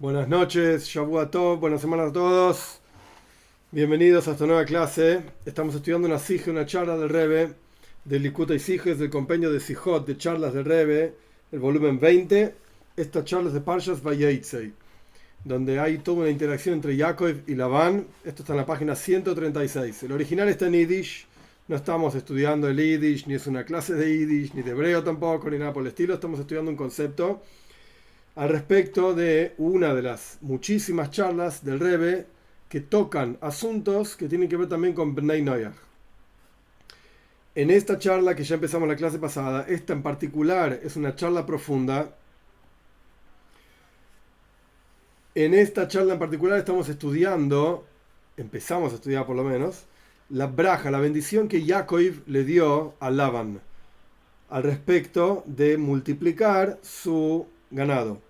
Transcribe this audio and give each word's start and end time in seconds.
Buenas 0.00 0.28
noches, 0.28 0.86
Shabu 0.86 1.26
todos, 1.26 1.60
buenas 1.60 1.82
semanas 1.82 2.08
a 2.08 2.12
todos. 2.14 2.80
Bienvenidos 3.70 4.26
a 4.28 4.30
esta 4.30 4.46
nueva 4.46 4.64
clase. 4.64 5.20
Estamos 5.44 5.74
estudiando 5.74 6.08
una 6.08 6.18
sige, 6.18 6.50
una 6.50 6.64
charla 6.64 6.96
del 6.96 7.10
Rebe, 7.10 7.52
del 8.06 8.22
Likuta 8.22 8.54
y 8.54 8.58
Sijes, 8.60 8.98
del 8.98 9.10
compendio 9.10 9.52
de 9.52 9.60
Sijot, 9.60 10.06
de 10.06 10.16
charlas 10.16 10.54
del 10.54 10.64
Rebe, 10.64 11.12
el 11.52 11.58
volumen 11.58 12.00
20. 12.00 12.54
Esta 12.96 13.22
charla 13.26 13.50
de 13.50 13.60
Parshas 13.60 14.02
Vayeitzei, 14.02 14.72
donde 15.44 15.78
hay 15.78 15.98
toda 15.98 16.22
una 16.22 16.30
interacción 16.30 16.76
entre 16.76 16.96
Yaakov 16.96 17.42
y 17.46 17.54
Labán. 17.54 18.06
Esto 18.24 18.42
está 18.42 18.54
en 18.54 18.60
la 18.60 18.64
página 18.64 18.96
136. 18.96 20.04
El 20.04 20.12
original 20.12 20.48
está 20.48 20.66
en 20.68 20.72
Yiddish. 20.72 21.26
No 21.68 21.76
estamos 21.76 22.14
estudiando 22.14 22.68
el 22.68 22.78
Yiddish, 22.78 23.26
ni 23.26 23.34
es 23.34 23.46
una 23.46 23.64
clase 23.64 23.92
de 23.92 24.08
Yiddish, 24.08 24.54
ni 24.54 24.62
de 24.62 24.70
hebreo 24.70 25.04
tampoco, 25.04 25.50
ni 25.50 25.58
nada 25.58 25.74
por 25.74 25.82
el 25.82 25.88
estilo. 25.88 26.14
Estamos 26.14 26.40
estudiando 26.40 26.70
un 26.70 26.78
concepto 26.78 27.42
al 28.34 28.48
respecto 28.48 29.14
de 29.14 29.54
una 29.58 29.94
de 29.94 30.02
las 30.02 30.38
muchísimas 30.40 31.10
charlas 31.10 31.64
del 31.64 31.80
Rebe 31.80 32.26
que 32.68 32.80
tocan 32.80 33.36
asuntos 33.40 34.16
que 34.16 34.28
tienen 34.28 34.48
que 34.48 34.56
ver 34.56 34.68
también 34.68 34.94
con 34.94 35.14
Bnei 35.14 35.42
Noyach. 35.42 35.74
En 37.54 37.70
esta 37.70 37.98
charla 37.98 38.36
que 38.36 38.44
ya 38.44 38.54
empezamos 38.54 38.88
la 38.88 38.96
clase 38.96 39.18
pasada, 39.18 39.66
esta 39.68 39.92
en 39.92 40.02
particular 40.02 40.80
es 40.82 40.96
una 40.96 41.16
charla 41.16 41.44
profunda. 41.44 42.14
En 45.34 45.52
esta 45.52 45.88
charla 45.88 46.12
en 46.12 46.18
particular 46.20 46.58
estamos 46.58 46.88
estudiando, 46.88 47.84
empezamos 48.36 48.92
a 48.92 48.96
estudiar 48.96 49.26
por 49.26 49.36
lo 49.36 49.42
menos, 49.42 49.84
la 50.28 50.46
braja, 50.46 50.92
la 50.92 51.00
bendición 51.00 51.48
que 51.48 51.64
Yaakov 51.64 52.22
le 52.26 52.44
dio 52.44 52.94
a 53.00 53.10
Laban 53.10 53.60
al 54.48 54.62
respecto 54.64 55.44
de 55.46 55.76
multiplicar 55.78 56.78
su 56.82 57.46
ganado. 57.70 58.20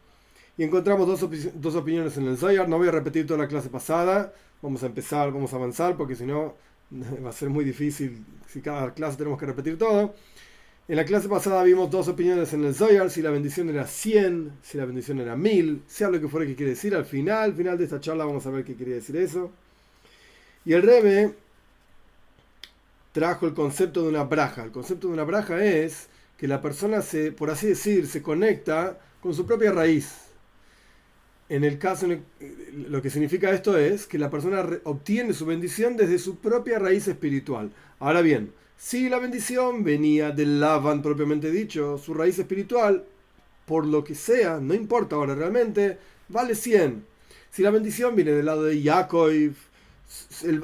Y 0.57 0.65
encontramos 0.65 1.07
dos, 1.07 1.29
dos 1.55 1.75
opiniones 1.75 2.17
en 2.17 2.27
el 2.27 2.37
Zayar. 2.37 2.69
No 2.69 2.79
voy 2.79 2.89
a 2.89 2.93
repetir 2.93 3.27
toda 3.27 3.39
la 3.39 3.49
clase 3.49 3.71
pasada. 3.71 4.33
Vamos 4.63 4.83
a 4.83 4.87
empezar, 4.87 5.33
vamos 5.33 5.53
a 5.53 5.57
avanzar, 5.57 5.97
porque 5.97 6.15
si 6.15 6.25
no 6.25 6.55
va 7.25 7.31
a 7.31 7.33
ser 7.33 7.49
muy 7.49 7.65
difícil 7.65 8.25
si 8.49 8.61
cada 8.61 8.93
clase 8.93 9.17
tenemos 9.17 9.39
que 9.39 9.47
repetir 9.47 9.79
todo. 9.79 10.15
En 10.89 10.97
la 10.97 11.05
clase 11.05 11.29
pasada 11.29 11.63
vimos 11.63 11.89
dos 11.91 12.09
opiniones 12.09 12.53
en 12.53 12.65
el 12.65 12.75
Zoyar, 12.75 13.11
si 13.11 13.23
la 13.23 13.31
bendición 13.31 13.69
era 13.69 13.87
100, 13.87 14.59
si 14.61 14.77
la 14.77 14.85
bendición 14.85 15.21
era 15.21 15.37
1000, 15.37 15.85
sea 15.87 16.11
lo 16.11 16.21
que 16.21 16.27
fuera 16.27 16.47
que 16.47 16.57
quiere 16.57 16.71
decir. 16.71 16.97
Al 16.97 17.05
final, 17.05 17.45
al 17.45 17.55
final 17.55 17.79
de 17.79 17.85
esta 17.85 18.01
charla 18.01 18.25
vamos 18.25 18.45
a 18.47 18.51
ver 18.51 18.65
qué 18.65 18.75
quiere 18.75 18.95
decir 18.95 19.17
eso. 19.17 19.53
Y 20.65 20.73
el 20.73 20.83
Rebe 20.83 21.35
trajo 23.13 23.47
el 23.47 23.55
concepto 23.55 24.03
de 24.03 24.09
una 24.09 24.25
braja. 24.25 24.65
El 24.65 24.73
concepto 24.73 25.07
de 25.07 25.15
una 25.15 25.25
braja 25.25 25.65
es 25.65 26.09
que 26.37 26.49
la 26.49 26.61
persona 26.61 27.03
se, 27.03 27.33
por 27.33 27.51
así 27.51 27.69
decir, 27.69 28.07
se 28.09 28.23
conecta 28.23 28.99
con 29.21 29.35
su 29.35 29.47
propia 29.47 29.73
raíz 29.73 30.31
en 31.51 31.65
el 31.65 31.79
caso, 31.79 32.07
lo 32.77 33.03
que 33.03 33.11
significa 33.11 33.51
esto 33.51 33.77
es 33.77 34.07
que 34.07 34.19
la 34.19 34.31
persona 34.31 34.65
obtiene 34.85 35.33
su 35.33 35.45
bendición 35.45 35.97
desde 35.97 36.21
su 36.21 36.37
propia 36.37 36.79
raíz 36.79 37.09
espiritual. 37.09 37.73
Ahora 37.99 38.23
bien, 38.23 38.53
si 38.79 39.09
la 39.09 39.19
bendición 39.19 39.83
venía 39.83 40.31
del 40.31 40.61
Lavan 40.61 41.03
propiamente 41.03 41.51
dicho, 41.51 41.99
su 41.99 42.15
raíz 42.15 42.39
espiritual, 42.39 43.05
por 43.67 43.85
lo 43.85 44.05
que 44.05 44.15
sea, 44.15 44.61
no 44.61 44.75
importa 44.75 45.17
ahora 45.17 45.35
realmente, 45.35 45.99
vale 46.29 46.55
100. 46.55 47.05
Si 47.51 47.63
la 47.63 47.71
bendición 47.71 48.15
viene 48.15 48.31
del 48.31 48.47
lado 48.47 48.63
de 48.63 48.81
Yaakov, 48.81 49.31
el, 49.31 49.55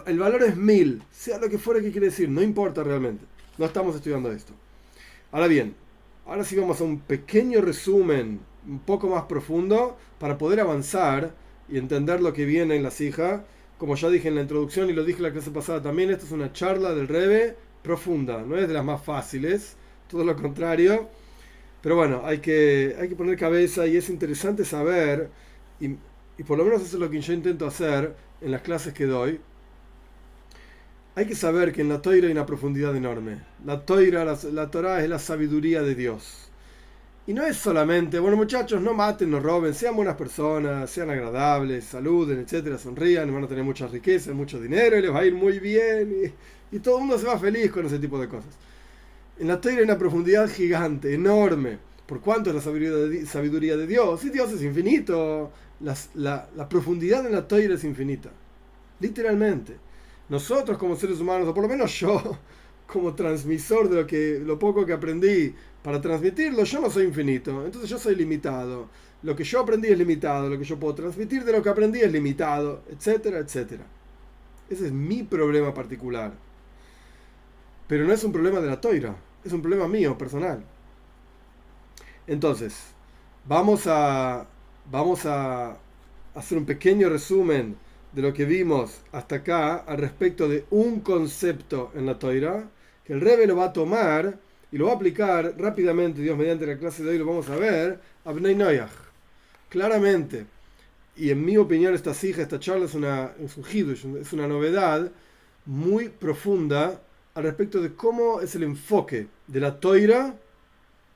el 0.07 0.19
valor 0.21 0.45
es 0.45 0.57
1000, 0.57 1.03
sea 1.11 1.39
lo 1.39 1.49
que 1.49 1.59
fuera 1.59 1.81
que 1.81 1.91
quiere 1.91 2.07
decir, 2.07 2.29
no 2.29 2.43
importa 2.43 2.85
realmente. 2.85 3.25
No 3.59 3.67
estamos 3.67 3.97
estudiando 3.97 4.31
esto. 4.31 4.53
Ahora 5.33 5.49
bien, 5.49 5.75
ahora 6.27 6.45
sí 6.45 6.57
vamos 6.57 6.81
a 6.81 6.85
un 6.85 7.01
pequeño 7.01 7.61
resumen 7.61 8.41
un 8.67 8.81
poco 8.81 9.09
más 9.09 9.25
profundo 9.25 9.97
para 10.19 10.39
poder 10.39 10.61
avanzar 10.61 11.35
y 11.69 11.79
entender 11.79 12.21
lo 12.21 12.33
que 12.33 12.45
viene 12.45 12.77
en 12.77 12.83
la 12.83 12.91
Sija. 12.91 13.45
Como 13.79 13.95
ya 13.97 14.09
dije 14.11 14.29
en 14.29 14.37
la 14.37 14.43
introducción 14.43 14.89
y 14.89 14.93
lo 14.93 15.05
dije 15.05 15.23
la 15.23 15.33
clase 15.33 15.51
pasada 15.51 15.83
también, 15.83 16.11
esta 16.11 16.25
es 16.25 16.33
una 16.33 16.53
charla 16.53 16.95
del 16.95 17.09
Rebe 17.09 17.57
profunda, 17.83 18.43
no 18.43 18.57
es 18.57 18.67
de 18.67 18.75
las 18.75 18.85
más 18.85 19.03
fáciles, 19.05 19.77
todo 20.09 20.25
lo 20.25 20.35
contrario. 20.37 21.09
Pero 21.83 21.97
bueno, 21.97 22.23
hay 22.25 22.39
que, 22.39 22.97
hay 23.01 23.09
que 23.09 23.17
poner 23.17 23.37
cabeza 23.39 23.87
y 23.87 23.97
es 23.97 24.09
interesante 24.11 24.65
saber, 24.65 25.31
y, 25.81 25.91
y 26.39 26.43
por 26.47 26.59
lo 26.59 26.65
menos 26.65 26.83
eso 26.83 26.97
es 26.97 27.01
lo 27.01 27.11
que 27.11 27.21
yo 27.21 27.33
intento 27.33 27.67
hacer 27.67 28.15
en 28.41 28.51
las 28.51 28.63
clases 28.63 28.95
que 28.95 29.07
doy. 29.07 29.41
Hay 31.17 31.27
que 31.27 31.35
saber 31.35 31.73
que 31.73 31.81
en 31.81 31.89
la 31.89 32.01
Toira 32.01 32.27
hay 32.27 32.33
una 32.33 32.47
profundidad 32.47 32.95
enorme. 32.95 33.39
La 33.65 33.85
Toira, 33.85 34.25
la, 34.25 34.39
la 34.53 34.71
Torah 34.71 35.03
es 35.03 35.09
la 35.09 35.19
sabiduría 35.19 35.83
de 35.83 35.97
Dios 35.97 36.47
y 37.29 37.35
no 37.35 37.45
es 37.45 37.57
solamente, 37.57 38.21
bueno 38.21 38.37
muchachos, 38.37 38.81
no 38.81 38.95
maten, 38.95 39.31
no 39.31 39.41
roben, 39.41 39.75
sean 39.75 39.97
buenas 39.97 40.15
personas, 40.15 40.89
sean 40.89 41.11
agradables, 41.11 41.85
saluden, 41.85 42.39
etcétera, 42.39 42.79
sonrían, 42.79 43.33
van 43.35 43.45
a 43.45 43.49
tener 43.49 43.65
mucha 43.65 43.89
riqueza, 43.89 44.33
mucho 44.33 44.61
dinero 44.61 44.97
y 44.97 45.03
les 45.03 45.13
va 45.13 45.21
a 45.21 45.25
ir 45.25 45.35
muy 45.35 45.59
bien 45.59 46.33
y, 46.71 46.79
todo 46.79 46.97
el 46.97 47.01
mundo 47.03 47.19
se 47.19 47.27
va 47.27 47.39
feliz 47.39 47.73
con 47.73 47.87
ese 47.87 47.99
tipo 47.99 48.19
de 48.21 48.29
cosas. 48.29 48.55
En 49.39 49.49
la 49.49 49.61
Torah 49.61 49.77
hay 49.77 49.83
una 49.83 49.99
profundidad 49.99 50.49
gigante, 50.49 51.15
enorme. 51.15 51.79
¿Por 52.07 52.21
cuánto 52.21 52.51
es 52.51 52.57
la 52.57 52.63
sabiduría 52.63 53.77
de, 53.77 53.87
Dios? 53.87 54.21
Si 54.21 54.31
Dios 54.31 54.53
es 54.53 54.63
infinito, 54.63 55.51
la, 55.81 56.69
profundidad 56.69 57.25
en 57.27 57.33
la 57.33 57.49
Torah 57.49 57.75
es 57.75 57.85
infinita. 57.85 58.31
Literalmente. 59.01 59.86
Nosotros 60.29 60.77
como 60.79 60.97
seres 60.97 61.21
humanos, 61.21 61.49
o 61.49 61.55
por 61.55 61.63
lo 61.63 61.69
menos 61.69 61.99
yo, 61.99 62.39
como 62.87 63.15
transmisor 63.15 63.89
de 63.89 63.97
lo, 63.97 64.07
que, 64.07 64.41
lo 64.45 64.59
poco 64.59 64.85
que 64.85 64.93
aprendí 64.93 65.55
para 65.83 66.01
transmitirlo, 66.01 66.65
yo 66.65 66.81
no 66.81 66.91
soy 66.91 67.05
infinito, 67.05 67.65
entonces 67.65 67.89
yo 67.89 67.99
soy 67.99 68.17
limitado. 68.17 68.89
Lo 69.23 69.35
que 69.35 69.45
yo 69.45 69.61
aprendí 69.61 69.89
es 69.89 69.99
limitado, 69.99 70.49
lo 70.49 70.59
que 70.59 70.65
yo 70.65 70.79
puedo 70.79 70.95
transmitir 70.95 71.45
de 71.45 71.53
lo 71.53 71.63
que 71.63 71.69
aprendí 71.69 72.01
es 72.01 72.13
limitado, 72.13 72.83
etcétera, 72.91 73.39
etcétera. 73.39 73.85
Ese 74.69 74.87
es 74.87 74.93
mi 74.93 75.23
problema 75.23 75.73
particular. 75.73 76.33
Pero 77.87 78.05
no 78.05 78.13
es 78.13 78.25
un 78.25 78.33
problema 78.33 78.61
de 78.61 78.67
la 78.69 78.81
toira, 78.81 79.17
es 79.45 79.53
un 79.53 79.63
problema 79.63 79.87
mío, 79.87 80.19
personal. 80.19 80.65
Entonces, 82.27 82.77
vamos 83.47 83.87
a, 83.87 84.47
vamos 84.91 85.25
a 85.25 85.77
hacer 86.35 86.59
un 86.59 86.67
pequeño 86.67 87.09
resumen 87.09 87.77
de 88.17 88.23
lo 88.23 88.33
que 88.33 88.47
vimos 88.47 89.03
hasta 89.13 89.37
acá 89.37 89.77
al 89.77 89.99
respecto 89.99 90.49
de 90.49 90.65
un 90.71 91.01
concepto 91.01 91.93
en 91.95 92.07
la 92.07 92.19
toira, 92.19 92.67
que 93.05 93.13
el 93.13 93.21
Rebe 93.21 93.47
lo 93.47 93.57
va 93.57 93.67
a 93.67 93.73
tomar 93.75 94.39
y 94.73 94.79
lo 94.79 94.87
va 94.87 94.93
a 94.93 94.95
aplicar 94.95 95.55
rápidamente, 95.59 96.23
Dios 96.23 96.39
mediante 96.39 96.65
la 96.65 96.79
clase 96.79 97.05
de 97.05 97.11
hoy 97.11 97.19
lo 97.19 97.27
vamos 97.27 97.51
a 97.51 97.57
ver, 97.57 98.01
a 98.25 98.33
Bnei. 98.33 98.81
Claramente, 99.69 100.47
y 101.15 101.29
en 101.29 101.45
mi 101.45 101.59
opinión 101.59 101.93
esta 101.93 102.15
sija, 102.15 102.41
esta 102.41 102.59
charla 102.59 102.87
es, 102.87 102.95
una, 102.95 103.33
es 103.39 103.55
un 103.59 104.17
es 104.17 104.33
una 104.33 104.49
novedad 104.49 105.13
muy 105.67 106.09
profunda 106.09 106.99
al 107.35 107.43
respecto 107.43 107.83
de 107.83 107.93
cómo 107.93 108.41
es 108.41 108.55
el 108.55 108.63
enfoque 108.63 109.27
de 109.47 109.61
la 109.61 109.79
toira 109.79 110.35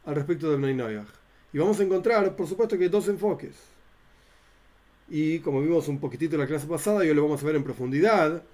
al 0.04 0.14
respecto 0.14 0.50
de 0.50 0.58
Bnei 0.58 0.74
Noyach. 0.74 1.08
Y 1.54 1.56
vamos 1.56 1.80
a 1.80 1.82
encontrar, 1.82 2.36
por 2.36 2.46
supuesto, 2.46 2.76
que 2.76 2.84
hay 2.84 2.90
dos 2.90 3.08
enfoques. 3.08 3.69
Y 5.10 5.40
como 5.40 5.60
vimos 5.60 5.88
un 5.88 5.98
poquitito 5.98 6.36
en 6.36 6.40
la 6.40 6.46
clase 6.46 6.68
pasada, 6.68 7.04
y 7.04 7.12
lo 7.12 7.24
vamos 7.24 7.42
a 7.42 7.46
ver 7.46 7.56
en 7.56 7.64
profundidad, 7.64 8.44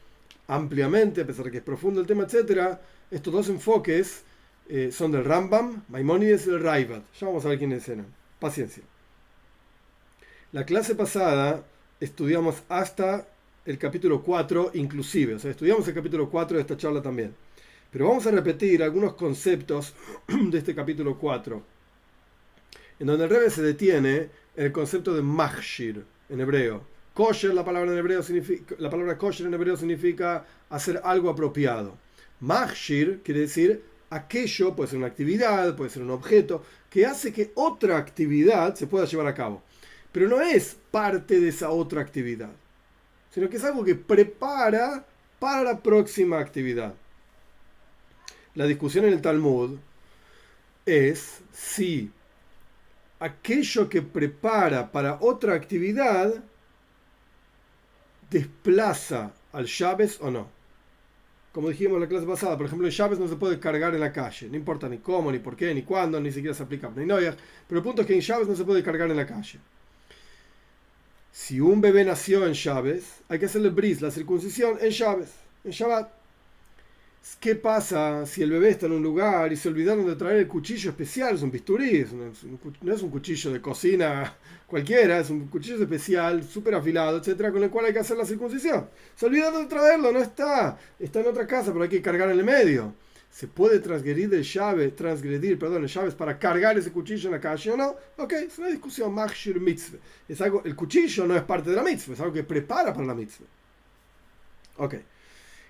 ampliamente, 0.48 1.20
a 1.20 1.26
pesar 1.26 1.44
de 1.44 1.50
que 1.50 1.58
es 1.58 1.62
profundo 1.62 2.00
el 2.00 2.06
tema, 2.06 2.24
etc., 2.24 2.78
estos 3.10 3.32
dos 3.32 3.48
enfoques 3.50 4.24
eh, 4.68 4.90
son 4.90 5.12
del 5.12 5.24
Rambam, 5.24 5.84
Maimónides 5.88 6.46
y 6.46 6.50
el 6.50 6.60
Raivat. 6.60 7.02
Ya 7.20 7.26
vamos 7.26 7.44
a 7.44 7.50
ver 7.50 7.58
quiénes 7.58 7.86
eran. 7.88 8.06
Paciencia. 8.40 8.82
La 10.52 10.64
clase 10.64 10.94
pasada 10.94 11.62
estudiamos 12.00 12.62
hasta 12.70 13.28
el 13.66 13.78
capítulo 13.78 14.22
4 14.22 14.70
inclusive, 14.74 15.34
o 15.34 15.38
sea, 15.38 15.50
estudiamos 15.50 15.86
el 15.88 15.94
capítulo 15.94 16.30
4 16.30 16.56
de 16.56 16.60
esta 16.62 16.76
charla 16.76 17.02
también. 17.02 17.34
Pero 17.90 18.08
vamos 18.08 18.26
a 18.26 18.30
repetir 18.30 18.82
algunos 18.82 19.14
conceptos 19.14 19.94
de 20.28 20.56
este 20.56 20.74
capítulo 20.74 21.18
4, 21.18 21.62
en 23.00 23.06
donde 23.06 23.24
el 23.24 23.30
Rebbe 23.30 23.50
se 23.50 23.62
detiene 23.62 24.30
en 24.56 24.64
el 24.66 24.72
concepto 24.72 25.14
de 25.14 25.22
Machshir 25.22 26.04
en 26.28 26.40
hebreo. 26.40 26.82
Kosher, 27.14 27.54
la 27.54 27.64
palabra, 27.64 27.92
en 27.92 27.98
hebreo 27.98 28.22
significa, 28.22 28.74
la 28.78 28.90
palabra 28.90 29.16
kosher 29.16 29.46
en 29.46 29.54
hebreo 29.54 29.76
significa 29.76 30.44
hacer 30.68 31.00
algo 31.02 31.30
apropiado. 31.30 31.96
Machshir 32.40 33.22
quiere 33.22 33.40
decir 33.40 33.82
aquello, 34.10 34.76
puede 34.76 34.90
ser 34.90 34.98
una 34.98 35.06
actividad, 35.06 35.74
puede 35.76 35.90
ser 35.90 36.02
un 36.02 36.10
objeto, 36.10 36.62
que 36.90 37.06
hace 37.06 37.32
que 37.32 37.52
otra 37.54 37.96
actividad 37.96 38.74
se 38.74 38.86
pueda 38.86 39.06
llevar 39.06 39.26
a 39.26 39.34
cabo. 39.34 39.62
Pero 40.12 40.28
no 40.28 40.40
es 40.40 40.76
parte 40.90 41.40
de 41.40 41.48
esa 41.48 41.70
otra 41.70 42.00
actividad, 42.00 42.52
sino 43.30 43.48
que 43.48 43.56
es 43.56 43.64
algo 43.64 43.84
que 43.84 43.94
prepara 43.94 45.06
para 45.38 45.62
la 45.62 45.82
próxima 45.82 46.38
actividad. 46.38 46.94
La 48.54 48.66
discusión 48.66 49.04
en 49.04 49.12
el 49.12 49.20
Talmud 49.20 49.78
es 50.86 51.40
si 51.52 52.10
aquello 53.18 53.88
que 53.88 54.02
prepara 54.02 54.90
para 54.90 55.18
otra 55.20 55.54
actividad 55.54 56.34
desplaza 58.30 59.32
al 59.52 59.66
llaves 59.66 60.18
o 60.20 60.30
no 60.30 60.56
como 61.56 61.70
dijimos 61.70 61.94
en 61.94 62.02
la 62.02 62.06
clase 62.06 62.26
pasada, 62.26 62.54
por 62.54 62.66
ejemplo, 62.66 62.86
el 62.86 62.92
llaves 62.92 63.18
no 63.18 63.26
se 63.26 63.36
puede 63.36 63.58
cargar 63.58 63.94
en 63.94 64.00
la 64.00 64.12
calle, 64.12 64.46
no 64.50 64.56
importa 64.56 64.90
ni 64.90 64.98
cómo, 64.98 65.32
ni 65.32 65.38
por 65.38 65.56
qué, 65.56 65.72
ni 65.72 65.84
cuándo, 65.84 66.20
ni 66.20 66.30
siquiera 66.30 66.54
se 66.54 66.62
aplica 66.62 66.92
ni 66.94 67.06
pero 67.06 67.78
el 67.78 67.82
punto 67.82 68.02
es 68.02 68.06
que 68.06 68.12
en 68.12 68.20
llaves 68.20 68.46
no 68.46 68.54
se 68.54 68.62
puede 68.62 68.82
cargar 68.82 69.10
en 69.10 69.16
la 69.16 69.26
calle. 69.26 69.58
Si 71.32 71.58
un 71.58 71.80
bebé 71.80 72.04
nació 72.04 72.46
en 72.46 72.52
Chávez, 72.52 73.22
hay 73.30 73.38
que 73.38 73.46
hacerle 73.46 73.70
bris, 73.70 74.02
la 74.02 74.10
circuncisión, 74.10 74.76
en 74.82 74.92
Chávez, 74.92 75.32
en 75.64 75.70
Shabbat. 75.70 76.10
¿Qué 77.40 77.56
pasa 77.56 78.24
si 78.24 78.42
el 78.42 78.50
bebé 78.50 78.70
está 78.70 78.86
en 78.86 78.92
un 78.92 79.02
lugar 79.02 79.52
y 79.52 79.56
se 79.56 79.68
olvidaron 79.68 80.06
de 80.06 80.14
traer 80.14 80.38
el 80.38 80.48
cuchillo 80.48 80.90
especial? 80.90 81.34
Es 81.34 81.42
un 81.42 81.50
bisturí, 81.50 82.06
no 82.82 82.94
es 82.94 83.02
un 83.02 83.10
cuchillo 83.10 83.52
de 83.52 83.60
cocina 83.60 84.36
cualquiera, 84.66 85.18
es 85.18 85.30
un 85.30 85.48
cuchillo 85.48 85.82
especial, 85.82 86.44
súper 86.44 86.76
afilado, 86.76 87.18
etcétera, 87.18 87.50
con 87.50 87.62
el 87.64 87.70
cual 87.70 87.86
hay 87.86 87.92
que 87.92 87.98
hacer 87.98 88.16
la 88.16 88.24
circuncisión. 88.24 88.88
Se 89.16 89.26
olvidaron 89.26 89.62
de 89.62 89.68
traerlo, 89.68 90.12
no 90.12 90.20
está. 90.20 90.78
Está 90.98 91.20
en 91.20 91.26
otra 91.26 91.46
casa, 91.46 91.72
pero 91.72 91.82
hay 91.82 91.90
que 91.90 92.00
cargar 92.00 92.30
en 92.30 92.38
el 92.38 92.44
medio. 92.44 92.94
¿Se 93.30 93.48
puede 93.48 93.80
transgredir 93.80 94.32
el 94.32 94.42
llave, 94.44 94.88
transgredir, 94.88 95.58
perdón, 95.58 95.86
para 96.16 96.38
cargar 96.38 96.78
ese 96.78 96.90
cuchillo 96.92 97.28
en 97.28 97.32
la 97.32 97.40
calle 97.40 97.70
o 97.72 97.76
no? 97.76 97.96
Ok, 98.16 98.32
es 98.32 98.58
una 98.58 98.68
discusión 98.68 99.12
machshir 99.12 99.60
mitzvah. 99.60 99.98
Es 100.28 100.40
algo, 100.40 100.62
el 100.64 100.74
cuchillo 100.74 101.26
no 101.26 101.36
es 101.36 101.42
parte 101.42 101.70
de 101.70 101.76
la 101.76 101.82
mitzvah, 101.82 102.14
es 102.14 102.20
algo 102.20 102.32
que 102.32 102.44
prepara 102.44 102.94
para 102.94 103.06
la 103.06 103.14
mitzvah. 103.14 103.46
Ok. 104.78 104.94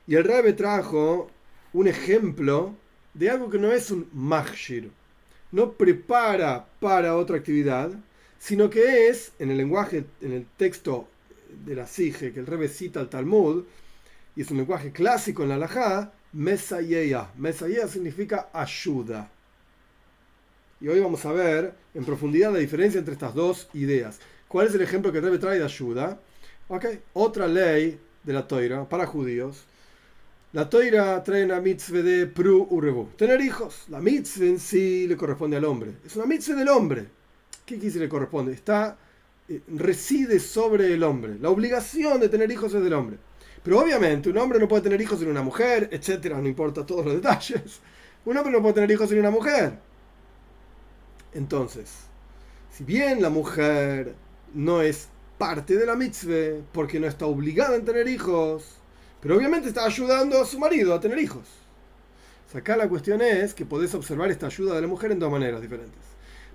Y 0.07 0.15
el 0.15 0.23
Rebbe 0.23 0.53
trajo 0.53 1.31
un 1.77 1.89
ejemplo 1.89 2.75
de 3.13 3.29
algo 3.29 3.51
que 3.51 3.59
no 3.59 3.71
es 3.71 3.91
un 3.91 4.09
machshir. 4.15 4.91
No 5.53 5.73
prepara 5.73 6.67
para 6.81 7.17
otra 7.17 7.37
actividad, 7.37 7.91
sino 8.39 8.71
que 8.71 9.09
es, 9.09 9.33
en 9.39 9.51
el 9.51 9.59
lenguaje, 9.59 10.07
en 10.23 10.33
el 10.33 10.47
texto 10.57 11.07
de 11.67 11.75
la 11.75 11.87
Sige, 11.87 12.33
que 12.33 12.41
el 12.41 12.47
Rebbe 12.47 12.69
cita 12.69 13.01
al 13.01 13.11
Talmud, 13.11 13.65
y 14.35 14.41
es 14.41 14.51
un 14.51 14.57
lenguaje 14.57 14.91
clásico 14.91 15.43
en 15.43 15.51
la 15.51 15.59
Lajá, 15.59 16.13
Mesayeya. 16.33 17.29
Mesayeya 17.37 17.89
significa 17.89 18.49
ayuda. 18.55 19.31
Y 20.81 20.89
hoy 20.89 21.01
vamos 21.01 21.27
a 21.27 21.33
ver 21.33 21.75
en 21.93 22.07
profundidad 22.07 22.55
la 22.55 22.59
diferencia 22.59 22.99
entre 22.99 23.13
estas 23.13 23.35
dos 23.35 23.69
ideas. 23.75 24.19
¿Cuál 24.49 24.69
es 24.69 24.75
el 24.75 24.81
ejemplo 24.81 25.13
que 25.13 25.19
el 25.19 25.25
Rebbe 25.25 25.39
trae 25.39 25.59
de 25.59 25.65
ayuda? 25.65 26.19
Okay. 26.69 27.01
Otra 27.13 27.47
ley 27.47 28.01
de 28.23 28.33
la 28.33 28.49
Toira 28.49 28.89
para 28.89 29.05
judíos. 29.05 29.67
La 30.53 30.71
Toira 30.71 31.23
trae 31.25 31.45
una 31.45 31.61
mitzvah 31.61 32.03
de 32.03 32.27
pru 32.27 32.69
urebu. 32.71 33.09
Tener 33.17 33.41
hijos. 33.41 33.85
La 33.89 34.01
mitzvah 34.01 34.47
en 34.47 34.61
sí 34.61 35.07
le 35.09 35.17
corresponde 35.17 35.57
al 35.57 35.65
hombre. 35.65 35.97
Es 36.07 36.15
una 36.17 36.27
mitzvah 36.27 36.55
del 36.55 36.69
hombre. 36.69 37.07
¿Qué 37.65 37.79
quiere 37.79 37.99
le 37.99 38.09
corresponde? 38.09 38.53
Está, 38.53 38.97
eh, 39.49 39.61
reside 39.75 40.39
sobre 40.39 40.95
el 40.95 41.03
hombre. 41.03 41.37
La 41.41 41.51
obligación 41.51 42.21
de 42.21 42.29
tener 42.29 42.51
hijos 42.51 42.73
es 42.73 42.83
del 42.83 42.93
hombre. 42.93 43.19
Pero 43.65 43.81
obviamente 43.81 44.31
un 44.31 44.39
hombre 44.39 44.61
no 44.61 44.69
puede 44.69 44.83
tener 44.83 45.01
hijos 45.01 45.19
sin 45.19 45.29
una 45.29 45.43
mujer, 45.43 45.89
etcétera, 45.91 46.41
no 46.41 46.47
importa 46.47 46.87
todos 46.87 47.05
los 47.05 47.15
detalles. 47.15 47.81
Un 48.25 48.37
hombre 48.37 48.53
no 48.53 48.63
puede 48.63 48.75
tener 48.75 48.91
hijos 48.93 49.09
sin 49.09 49.19
una 49.19 49.33
mujer. 49.33 49.79
Entonces, 51.35 51.91
si 52.73 52.85
bien 52.85 53.21
la 53.21 53.31
mujer 53.31 54.15
no 54.55 54.81
es 54.81 55.09
parte 55.39 55.77
de 55.77 55.87
la 55.87 55.97
mitzvah 55.97 56.63
porque 56.73 57.01
no 57.01 57.09
está 57.09 57.27
obligada 57.27 57.77
a 57.77 57.81
tener 57.81 58.07
hijos, 58.07 58.79
pero 59.21 59.37
obviamente 59.37 59.69
está 59.69 59.85
ayudando 59.85 60.41
a 60.41 60.47
su 60.47 60.59
marido 60.59 60.95
a 60.95 61.01
tener 61.01 61.19
hijos. 61.19 61.45
acá 62.55 62.77
la 62.77 62.89
cuestión 62.89 63.21
es 63.21 63.53
que 63.53 63.67
podés 63.67 63.95
observar 63.95 64.31
esta 64.31 64.47
ayuda 64.47 64.75
de 64.75 64.81
la 64.81 64.87
mujer 64.87 65.13
en 65.13 65.19
dos 65.19 65.31
maneras 65.31 65.61
diferentes. 65.61 66.01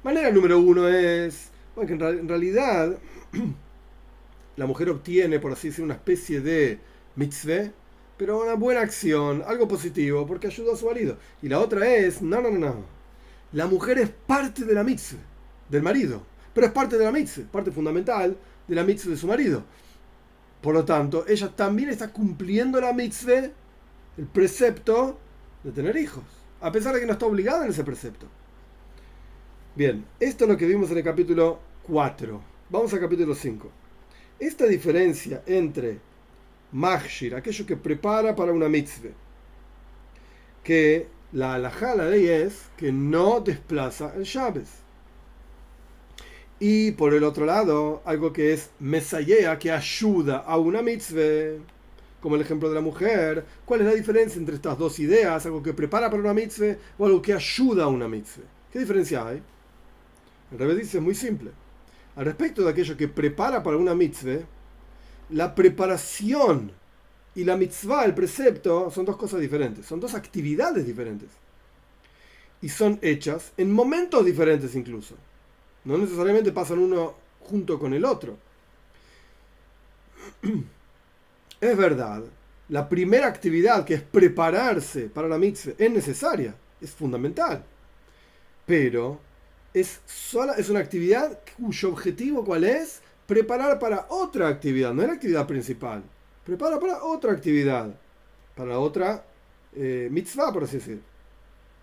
Manera 0.03 0.31
número 0.31 0.57
uno 0.57 0.87
es 0.87 1.51
bueno, 1.75 2.05
en, 2.05 2.27
realidad 2.27 2.97
la 4.57 4.65
mujer 4.65 4.89
obtiene, 4.89 5.39
por 5.39 5.51
así 5.53 5.69
decirlo, 5.69 5.85
una 5.85 5.93
especie 5.95 6.41
de 6.41 6.79
mitzvah, 7.15 7.71
pero 8.17 8.41
una 8.41 8.55
buena 8.55 8.81
acción, 8.81 9.43
algo 9.47 9.67
positivo, 9.67 10.27
porque 10.27 10.47
ayudó 10.47 10.73
a 10.73 10.77
su 10.77 10.85
marido. 10.85 11.17
Y 11.41 11.49
la 11.49 11.59
otra 11.59 11.87
es, 11.87 12.21
no, 12.21 12.41
no, 12.41 12.51
no, 12.51 12.59
no. 12.59 12.85
La 13.53 13.67
mujer 13.67 13.99
es 13.99 14.09
parte 14.09 14.65
de 14.65 14.73
la 14.73 14.83
mitzvah, 14.83 15.19
del 15.69 15.81
marido, 15.81 16.21
pero 16.53 16.67
es 16.67 16.73
parte 16.73 16.97
de 16.97 17.05
la 17.05 17.11
mitzvah, 17.11 17.45
parte 17.51 17.71
fundamental 17.71 18.35
de 18.67 18.75
la 18.75 18.83
mitzvah 18.83 19.11
de 19.11 19.17
su 19.17 19.27
marido. 19.27 19.63
Por 20.61 20.75
lo 20.75 20.85
tanto, 20.85 21.25
ella 21.27 21.49
también 21.55 21.89
está 21.89 22.11
cumpliendo 22.13 22.79
la 22.79 22.93
mitzvah, 22.93 23.49
el 24.17 24.25
precepto 24.31 25.17
de 25.63 25.71
tener 25.71 25.97
hijos, 25.97 26.23
a 26.59 26.71
pesar 26.71 26.93
de 26.93 26.99
que 26.99 27.05
no 27.05 27.13
está 27.13 27.25
obligada 27.25 27.65
en 27.65 27.71
ese 27.71 27.83
precepto. 27.83 28.27
Bien, 29.75 30.05
esto 30.19 30.45
es 30.45 30.49
lo 30.49 30.57
que 30.57 30.67
vimos 30.67 30.91
en 30.91 30.97
el 30.97 31.03
capítulo 31.03 31.59
4. 31.83 32.41
Vamos 32.69 32.93
al 32.93 32.99
capítulo 32.99 33.33
5. 33.33 33.69
Esta 34.39 34.65
diferencia 34.65 35.43
entre 35.45 35.99
Machshir, 36.71 37.35
aquello 37.35 37.65
que 37.65 37.77
prepara 37.77 38.35
para 38.35 38.51
una 38.51 38.69
mitzvah. 38.69 39.11
Que 40.63 41.07
la 41.31 41.55
alajá, 41.55 41.95
la 41.95 42.05
ley 42.05 42.27
es 42.27 42.69
que 42.77 42.91
no 42.91 43.39
desplaza 43.39 44.13
el 44.15 44.23
Shabbat. 44.23 44.80
Y 46.63 46.91
por 46.91 47.15
el 47.15 47.23
otro 47.23 47.47
lado, 47.47 48.03
algo 48.05 48.31
que 48.31 48.53
es 48.53 48.69
mesayea, 48.79 49.57
que 49.57 49.71
ayuda 49.71 50.37
a 50.37 50.59
una 50.59 50.83
mitzvah, 50.83 51.57
como 52.21 52.35
el 52.35 52.41
ejemplo 52.43 52.69
de 52.69 52.75
la 52.75 52.81
mujer. 52.81 53.43
¿Cuál 53.65 53.81
es 53.81 53.87
la 53.87 53.95
diferencia 53.95 54.37
entre 54.37 54.53
estas 54.53 54.77
dos 54.77 54.99
ideas? 54.99 55.43
Algo 55.43 55.63
que 55.63 55.73
prepara 55.73 56.07
para 56.11 56.21
una 56.21 56.35
mitzvah 56.35 56.75
o 56.99 57.07
algo 57.07 57.19
que 57.19 57.33
ayuda 57.33 57.85
a 57.85 57.87
una 57.87 58.07
mitzvah. 58.07 58.43
¿Qué 58.71 58.77
diferencia 58.77 59.27
hay? 59.27 59.41
El 60.51 60.59
revés 60.59 60.77
dice 60.77 60.99
es 60.99 61.03
muy 61.03 61.15
simple. 61.15 61.49
Al 62.15 62.25
respecto 62.25 62.61
de 62.61 62.69
aquello 62.69 62.95
que 62.95 63.07
prepara 63.07 63.63
para 63.63 63.77
una 63.77 63.95
mitzvah, 63.95 64.45
la 65.31 65.55
preparación 65.55 66.71
y 67.33 67.43
la 67.43 67.57
mitzvah, 67.57 68.05
el 68.05 68.13
precepto, 68.13 68.91
son 68.91 69.05
dos 69.05 69.17
cosas 69.17 69.39
diferentes, 69.39 69.87
son 69.87 69.99
dos 69.99 70.13
actividades 70.13 70.85
diferentes. 70.85 71.29
Y 72.61 72.69
son 72.69 72.99
hechas 73.01 73.51
en 73.57 73.71
momentos 73.71 74.23
diferentes 74.23 74.75
incluso. 74.75 75.15
No 75.85 75.97
necesariamente 75.97 76.51
pasan 76.51 76.79
uno 76.79 77.15
junto 77.41 77.79
con 77.79 77.93
el 77.93 78.05
otro. 78.05 78.37
Es 81.61 81.77
verdad, 81.77 82.23
la 82.69 82.89
primera 82.89 83.27
actividad 83.27 83.85
que 83.85 83.93
es 83.93 84.01
prepararse 84.01 85.01
para 85.09 85.27
la 85.27 85.37
mitzvah 85.37 85.73
es 85.77 85.91
necesaria, 85.91 86.55
es 86.81 86.89
fundamental. 86.89 87.63
Pero 88.65 89.19
es, 89.71 90.01
sola, 90.07 90.53
es 90.53 90.69
una 90.69 90.79
actividad 90.79 91.37
cuyo 91.55 91.89
objetivo 91.89 92.43
cuál 92.43 92.63
es? 92.63 93.03
preparar 93.31 93.79
para 93.79 94.07
otra 94.09 94.49
actividad, 94.49 94.93
no 94.93 95.03
es 95.03 95.07
la 95.07 95.13
actividad 95.13 95.47
principal. 95.47 96.03
Prepara 96.45 96.77
para 96.81 97.01
otra 97.01 97.31
actividad, 97.31 97.95
para 98.57 98.77
otra 98.77 99.23
eh, 99.73 100.09
mitzvah, 100.11 100.51
por 100.51 100.65
así 100.65 100.79
decir. 100.79 101.01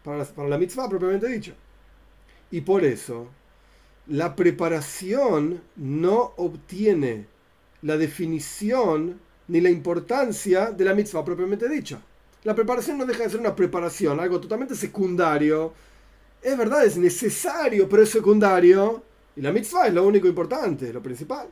Para 0.05 0.27
para 0.27 0.47
la 0.47 0.59
mitzvah 0.59 0.91
propiamente 0.91 1.27
dicho. 1.27 1.55
Y 2.51 2.61
por 2.61 2.85
eso, 2.85 3.29
la 4.09 4.35
preparación 4.35 5.61
no 5.77 6.33
obtiene 6.37 7.27
la 7.83 7.97
definición 7.97 9.21
ni 9.49 9.61
la 9.61 9.71
importancia 9.71 10.71
de 10.71 10.85
la 10.85 10.95
mitzvah 10.95 11.25
propiamente 11.25 11.69
dicha. 11.69 12.01
La 12.45 12.55
preparación 12.55 12.99
no 12.99 13.07
deja 13.07 13.25
de 13.25 13.31
ser 13.31 13.41
una 13.41 13.55
preparación, 13.55 14.19
algo 14.19 14.41
totalmente 14.41 14.75
secundario. 14.75 15.73
Es 16.41 16.57
verdad, 16.57 16.85
es 16.85 16.97
necesario, 16.97 17.89
pero 17.89 18.03
es 18.03 18.11
secundario 18.11 19.03
y 19.37 19.43
la 19.43 19.53
mitzvah 19.53 19.89
es 19.89 19.95
lo 19.95 20.07
único 20.07 20.27
importante, 20.27 20.93
lo 20.93 21.03
principal. 21.03 21.49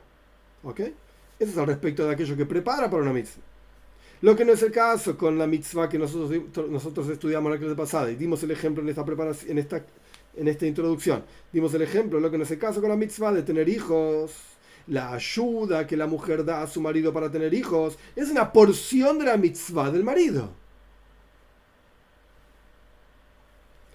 ¿Ok? 0.62 0.80
Eso 0.80 1.50
es 1.50 1.58
al 1.58 1.66
respecto 1.66 2.06
de 2.06 2.14
aquello 2.14 2.36
que 2.36 2.46
prepara 2.46 2.88
para 2.88 3.02
una 3.02 3.12
mitzvah. 3.12 3.42
Lo 4.22 4.34
que 4.34 4.46
no 4.46 4.52
es 4.52 4.62
el 4.62 4.72
caso 4.72 5.16
con 5.18 5.38
la 5.38 5.46
mitzvah 5.46 5.88
que 5.88 5.98
nosotros, 5.98 6.30
nosotros 6.70 7.08
estudiamos 7.10 7.52
la 7.52 7.58
clase 7.58 7.74
pasada 7.74 8.10
y 8.10 8.16
dimos 8.16 8.42
el 8.42 8.50
ejemplo 8.50 8.82
en 8.82 8.88
esta, 8.88 9.04
preparación, 9.04 9.50
en, 9.50 9.58
esta, 9.58 9.84
en 10.36 10.48
esta 10.48 10.66
introducción. 10.66 11.24
Dimos 11.52 11.74
el 11.74 11.82
ejemplo, 11.82 12.20
lo 12.20 12.30
que 12.30 12.38
no 12.38 12.44
es 12.44 12.50
el 12.50 12.58
caso 12.58 12.80
con 12.80 12.90
la 12.90 12.96
mitzvah 12.96 13.32
de 13.32 13.42
tener 13.42 13.68
hijos, 13.68 14.32
la 14.86 15.12
ayuda 15.12 15.86
que 15.86 15.96
la 15.96 16.06
mujer 16.06 16.44
da 16.44 16.62
a 16.62 16.66
su 16.66 16.80
marido 16.80 17.12
para 17.12 17.30
tener 17.30 17.52
hijos, 17.54 17.98
es 18.14 18.30
una 18.30 18.52
porción 18.52 19.18
de 19.18 19.24
la 19.24 19.36
mitzvah 19.36 19.90
del 19.90 20.04
marido. 20.04 20.50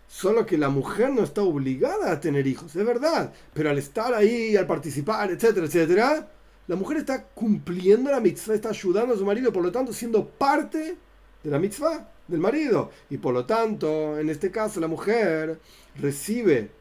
Solo 0.07 0.45
que 0.45 0.57
la 0.57 0.69
mujer 0.69 1.11
no 1.11 1.23
está 1.23 1.41
obligada 1.41 2.11
a 2.11 2.19
tener 2.19 2.45
hijos, 2.45 2.75
es 2.75 2.85
verdad. 2.85 3.33
Pero 3.53 3.69
al 3.69 3.77
estar 3.77 4.13
ahí, 4.13 4.57
al 4.57 4.67
participar, 4.67 5.31
etcétera, 5.31 5.65
etcétera, 5.65 6.27
la 6.67 6.75
mujer 6.75 6.97
está 6.97 7.23
cumpliendo 7.23 8.11
la 8.11 8.19
mitzvah, 8.19 8.53
está 8.53 8.69
ayudando 8.69 9.13
a 9.13 9.17
su 9.17 9.25
marido, 9.25 9.53
por 9.53 9.63
lo 9.63 9.71
tanto, 9.71 9.93
siendo 9.93 10.27
parte 10.27 10.97
de 11.43 11.49
la 11.49 11.59
mitzvah 11.59 12.07
del 12.27 12.39
marido. 12.39 12.91
Y 13.09 13.17
por 13.17 13.33
lo 13.33 13.45
tanto, 13.45 14.19
en 14.19 14.29
este 14.29 14.51
caso, 14.51 14.79
la 14.79 14.87
mujer 14.87 15.59
recibe 15.95 16.71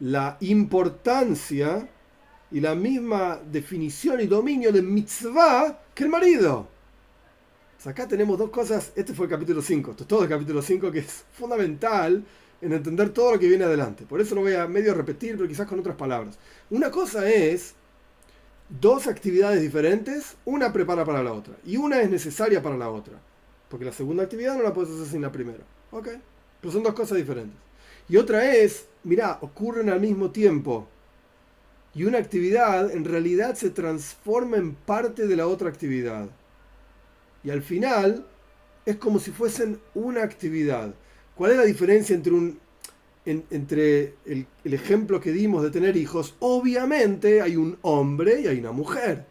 la 0.00 0.36
importancia 0.40 1.88
y 2.50 2.60
la 2.60 2.74
misma 2.74 3.40
definición 3.50 4.20
y 4.20 4.26
dominio 4.26 4.72
de 4.72 4.82
mitzvah 4.82 5.78
que 5.94 6.04
el 6.04 6.10
marido 6.10 6.68
acá 7.86 8.08
tenemos 8.08 8.38
dos 8.38 8.50
cosas. 8.50 8.92
Este 8.96 9.14
fue 9.14 9.26
el 9.26 9.30
capítulo 9.30 9.62
5. 9.62 9.92
Esto 9.92 10.02
es 10.02 10.08
todo 10.08 10.22
el 10.22 10.28
capítulo 10.28 10.62
5 10.62 10.90
que 10.90 11.00
es 11.00 11.24
fundamental 11.32 12.24
en 12.60 12.72
entender 12.72 13.10
todo 13.10 13.32
lo 13.32 13.38
que 13.38 13.46
viene 13.46 13.64
adelante. 13.64 14.04
Por 14.04 14.20
eso 14.20 14.34
lo 14.34 14.40
voy 14.40 14.54
a 14.54 14.66
medio 14.66 14.94
repetir, 14.94 15.36
pero 15.36 15.48
quizás 15.48 15.68
con 15.68 15.78
otras 15.78 15.96
palabras. 15.96 16.38
Una 16.70 16.90
cosa 16.90 17.30
es 17.30 17.74
dos 18.68 19.06
actividades 19.06 19.62
diferentes, 19.62 20.36
una 20.44 20.72
prepara 20.72 21.04
para 21.04 21.22
la 21.22 21.32
otra 21.32 21.54
y 21.64 21.76
una 21.76 22.00
es 22.00 22.10
necesaria 22.10 22.62
para 22.62 22.76
la 22.76 22.90
otra. 22.90 23.20
Porque 23.68 23.84
la 23.84 23.92
segunda 23.92 24.24
actividad 24.24 24.56
no 24.56 24.62
la 24.62 24.72
puedes 24.72 24.90
hacer 24.90 25.06
sin 25.06 25.22
la 25.22 25.30
primera. 25.30 25.62
¿Ok? 25.92 26.08
Pero 26.60 26.72
son 26.72 26.82
dos 26.82 26.94
cosas 26.94 27.16
diferentes. 27.18 27.56
Y 28.08 28.16
otra 28.16 28.54
es, 28.54 28.86
mira, 29.04 29.38
ocurren 29.42 29.90
al 29.90 30.00
mismo 30.00 30.30
tiempo. 30.30 30.88
y 31.94 32.04
una 32.04 32.18
actividad 32.18 32.90
en 32.92 33.04
realidad 33.04 33.54
se 33.56 33.70
transforma 33.70 34.56
en 34.56 34.74
parte 34.74 35.26
de 35.26 35.36
la 35.36 35.48
otra 35.48 35.68
actividad. 35.68 36.28
Y 37.42 37.50
al 37.50 37.62
final 37.62 38.26
es 38.86 38.96
como 38.96 39.18
si 39.18 39.30
fuesen 39.32 39.80
una 39.94 40.22
actividad. 40.22 40.94
¿Cuál 41.34 41.52
es 41.52 41.56
la 41.58 41.64
diferencia 41.64 42.14
entre, 42.14 42.32
un, 42.32 42.58
entre 43.26 44.14
el 44.24 44.74
ejemplo 44.74 45.20
que 45.20 45.32
dimos 45.32 45.62
de 45.62 45.70
tener 45.70 45.96
hijos? 45.96 46.36
Obviamente 46.40 47.42
hay 47.42 47.56
un 47.56 47.78
hombre 47.82 48.40
y 48.42 48.46
hay 48.48 48.58
una 48.60 48.72
mujer, 48.72 49.26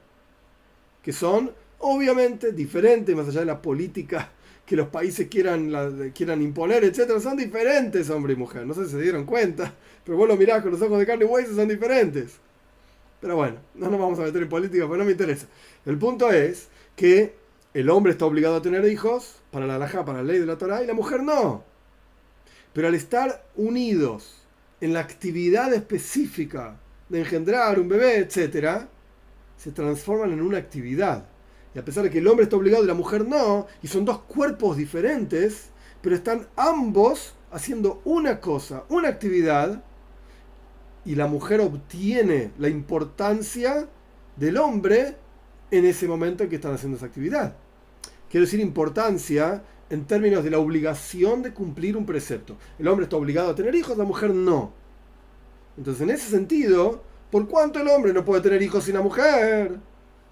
que 1.03 1.13
son 1.13 1.51
obviamente 1.79 2.51
diferentes, 2.51 3.15
más 3.15 3.27
allá 3.29 3.41
de 3.41 3.45
la 3.45 3.61
política 3.61 4.31
que 4.67 4.75
los 4.75 4.89
países 4.89 5.29
quieran, 5.29 5.71
quieran 6.13 6.41
imponer, 6.41 6.83
etcétera, 6.83 7.21
son 7.21 7.37
diferentes 7.37 8.09
hombre 8.09 8.33
y 8.33 8.35
mujer. 8.35 8.67
No 8.67 8.73
sé 8.73 8.83
si 8.83 8.91
se 8.91 9.01
dieron 9.01 9.25
cuenta, 9.25 9.73
pero 10.03 10.17
vos 10.17 10.27
lo 10.27 10.35
mirás 10.35 10.61
con 10.61 10.73
los 10.73 10.81
ojos 10.81 10.99
de 10.99 11.05
carne 11.05 11.23
y 11.23 11.27
hueso, 11.27 11.55
son 11.55 11.69
diferentes. 11.69 12.35
Pero 13.21 13.37
bueno, 13.37 13.55
no 13.75 13.89
nos 13.89 13.97
vamos 13.97 14.19
a 14.19 14.23
meter 14.23 14.41
en 14.41 14.49
política, 14.49 14.85
porque 14.85 14.99
no 14.99 15.05
me 15.05 15.11
interesa. 15.11 15.47
El 15.85 15.97
punto 15.97 16.29
es 16.31 16.67
que 16.97 17.33
el 17.73 17.89
hombre 17.89 18.11
está 18.11 18.25
obligado 18.25 18.57
a 18.57 18.61
tener 18.61 18.83
hijos 18.91 19.37
para 19.51 19.65
la 19.65 19.75
alhaja, 19.75 20.03
para 20.03 20.17
la 20.17 20.25
ley 20.25 20.39
de 20.39 20.45
la 20.45 20.57
Torah, 20.57 20.83
y 20.83 20.87
la 20.87 20.93
mujer 20.93 21.23
no. 21.23 21.63
Pero 22.73 22.89
al 22.89 22.95
estar 22.95 23.45
unidos 23.55 24.43
en 24.81 24.91
la 24.91 24.99
actividad 24.99 25.73
específica 25.73 26.75
de 27.07 27.19
engendrar 27.19 27.79
un 27.79 27.87
bebé, 27.87 28.17
etcétera, 28.17 28.89
se 29.57 29.71
transforman 29.71 30.33
en 30.33 30.41
una 30.41 30.57
actividad. 30.57 31.25
Y 31.75 31.79
a 31.79 31.85
pesar 31.85 32.03
de 32.03 32.09
que 32.09 32.19
el 32.19 32.27
hombre 32.27 32.43
está 32.43 32.55
obligado 32.55 32.83
y 32.83 32.87
la 32.87 32.93
mujer 32.93 33.27
no, 33.27 33.67
y 33.81 33.87
son 33.87 34.05
dos 34.05 34.19
cuerpos 34.19 34.77
diferentes, 34.77 35.69
pero 36.01 36.15
están 36.15 36.47
ambos 36.55 37.33
haciendo 37.51 38.01
una 38.05 38.39
cosa, 38.39 38.83
una 38.89 39.09
actividad, 39.09 39.83
y 41.05 41.15
la 41.15 41.27
mujer 41.27 41.61
obtiene 41.61 42.51
la 42.57 42.67
importancia 42.67 43.87
del 44.35 44.57
hombre 44.57 45.15
en 45.71 45.85
ese 45.85 46.07
momento 46.07 46.43
en 46.43 46.49
que 46.49 46.57
están 46.57 46.73
haciendo 46.73 46.97
esa 46.97 47.05
actividad. 47.05 47.55
Quiero 48.29 48.45
decir 48.45 48.59
importancia 48.59 49.63
en 49.89 50.05
términos 50.05 50.43
de 50.43 50.51
la 50.51 50.59
obligación 50.59 51.41
de 51.41 51.53
cumplir 51.53 51.95
un 51.95 52.05
precepto. 52.05 52.57
El 52.77 52.87
hombre 52.89 53.05
está 53.05 53.15
obligado 53.15 53.51
a 53.51 53.55
tener 53.55 53.73
hijos, 53.75 53.97
la 53.97 54.03
mujer 54.03 54.33
no. 54.33 54.73
Entonces, 55.77 56.01
en 56.01 56.09
ese 56.09 56.29
sentido, 56.29 57.01
¿por 57.31 57.47
cuánto 57.47 57.79
el 57.79 57.87
hombre 57.87 58.11
no 58.11 58.25
puede 58.25 58.41
tener 58.41 58.61
hijos 58.61 58.83
sin 58.83 58.95
la 58.95 59.01
mujer? 59.01 59.77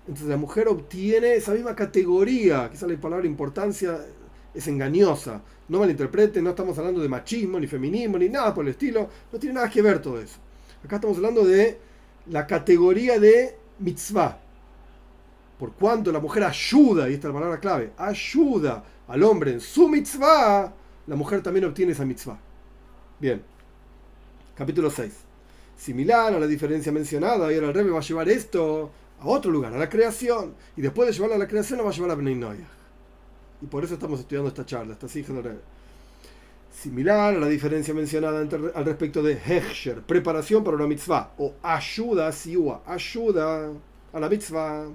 Entonces 0.07 0.27
la 0.27 0.37
mujer 0.37 0.67
obtiene 0.67 1.35
esa 1.35 1.53
misma 1.53 1.75
categoría, 1.75 2.69
quizás 2.69 2.89
la 2.89 2.99
palabra 2.99 3.25
importancia 3.25 3.99
es 4.53 4.67
engañosa. 4.67 5.41
No 5.67 5.79
malinterpreten, 5.79 6.43
no 6.43 6.51
estamos 6.51 6.77
hablando 6.77 7.01
de 7.01 7.09
machismo, 7.09 7.59
ni 7.59 7.65
feminismo, 7.67 8.17
ni 8.19 8.29
nada 8.29 8.53
por 8.53 8.63
el 8.65 8.71
estilo. 8.71 9.09
No 9.31 9.39
tiene 9.39 9.55
nada 9.55 9.69
que 9.69 9.81
ver 9.81 9.99
todo 9.99 10.19
eso. 10.21 10.37
Acá 10.83 10.97
estamos 10.97 11.17
hablando 11.17 11.43
de 11.43 11.79
la 12.27 12.45
categoría 12.45 13.19
de 13.19 13.57
mitzvah. 13.79 14.39
Por 15.57 15.73
cuanto 15.73 16.11
la 16.11 16.19
mujer 16.19 16.43
ayuda, 16.43 17.09
y 17.09 17.13
esta 17.13 17.27
es 17.27 17.33
la 17.33 17.39
palabra 17.39 17.59
clave, 17.59 17.91
ayuda 17.97 18.83
al 19.07 19.23
hombre 19.23 19.53
en 19.53 19.61
su 19.61 19.87
mitzvah, 19.87 20.71
la 21.07 21.15
mujer 21.15 21.41
también 21.41 21.65
obtiene 21.65 21.93
esa 21.93 22.05
mitzvah. 22.05 22.37
Bien. 23.19 23.41
Capítulo 24.55 24.91
6. 24.91 25.13
Similar 25.77 26.33
a 26.33 26.39
la 26.39 26.47
diferencia 26.47 26.91
mencionada, 26.91 27.51
y 27.51 27.55
ahora 27.55 27.67
el 27.69 27.73
Rebbe 27.73 27.89
va 27.89 27.99
a 27.99 28.03
llevar 28.03 28.29
esto 28.29 28.91
a 29.19 29.27
otro 29.27 29.51
lugar, 29.51 29.73
a 29.73 29.77
la 29.77 29.89
creación. 29.89 30.55
Y 30.75 30.81
después 30.81 31.07
de 31.07 31.13
llevarla 31.13 31.35
a 31.35 31.39
la 31.39 31.47
creación, 31.47 31.77
la 31.77 31.83
va 31.83 31.91
a 31.91 31.93
llevar 31.93 32.11
a 32.11 32.15
Bnei 32.15 32.39
Y 33.61 33.65
por 33.67 33.83
eso 33.83 33.93
estamos 33.93 34.19
estudiando 34.19 34.49
esta 34.49 34.65
charla, 34.65 34.93
esta 34.93 35.19
hija 35.19 35.33
Similar 36.71 37.35
a 37.35 37.39
la 37.39 37.47
diferencia 37.47 37.93
mencionada 37.93 38.39
al 38.39 38.85
respecto 38.85 39.23
de 39.23 39.33
Hechsher, 39.33 40.01
preparación 40.01 40.61
para 40.63 40.75
una 40.75 40.87
mitzvah, 40.87 41.31
o 41.37 41.53
ayuda, 41.63 42.29
siua, 42.33 42.83
ayuda 42.85 43.71
a 44.11 44.19
la 44.19 44.27
mitzvah. 44.27 44.87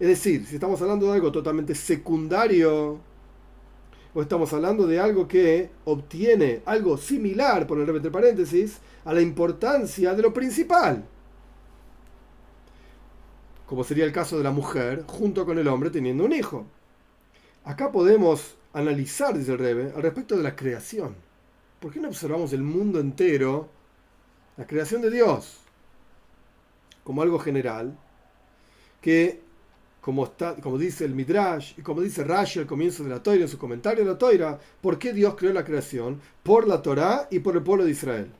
Es 0.00 0.08
decir, 0.08 0.44
si 0.44 0.56
estamos 0.56 0.82
hablando 0.82 1.06
de 1.06 1.12
algo 1.12 1.30
totalmente 1.30 1.76
secundario, 1.76 2.98
o 4.12 4.22
estamos 4.22 4.52
hablando 4.52 4.88
de 4.88 4.98
algo 4.98 5.28
que 5.28 5.70
obtiene 5.84 6.62
algo 6.66 6.96
similar, 6.96 7.64
por 7.68 7.78
el 7.78 7.88
entre 7.88 8.10
paréntesis, 8.10 8.78
a 9.04 9.14
la 9.14 9.20
importancia 9.20 10.14
de 10.14 10.22
lo 10.22 10.32
principal 10.32 11.04
como 13.66 13.84
sería 13.84 14.04
el 14.04 14.12
caso 14.12 14.36
de 14.36 14.44
la 14.44 14.50
mujer, 14.50 15.04
junto 15.06 15.46
con 15.46 15.58
el 15.58 15.68
hombre 15.68 15.90
teniendo 15.90 16.24
un 16.24 16.32
hijo. 16.32 16.66
Acá 17.64 17.90
podemos 17.90 18.56
analizar, 18.72 19.36
dice 19.36 19.52
el 19.52 19.58
Rebe, 19.58 19.92
al 19.94 20.02
respecto 20.02 20.36
de 20.36 20.42
la 20.42 20.54
creación. 20.54 21.14
¿Por 21.80 21.92
qué 21.92 22.00
no 22.00 22.08
observamos 22.08 22.52
el 22.52 22.62
mundo 22.62 23.00
entero, 23.00 23.68
la 24.56 24.66
creación 24.66 25.00
de 25.02 25.10
Dios, 25.10 25.58
como 27.02 27.22
algo 27.22 27.38
general, 27.38 27.96
que, 29.00 29.40
como, 30.00 30.24
está, 30.24 30.56
como 30.56 30.78
dice 30.78 31.04
el 31.04 31.14
Midrash 31.14 31.74
y 31.76 31.82
como 31.82 32.00
dice 32.00 32.24
Rashi 32.24 32.60
al 32.60 32.66
comienzo 32.66 33.04
de 33.04 33.10
la 33.10 33.22
Toira, 33.22 33.42
en 33.42 33.48
su 33.48 33.58
comentario 33.58 34.04
de 34.04 34.10
la 34.10 34.18
Toira, 34.18 34.58
¿por 34.80 34.98
qué 34.98 35.12
Dios 35.12 35.34
creó 35.36 35.52
la 35.52 35.64
creación? 35.64 36.20
Por 36.42 36.66
la 36.66 36.82
Torá 36.82 37.28
y 37.30 37.38
por 37.38 37.56
el 37.56 37.62
pueblo 37.62 37.84
de 37.84 37.90
Israel. 37.90 38.30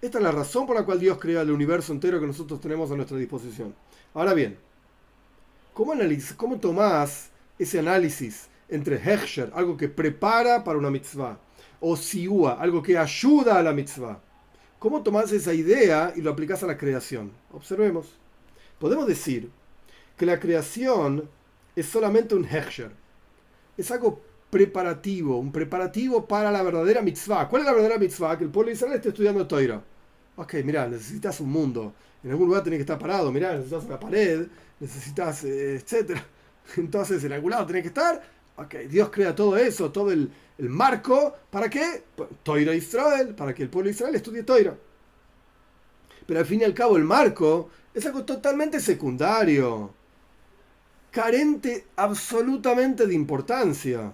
Esta 0.00 0.18
es 0.18 0.24
la 0.24 0.30
razón 0.30 0.66
por 0.66 0.76
la 0.76 0.84
cual 0.84 1.00
Dios 1.00 1.18
crea 1.18 1.42
el 1.42 1.50
universo 1.50 1.92
entero 1.92 2.20
que 2.20 2.26
nosotros 2.26 2.60
tenemos 2.60 2.90
a 2.90 2.94
nuestra 2.94 3.16
disposición. 3.16 3.74
Ahora 4.14 4.32
bien, 4.32 4.56
¿cómo, 5.74 5.92
cómo 6.36 6.58
tomás 6.58 7.30
ese 7.58 7.80
análisis 7.80 8.48
entre 8.68 8.96
Hechsher, 8.96 9.50
algo 9.54 9.76
que 9.76 9.88
prepara 9.88 10.62
para 10.62 10.78
una 10.78 10.90
mitzvah, 10.90 11.38
o 11.80 11.96
Siua, 11.96 12.60
algo 12.60 12.80
que 12.80 12.96
ayuda 12.96 13.58
a 13.58 13.62
la 13.62 13.72
mitzvah? 13.72 14.20
¿Cómo 14.78 15.02
tomás 15.02 15.32
esa 15.32 15.52
idea 15.52 16.12
y 16.14 16.20
lo 16.20 16.30
aplicás 16.30 16.62
a 16.62 16.68
la 16.68 16.78
creación? 16.78 17.32
Observemos. 17.52 18.06
Podemos 18.78 19.08
decir 19.08 19.50
que 20.16 20.26
la 20.26 20.38
creación 20.38 21.28
es 21.74 21.86
solamente 21.86 22.36
un 22.36 22.44
Hechsher. 22.44 22.92
Es 23.76 23.90
algo 23.90 24.20
preparativo, 24.50 25.38
un 25.38 25.52
preparativo 25.52 26.26
para 26.26 26.50
la 26.50 26.62
verdadera 26.62 27.02
mitzvah. 27.02 27.48
¿Cuál 27.48 27.62
es 27.62 27.66
la 27.66 27.72
verdadera 27.72 27.98
mitzvah? 27.98 28.38
Que 28.38 28.44
el 28.44 28.50
pueblo 28.50 28.68
de 28.68 28.74
Israel 28.74 28.94
esté 28.94 29.10
estudiando 29.10 29.46
Toira. 29.46 29.82
Ok, 30.36 30.54
mira, 30.64 30.86
necesitas 30.86 31.40
un 31.40 31.50
mundo. 31.50 31.94
En 32.22 32.30
algún 32.30 32.46
lugar 32.46 32.62
tenés 32.62 32.78
que 32.78 32.82
estar 32.82 32.98
parado. 32.98 33.30
Mira, 33.32 33.52
necesitas 33.52 33.84
una 33.84 34.00
pared, 34.00 34.46
necesitas, 34.80 35.44
eh, 35.44 35.76
etcétera. 35.76 36.24
Entonces, 36.76 37.22
en 37.24 37.32
algún 37.32 37.50
lado 37.50 37.66
tenés 37.66 37.82
que 37.82 37.88
estar. 37.88 38.22
Ok, 38.56 38.74
Dios 38.90 39.10
crea 39.10 39.34
todo 39.34 39.56
eso, 39.56 39.92
todo 39.92 40.10
el, 40.10 40.30
marco. 40.58 41.34
¿Para 41.50 41.70
qué? 41.70 42.04
Toira 42.42 42.74
Israel, 42.74 43.34
para 43.34 43.54
que 43.54 43.62
el 43.62 43.70
pueblo 43.70 43.88
de 43.88 43.94
Israel 43.94 44.14
estudie 44.14 44.42
Toira. 44.42 44.76
Pero 46.26 46.40
al 46.40 46.46
fin 46.46 46.60
y 46.60 46.64
al 46.64 46.74
cabo, 46.74 46.96
el 46.96 47.04
marco 47.04 47.70
es 47.94 48.04
algo 48.06 48.24
totalmente 48.24 48.80
secundario. 48.80 49.94
Carente 51.10 51.86
absolutamente 51.96 53.06
de 53.06 53.14
importancia. 53.14 54.12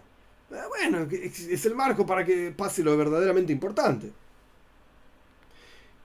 Eh, 0.51 0.57
bueno, 0.69 1.07
es 1.11 1.67
el 1.67 1.75
marco 1.75 2.07
para 2.07 2.25
que 2.25 2.53
pase 2.53 2.83
lo 2.83 2.97
verdaderamente 2.97 3.53
importante 3.53 4.13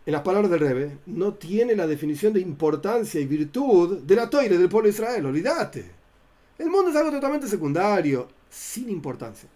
en 0.09 0.13
las 0.13 0.23
palabras 0.23 0.49
del 0.49 0.59
Rebe, 0.61 0.97
no 1.05 1.35
tiene 1.35 1.75
la 1.75 1.85
definición 1.85 2.33
de 2.33 2.39
importancia 2.39 3.21
y 3.21 3.27
virtud 3.27 3.99
de 3.99 4.15
la 4.15 4.27
toire 4.27 4.57
del 4.57 4.67
pueblo 4.67 4.87
de 4.87 4.93
Israel. 4.95 5.27
Olvídate. 5.27 5.85
El 6.57 6.71
mundo 6.71 6.89
es 6.89 6.95
algo 6.95 7.11
totalmente 7.11 7.47
secundario, 7.47 8.27
sin 8.49 8.89
importancia. 8.89 9.47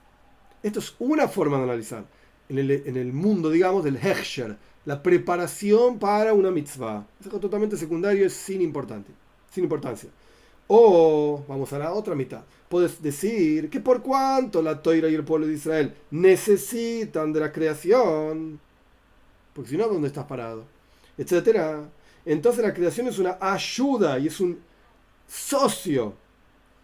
Esto 0.62 0.78
es 0.78 0.96
una 1.00 1.28
forma 1.28 1.58
de 1.58 1.64
analizar. 1.64 2.06
En 2.50 2.60
el, 2.60 3.14
mundo, 3.14 3.50
digamos, 3.50 3.84
del 3.84 3.98
Hechsher, 3.98 4.56
la 4.86 5.02
preparación 5.02 5.98
para 5.98 6.36
una 6.36 6.52
mitzvah. 6.52 7.04
Es 7.20 7.26
algo 7.26 7.40
totalmente 7.40 7.76
secundario, 7.76 8.28
es 8.28 8.34
sin, 8.34 8.62
importante, 8.62 9.12
sin 9.50 9.64
importancia. 9.64 10.12
O, 10.68 11.44
vamos 11.48 11.72
a 11.74 11.80
la 11.80 11.94
otra 11.94 12.16
mitad, 12.16 12.42
puedes 12.70 13.02
decir 13.02 13.70
que 13.70 13.80
por 13.80 14.02
cuanto 14.02 14.62
la 14.62 14.82
toira 14.82 15.10
y 15.10 15.16
el 15.16 15.24
pueblo 15.24 15.46
de 15.46 15.54
Israel 15.54 15.94
necesitan 16.12 17.34
de 17.34 17.40
la 17.40 17.52
creación, 17.52 18.60
porque 19.54 19.72
si 19.72 19.78
no, 19.78 19.88
¿dónde 19.88 20.08
estás 20.08 20.26
parado? 20.26 20.66
Etcétera. 21.18 21.84
Entonces 22.26 22.64
la 22.64 22.74
creación 22.74 23.08
es 23.08 23.20
una 23.20 23.38
ayuda 23.40 24.18
y 24.18 24.28
es 24.28 24.40
un 24.40 24.60
socio 25.28 26.14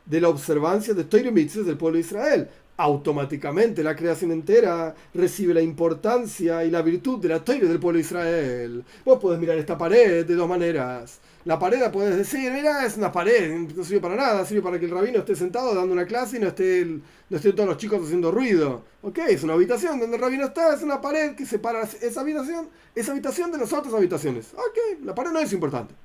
de 0.06 0.22
la 0.22 0.30
observancia 0.30 0.94
de 0.94 1.04
Torah 1.06 1.32
del 1.32 1.78
pueblo 1.78 1.96
de 1.96 2.02
Israel. 2.02 2.50
Automáticamente 2.78 3.84
la 3.84 3.96
creación 3.96 4.32
entera 4.32 4.96
recibe 5.14 5.54
la 5.54 5.62
importancia 5.62 6.64
y 6.64 6.72
la 6.72 6.82
virtud 6.82 7.20
de 7.20 7.30
la 7.30 7.44
Torah 7.44 7.60
del 7.60 7.80
pueblo 7.80 7.98
de 7.98 8.06
Israel. 8.06 8.84
Vos 9.06 9.20
podés 9.20 9.40
mirar 9.40 9.58
esta 9.58 9.78
pared 9.78 10.26
de 10.26 10.36
dos 10.36 10.48
maneras. 10.48 11.20
La 11.50 11.58
pared 11.58 11.80
la 11.80 11.92
puedes 11.92 12.16
decir, 12.16 12.52
mira, 12.52 12.86
es 12.86 12.96
una 12.96 13.12
pared, 13.12 13.52
no 13.76 13.84
sirve 13.84 14.02
para 14.02 14.16
nada, 14.16 14.46
sirve 14.46 14.62
para 14.62 14.78
que 14.78 14.86
el 14.86 14.92
rabino 14.92 15.18
esté 15.18 15.36
sentado 15.36 15.74
dando 15.74 15.94
una 15.94 16.06
clase 16.06 16.38
y 16.38 16.40
no, 16.40 16.50
esté 16.50 16.86
no 16.86 17.38
estén 17.38 17.56
todos 17.56 17.68
los 17.68 17.78
chicos 17.78 18.04
haciendo 18.04 18.30
ruido. 18.30 18.84
Ok, 19.02 19.18
es 19.28 19.42
una 19.42 19.54
habitación 19.54 20.00
donde 20.00 20.18
el 20.18 20.22
rabino 20.22 20.46
está, 20.46 20.76
es 20.76 20.84
una 20.84 21.02
pared 21.02 21.34
que 21.34 21.48
separa 21.48 21.82
esa 21.82 22.22
habitación, 22.22 22.70
esa 22.94 23.14
habitación 23.14 23.52
de 23.52 23.58
las 23.58 23.74
otras 23.74 23.96
habitaciones. 23.96 24.54
Ok, 24.54 25.04
la 25.04 25.16
pared 25.16 25.32
no 25.32 25.40
es 25.40 25.52
importante. 25.52 25.96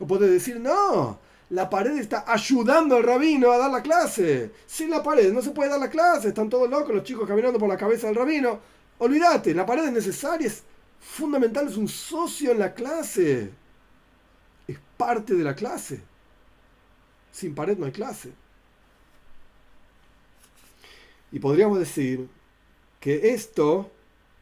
O 0.00 0.06
puedes 0.06 0.30
decir, 0.30 0.60
no, 0.60 1.18
la 1.48 1.70
pared 1.70 1.96
está 1.96 2.26
ayudando 2.26 2.96
al 2.96 3.02
rabino 3.02 3.52
a 3.52 3.56
dar 3.56 3.70
la 3.70 3.80
clase. 3.80 4.50
Sin 4.66 4.90
la 4.90 5.02
pared 5.02 5.32
no 5.32 5.40
se 5.40 5.52
puede 5.52 5.70
dar 5.70 5.80
la 5.80 5.88
clase, 5.88 6.28
están 6.28 6.50
todos 6.50 6.68
locos 6.68 6.94
los 6.94 7.04
chicos 7.04 7.26
caminando 7.26 7.58
por 7.58 7.70
la 7.70 7.78
cabeza 7.78 8.08
del 8.08 8.16
rabino. 8.16 8.60
Olvídate, 8.98 9.54
la 9.54 9.64
pared 9.64 9.86
es 9.86 9.92
necesaria, 9.92 10.46
es 10.46 10.62
fundamental, 11.00 11.68
es 11.68 11.78
un 11.78 11.88
socio 11.88 12.50
en 12.52 12.58
la 12.58 12.74
clase. 12.74 13.59
Parte 15.00 15.34
de 15.34 15.42
la 15.42 15.54
clase. 15.54 15.98
Sin 17.32 17.54
pared 17.54 17.78
no 17.78 17.86
hay 17.86 17.92
clase. 17.92 18.32
Y 21.32 21.38
podríamos 21.38 21.78
decir 21.78 22.28
que 23.00 23.30
esto 23.32 23.90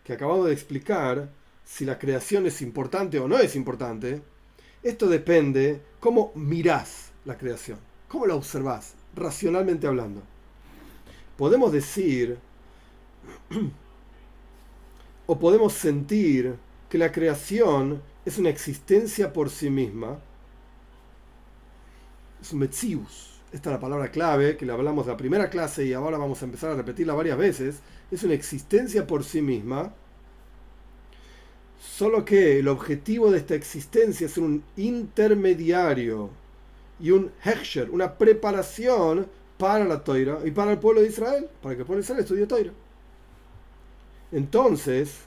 que 0.03 0.15
acabamos 0.15 0.47
de 0.47 0.53
explicar, 0.53 1.29
si 1.65 1.85
la 1.85 1.99
creación 1.99 2.45
es 2.47 2.61
importante 2.61 3.21
o 3.21 3.29
no 3.29 3.39
es 3.39 3.55
importante, 3.55 4.21
esto 4.83 5.07
depende 5.07 5.81
cómo 6.01 6.33
mirás 6.35 7.13
la 7.25 7.39
creación, 7.39 7.79
cómo 8.09 8.27
la 8.27 8.35
observás, 8.35 8.95
racionalmente 9.15 9.87
hablando. 9.87 10.23
Podemos 11.37 11.71
decir 11.71 12.37
o 15.27 15.39
podemos 15.39 15.73
sentir 15.73 16.57
que 16.89 16.99
la 16.99 17.13
creación 17.13 18.03
es 18.25 18.39
una 18.39 18.51
existencia 18.51 19.33
por 19.33 19.51
sí 19.51 19.71
misma, 19.71 20.19
es 22.41 22.55
metzius. 22.55 23.41
Esta 23.53 23.71
es 23.71 23.75
la 23.75 23.81
palabra 23.81 24.11
clave 24.11 24.57
que 24.57 24.67
le 24.67 24.73
hablamos 24.73 25.07
en 25.07 25.13
la 25.13 25.17
primera 25.17 25.49
clase 25.49 25.85
y 25.87 25.95
ahora 25.95 26.19
vamos 26.19 26.43
a 26.43 26.45
empezar 26.45 26.71
a 26.71 26.75
repetirla 26.75 27.15
varias 27.15 27.39
veces. 27.39 27.81
Es 28.11 28.23
una 28.23 28.35
existencia 28.35 29.07
por 29.07 29.25
sí 29.25 29.41
misma, 29.41 29.95
solo 31.81 32.25
que 32.25 32.59
el 32.59 32.69
objetivo 32.69 33.31
de 33.31 33.39
esta 33.39 33.55
existencia 33.55 34.27
es 34.27 34.37
un 34.37 34.63
intermediario 34.77 36.31
y 37.01 37.11
un 37.11 37.31
hechsher, 37.45 37.91
una 37.91 38.19
preparación 38.19 39.27
para 39.57 39.85
la 39.85 40.05
toira 40.05 40.41
y 40.45 40.51
para 40.51 40.73
el 40.73 40.79
pueblo 40.79 41.01
de 41.01 41.09
Israel, 41.09 41.49
para 41.63 41.75
que 41.75 41.81
el 41.83 41.87
pueblo 41.87 42.01
de 42.01 42.05
Israel 42.05 42.21
estudie 42.21 42.47
toira. 42.47 42.73
Entonces, 44.31 45.21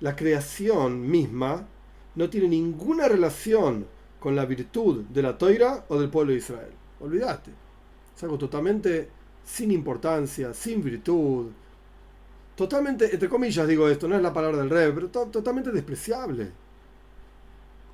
la 0.00 0.16
creación 0.16 1.10
misma 1.10 1.66
no 2.14 2.30
tiene 2.30 2.48
ninguna 2.48 3.06
relación 3.06 3.86
con 4.20 4.36
la 4.36 4.44
virtud 4.44 5.04
de 5.04 5.22
la 5.22 5.36
toira 5.36 5.84
o 5.88 5.98
del 5.98 6.10
pueblo 6.10 6.32
de 6.32 6.38
Israel. 6.38 6.72
Olvídate. 7.00 7.50
Es 8.14 8.22
algo 8.22 8.38
totalmente 8.38 9.08
sin 9.44 9.72
importancia, 9.72 10.52
sin 10.52 10.82
virtud. 10.82 11.48
Totalmente, 12.54 13.10
entre 13.12 13.28
comillas 13.28 13.66
digo 13.66 13.88
esto, 13.88 14.06
no 14.06 14.16
es 14.16 14.22
la 14.22 14.32
palabra 14.32 14.58
del 14.58 14.70
rey, 14.70 14.92
pero 14.94 15.08
totalmente 15.08 15.72
despreciable. 15.72 16.52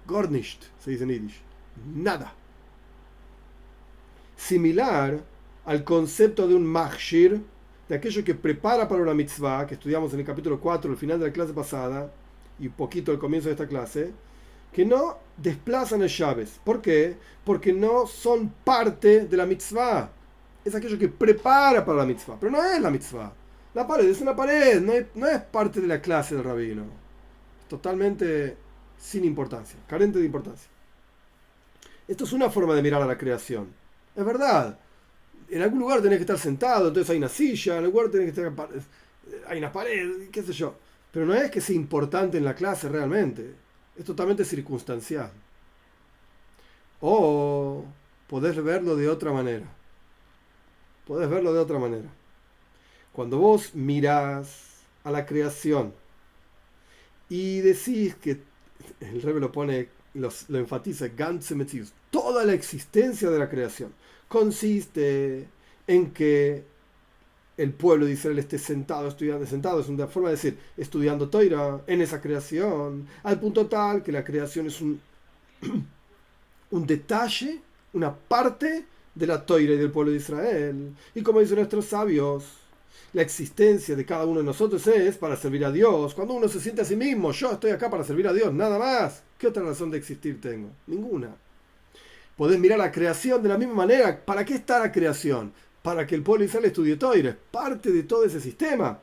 Gornisht, 0.07 0.65
se 0.81 0.91
dice 0.91 1.05
en 1.05 1.11
Yiddish. 1.11 1.41
Nada. 1.95 2.35
Similar 4.37 5.23
al 5.65 5.85
concepto 5.85 6.47
de 6.47 6.55
un 6.55 6.67
machshir, 6.67 7.41
de 7.89 7.95
aquello 7.95 8.25
que 8.25 8.35
prepara 8.35 8.89
para 8.89 9.03
una 9.03 9.15
mitzvah, 9.15 9.67
que 9.67 9.75
estudiamos 9.75 10.13
en 10.15 10.21
el 10.21 10.27
capítulo 10.27 10.61
4, 10.61 10.91
al 10.91 10.97
final 10.97 11.21
de 11.21 11.27
la 11.27 11.33
clase 11.33 11.53
pasada, 11.53 12.13
y 12.59 12.67
un 12.67 12.73
poquito 12.73 13.13
al 13.13 13.19
comienzo 13.19 13.49
de 13.49 13.55
esta 13.55 13.69
clase, 13.69 14.13
que 14.73 14.85
no 14.85 15.19
desplazan 15.37 16.03
el 16.03 16.09
llaves. 16.09 16.61
¿Por 16.65 16.81
qué? 16.83 17.17
Porque 17.45 17.73
no 17.73 18.07
son 18.07 18.51
parte 18.65 19.27
de 19.27 19.37
la 19.37 19.47
mitzvah. 19.47 20.11
Es 20.65 20.75
aquello 20.75 20.99
que 20.99 21.09
prepara 21.09 21.85
para 21.85 21.99
la 21.99 22.07
mitzvah, 22.07 22.39
pero 22.41 22.53
no 22.53 22.63
es 22.65 22.81
la 22.81 22.91
mitzvah. 22.91 23.33
La 23.75 23.87
pared 23.87 24.09
es 24.09 24.21
una 24.21 24.35
pared, 24.37 24.81
no 24.81 24.93
es, 24.93 25.07
no 25.15 25.27
es 25.29 25.41
parte 25.43 25.81
de 25.81 25.87
la 25.87 26.01
clase 26.01 26.35
del 26.35 26.45
rabino. 26.45 26.85
totalmente 27.69 28.57
sin 28.99 29.25
importancia, 29.25 29.79
carente 29.87 30.19
de 30.19 30.27
importancia. 30.27 30.71
Esto 32.09 32.25
es 32.25 32.33
una 32.33 32.51
forma 32.51 32.75
de 32.75 32.83
mirar 32.83 33.03
a 33.03 33.07
la 33.07 33.19
creación. 33.19 33.69
Es 34.15 34.25
verdad, 34.25 34.79
en 35.49 35.63
algún 35.63 35.81
lugar 35.81 36.01
tenés 36.03 36.19
que 36.19 36.23
estar 36.23 36.39
sentado, 36.39 36.89
entonces 36.89 37.11
hay 37.11 37.19
una 37.19 37.29
silla, 37.29 37.79
en 37.79 37.85
algún 37.85 37.95
lugar 37.95 38.11
tenés 38.11 38.33
que 38.33 38.41
estar, 38.41 38.69
hay 39.49 39.59
una 39.59 39.73
pared, 39.73 40.31
qué 40.31 40.43
sé 40.43 40.53
yo. 40.53 40.75
Pero 41.13 41.27
no 41.27 41.35
es 41.35 41.51
que 41.51 41.61
sea 41.61 41.77
importante 41.77 42.39
en 42.39 42.45
la 42.45 42.55
clase 42.55 42.89
realmente, 42.89 43.55
es 43.99 44.05
totalmente 44.05 44.45
circunstancial. 44.45 45.31
O 47.01 47.85
podés 48.27 48.63
verlo 48.63 48.97
de 48.97 49.09
otra 49.09 49.33
manera. 49.33 49.67
Podés 51.07 51.29
verlo 51.29 51.53
de 51.53 51.61
otra 51.61 51.79
manera. 51.79 52.09
Cuando 53.13 53.39
vos 53.39 53.75
mirás 53.75 54.81
a 55.05 55.11
la 55.11 55.25
creación 55.25 55.95
y 57.29 57.61
decís 57.61 58.15
que 58.17 58.43
el 59.01 59.23
rey 59.23 59.35
lo 59.41 59.53
pone, 59.53 59.89
lo 60.15 60.59
enfatiza, 60.59 61.09
toda 62.11 62.45
la 62.45 62.53
existencia 62.53 63.31
de 63.31 63.39
la 63.39 63.49
creación 63.49 63.93
consiste 64.29 65.49
en 65.87 66.11
que 66.13 66.65
el 67.57 67.73
pueblo 67.73 68.07
de 68.07 68.13
Israel 68.13 68.39
esté 68.39 68.59
sentado, 68.59 69.09
estudiando, 69.09 69.47
sentado, 69.47 69.81
es 69.81 69.89
una 69.89 70.07
forma 70.07 70.29
de 70.29 70.37
decir, 70.37 70.59
estudiando 70.77 71.29
Toira 71.29 71.81
en 71.87 72.03
esa 72.03 72.21
creación, 72.21 73.07
al 73.23 73.41
punto 73.41 73.67
tal 73.67 74.03
que 74.03 74.13
la 74.13 74.25
creación 74.25 74.67
es 74.67 74.81
un, 74.81 75.01
un 76.71 76.87
detalle, 76.87 77.61
una 77.95 78.15
parte 78.15 78.85
de 79.15 79.27
la 79.27 79.45
Toira 79.45 79.75
y 79.75 79.79
del 79.79 79.91
pueblo 79.91 80.13
de 80.13 80.19
Israel. 80.19 80.95
Y 81.15 81.23
como 81.23 81.41
dicen 81.41 81.57
nuestros 81.57 81.87
sabios, 81.87 82.45
la 83.13 83.23
existencia 83.23 83.97
de 83.97 84.05
cada 84.05 84.27
uno 84.27 84.41
de 84.41 84.45
nosotros 84.45 84.87
es 84.87 85.17
para 85.17 85.37
servir 85.37 85.65
a 85.65 85.73
Dios. 85.73 86.15
Cuando 86.15 86.35
uno 86.35 86.49
se 86.49 86.61
siente 86.61 86.83
a 86.83 86.85
sí 86.85 86.97
mismo, 86.97 87.33
yo 87.33 87.53
estoy 87.53 87.71
acá 87.71 87.89
para 87.89 88.05
servir 88.05 88.29
a 88.29 88.33
Dios, 88.35 88.53
nada 88.53 88.79
más. 88.79 89.23
¿Qué 89.39 89.47
otra 89.47 89.63
razón 89.63 89.91
de 89.91 89.99
existir 89.99 90.39
tengo? 90.41 90.69
Ninguna. 90.87 91.35
Podés 92.37 92.59
mirar 92.59 92.79
la 92.79 92.93
creación 92.93 93.43
de 93.43 93.49
la 93.49 93.57
misma 93.57 93.75
manera. 93.75 94.23
¿Para 94.23 94.45
qué 94.45 94.55
está 94.55 94.79
la 94.79 94.93
creación? 94.93 95.55
Para 95.87 96.05
que 96.05 96.17
el 96.17 96.23
pueblo 96.25 96.45
Israel 96.45 96.65
estudie 96.65 96.97
Toire. 96.97 97.29
Es 97.29 97.37
parte 97.49 97.93
de 97.93 98.03
todo 98.03 98.25
ese 98.25 98.41
sistema. 98.41 98.99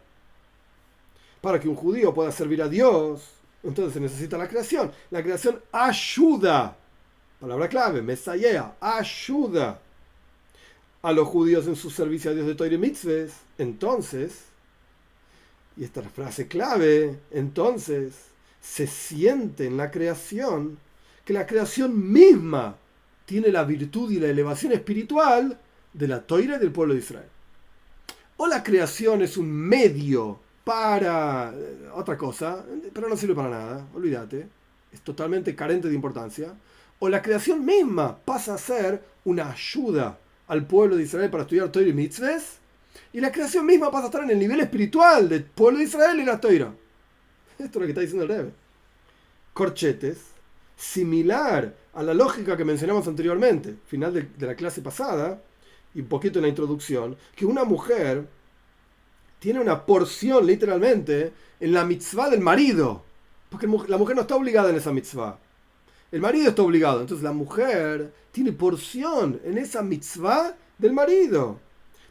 Para 1.39 1.57
que 1.57 1.69
un 1.69 1.77
judío 1.77 2.13
pueda 2.13 2.29
servir 2.29 2.61
a 2.61 2.67
Dios. 2.67 3.21
Entonces 3.63 3.93
se 3.93 4.01
necesita 4.01 4.37
la 4.37 4.49
creación. 4.49 4.91
La 5.09 5.23
creación 5.23 5.61
ayuda. 5.71 6.75
Palabra 7.39 7.69
clave, 7.69 8.01
mesayea, 8.01 8.75
ayuda 8.81 9.79
a 11.01 11.13
los 11.13 11.25
judíos 11.25 11.67
en 11.67 11.77
su 11.77 11.89
servicio 11.89 12.31
a 12.31 12.33
Dios 12.33 12.47
de 12.47 12.55
Toire 12.55 12.77
Mitzvahs. 12.77 13.31
Entonces, 13.57 14.47
y 15.77 15.85
esta 15.85 16.01
es 16.01 16.07
la 16.07 16.11
frase 16.11 16.49
clave, 16.49 17.17
entonces 17.31 18.13
se 18.59 18.87
siente 18.87 19.67
en 19.67 19.77
la 19.77 19.89
creación 19.89 20.77
que 21.23 21.31
la 21.31 21.47
creación 21.47 22.11
misma 22.11 22.75
tiene 23.25 23.53
la 23.53 23.63
virtud 23.63 24.11
y 24.11 24.19
la 24.19 24.27
elevación 24.27 24.73
espiritual 24.73 25.57
de 25.93 26.07
la 26.07 26.21
toira 26.21 26.57
del 26.57 26.71
pueblo 26.71 26.93
de 26.93 26.99
Israel. 26.99 27.29
O 28.37 28.47
la 28.47 28.63
creación 28.63 29.21
es 29.21 29.37
un 29.37 29.51
medio 29.51 30.39
para 30.63 31.53
eh, 31.55 31.89
otra 31.93 32.17
cosa, 32.17 32.65
pero 32.93 33.07
no 33.07 33.15
sirve 33.15 33.35
para 33.35 33.49
nada, 33.49 33.87
olvídate, 33.93 34.47
es 34.91 35.01
totalmente 35.01 35.55
carente 35.55 35.87
de 35.87 35.95
importancia. 35.95 36.53
O 36.99 37.09
la 37.09 37.21
creación 37.21 37.63
misma 37.65 38.17
pasa 38.17 38.55
a 38.55 38.57
ser 38.57 39.03
una 39.25 39.51
ayuda 39.51 40.17
al 40.47 40.65
pueblo 40.65 40.95
de 40.95 41.03
Israel 41.03 41.29
para 41.29 41.43
estudiar 41.43 41.69
Toira 41.69 41.89
y 41.89 41.93
Mitzvahs, 41.93 42.59
y 43.11 43.19
la 43.19 43.31
creación 43.31 43.65
misma 43.65 43.91
pasa 43.91 44.05
a 44.05 44.07
estar 44.07 44.23
en 44.23 44.31
el 44.31 44.39
nivel 44.39 44.59
espiritual 44.59 45.29
del 45.29 45.43
pueblo 45.43 45.79
de 45.79 45.85
Israel 45.85 46.19
y 46.19 46.25
la 46.25 46.39
Toira. 46.39 46.73
Esto 47.57 47.65
es 47.65 47.75
lo 47.75 47.81
que 47.81 47.89
está 47.89 48.01
diciendo 48.01 48.23
el 48.23 48.29
Rebbe. 48.29 48.51
Corchetes, 49.53 50.17
similar 50.75 51.75
a 51.93 52.03
la 52.03 52.13
lógica 52.13 52.57
que 52.57 52.65
mencionamos 52.65 53.07
anteriormente, 53.07 53.75
final 53.87 54.13
de, 54.13 54.27
la 54.45 54.55
clase 54.55 54.81
pasada, 54.81 55.41
y 55.93 56.01
un 56.01 56.07
poquito 56.07 56.39
en 56.39 56.43
la 56.43 56.49
introducción, 56.49 57.15
que 57.35 57.45
una 57.45 57.63
mujer 57.63 58.27
tiene 59.39 59.59
una 59.59 59.85
porción 59.85 60.45
literalmente 60.45 61.33
en 61.59 61.73
la 61.73 61.85
mitzvah 61.85 62.29
del 62.29 62.41
marido, 62.41 63.03
porque 63.49 63.67
la 63.87 63.97
mujer 63.97 64.15
no 64.15 64.21
está 64.21 64.35
obligada 64.35 64.69
en 64.69 64.75
esa 64.77 64.91
mitzvah. 64.91 65.37
El 66.11 66.21
marido 66.21 66.49
está 66.49 66.61
obligado, 66.61 67.01
entonces 67.01 67.23
la 67.23 67.33
mujer 67.33 68.13
tiene 68.31 68.51
porción 68.51 69.39
en 69.43 69.57
esa 69.57 69.81
mitzvah 69.81 70.55
del 70.77 70.93
marido, 70.93 71.59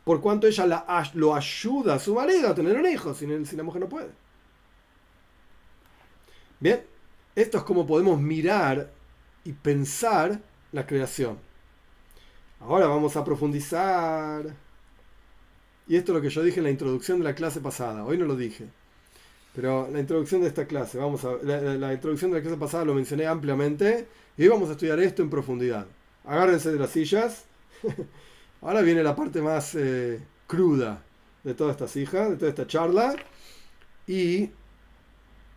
por 0.04 0.20
cuanto 0.20 0.46
ella 0.46 0.66
la, 0.66 1.10
lo 1.14 1.34
ayuda 1.34 1.94
a 1.94 1.98
su 1.98 2.14
marido 2.14 2.48
a 2.48 2.54
tener 2.54 2.76
un 2.76 2.86
hijo, 2.86 3.14
si 3.14 3.26
la 3.26 3.62
mujer 3.62 3.80
no 3.80 3.88
puede. 3.88 4.10
Bien, 6.60 6.84
esto 7.34 7.58
es 7.58 7.64
como 7.64 7.86
podemos 7.86 8.20
mirar 8.20 8.90
y 9.44 9.52
pensar 9.52 10.40
la 10.70 10.86
creación. 10.86 11.38
Ahora 12.64 12.86
vamos 12.86 13.16
a 13.16 13.24
profundizar. 13.24 14.44
Y 15.88 15.96
esto 15.96 16.12
es 16.12 16.16
lo 16.16 16.22
que 16.22 16.30
yo 16.30 16.42
dije 16.42 16.60
en 16.60 16.64
la 16.64 16.70
introducción 16.70 17.18
de 17.18 17.24
la 17.24 17.34
clase 17.34 17.60
pasada. 17.60 18.04
Hoy 18.04 18.16
no 18.16 18.24
lo 18.24 18.36
dije. 18.36 18.68
Pero 19.54 19.88
la 19.90 19.98
introducción 19.98 20.42
de 20.42 20.48
esta 20.48 20.66
clase, 20.66 20.96
vamos 20.96 21.24
a, 21.24 21.32
la, 21.42 21.92
introducción 21.92 22.30
de 22.30 22.38
la 22.38 22.42
clase 22.42 22.56
pasada 22.56 22.84
lo 22.84 22.94
mencioné 22.94 23.26
ampliamente. 23.26 24.06
Y 24.36 24.44
hoy 24.44 24.48
vamos 24.48 24.68
a 24.68 24.72
estudiar 24.72 25.00
esto 25.00 25.22
en 25.22 25.30
profundidad. 25.30 25.86
Agárrense 26.24 26.70
de 26.72 26.78
las 26.78 26.90
sillas. 26.90 27.46
Ahora 28.62 28.80
viene 28.82 29.02
la 29.02 29.16
parte 29.16 29.42
más 29.42 29.74
eh, 29.74 30.20
cruda 30.46 31.02
de 31.42 31.54
todas 31.54 31.72
estas 31.72 31.96
hijas, 31.96 32.30
de 32.30 32.36
toda 32.36 32.50
esta 32.50 32.66
charla. 32.68 33.16
Y 34.06 34.50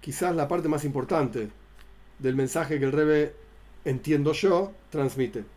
quizás 0.01 0.35
la 0.35 0.47
parte 0.47 0.67
más 0.67 0.83
importante 0.83 1.49
del 2.17 2.35
mensaje 2.35 2.79
que 2.79 2.85
el 2.85 2.91
Rebe 2.91 3.35
entiendo 3.85 4.33
yo, 4.33 4.73
transmite. 4.89 5.54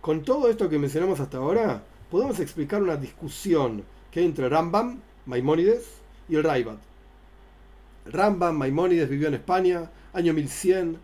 Con 0.00 0.22
todo 0.22 0.48
esto 0.48 0.68
que 0.68 0.78
mencionamos 0.78 1.20
hasta 1.20 1.38
ahora, 1.38 1.82
podemos 2.10 2.38
explicar 2.40 2.82
una 2.82 2.96
discusión 2.96 3.84
que 4.10 4.20
hay 4.20 4.26
entre 4.26 4.48
Rambam, 4.48 5.00
Maimónides 5.26 5.84
y 6.28 6.36
el 6.36 6.44
Raibad. 6.44 6.76
Rambam, 8.06 8.56
Maimónides 8.56 9.08
vivió 9.08 9.28
en 9.28 9.34
España, 9.34 9.90
año 10.12 10.32
1100. 10.32 10.98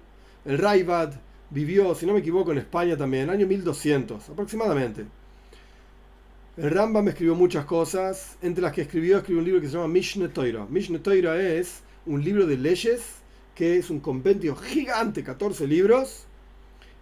El 0.44 0.58
Raibad 0.58 1.12
vivió, 1.50 1.94
si 1.94 2.06
no 2.06 2.12
me 2.12 2.20
equivoco, 2.20 2.52
en 2.52 2.58
España 2.58 2.96
también, 2.96 3.28
año 3.28 3.46
1200 3.46 4.30
aproximadamente. 4.30 5.04
El 6.56 6.70
Rambam 6.70 7.08
escribió 7.08 7.34
muchas 7.34 7.64
cosas, 7.64 8.36
entre 8.42 8.62
las 8.62 8.72
que 8.72 8.82
escribió, 8.82 9.16
escribió 9.16 9.40
un 9.40 9.46
libro 9.46 9.60
que 9.60 9.68
se 9.68 9.72
llama 9.72 9.88
Mishneh 9.88 10.28
Torah. 10.28 10.66
Mishneh 10.68 10.98
Torah 10.98 11.40
es 11.40 11.80
un 12.04 12.22
libro 12.22 12.46
de 12.46 12.58
leyes, 12.58 13.02
que 13.54 13.78
es 13.78 13.90
un 13.90 14.00
compendio 14.00 14.54
gigante, 14.56 15.24
14 15.24 15.66
libros, 15.66 16.26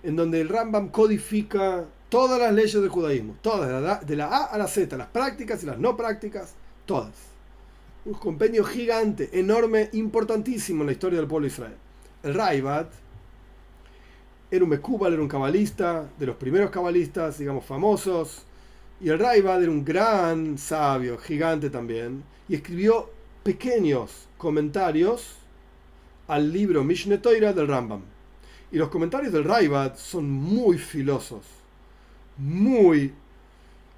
en 0.02 0.16
donde 0.16 0.40
el 0.40 0.48
Rambam 0.48 0.88
codifica 0.88 1.84
todas 2.08 2.40
las 2.40 2.52
leyes 2.52 2.74
del 2.74 2.88
judaísmo, 2.88 3.36
todas, 3.42 4.06
de 4.06 4.16
la 4.16 4.26
A 4.26 4.44
a 4.44 4.58
la 4.58 4.66
Z, 4.66 4.96
las 4.96 5.08
prácticas 5.08 5.62
y 5.62 5.66
las 5.66 5.78
no 5.78 5.96
prácticas, 5.96 6.54
todas. 6.86 7.14
Un 8.04 8.14
compendio 8.14 8.64
gigante, 8.64 9.30
enorme, 9.38 9.90
importantísimo 9.92 10.82
en 10.82 10.86
la 10.86 10.92
historia 10.92 11.18
del 11.18 11.28
pueblo 11.28 11.46
de 11.46 11.52
Israel. 11.52 11.76
El 12.22 12.34
Raibat 12.34 12.90
era 14.50 14.64
un 14.64 14.70
Mekubal, 14.70 15.12
era 15.12 15.22
un 15.22 15.28
cabalista, 15.28 16.08
de 16.18 16.26
los 16.26 16.36
primeros 16.36 16.70
cabalistas, 16.70 17.38
digamos, 17.38 17.64
famosos. 17.64 18.42
Y 19.00 19.08
el 19.08 19.18
Raibad 19.18 19.62
era 19.62 19.70
un 19.70 19.84
gran 19.84 20.58
sabio, 20.58 21.18
gigante 21.18 21.70
también, 21.70 22.24
y 22.48 22.56
escribió 22.56 23.10
pequeños 23.44 24.26
comentarios 24.36 25.36
al 26.26 26.52
libro 26.52 26.82
Mishneh 26.82 27.18
Torah 27.18 27.52
del 27.52 27.68
Rambam. 27.68 28.02
Y 28.72 28.78
los 28.78 28.88
comentarios 28.88 29.32
del 29.32 29.44
Raibad 29.44 29.96
son 29.96 30.30
muy 30.30 30.78
filosos, 30.78 31.44
muy 32.36 33.12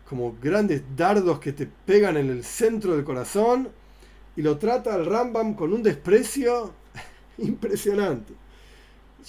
como 0.09 0.37
grandes 0.43 0.83
dardos 0.97 1.39
que 1.39 1.53
te 1.53 1.67
pegan 1.67 2.17
en 2.17 2.31
el 2.31 2.45
centro 2.45 2.95
del 2.95 3.05
corazón, 3.05 3.69
y 4.37 4.43
lo 4.43 4.59
trata 4.59 4.95
el 4.97 5.07
Rambam 5.07 5.55
con 5.55 5.73
un 5.73 5.83
desprecio 5.83 6.73
impresionante. 7.39 8.33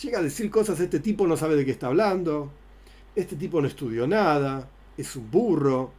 Llega 0.02 0.20
a 0.20 0.24
decir 0.24 0.50
cosas, 0.50 0.80
este 0.80 1.00
tipo 1.00 1.28
no 1.28 1.38
sabe 1.38 1.56
de 1.56 1.66
qué 1.66 1.72
está 1.72 1.88
hablando, 1.88 2.52
este 3.16 3.36
tipo 3.36 3.62
no 3.62 3.68
estudió 3.68 4.08
nada, 4.08 4.68
es 4.98 5.16
un 5.16 5.30
burro. 5.30 5.92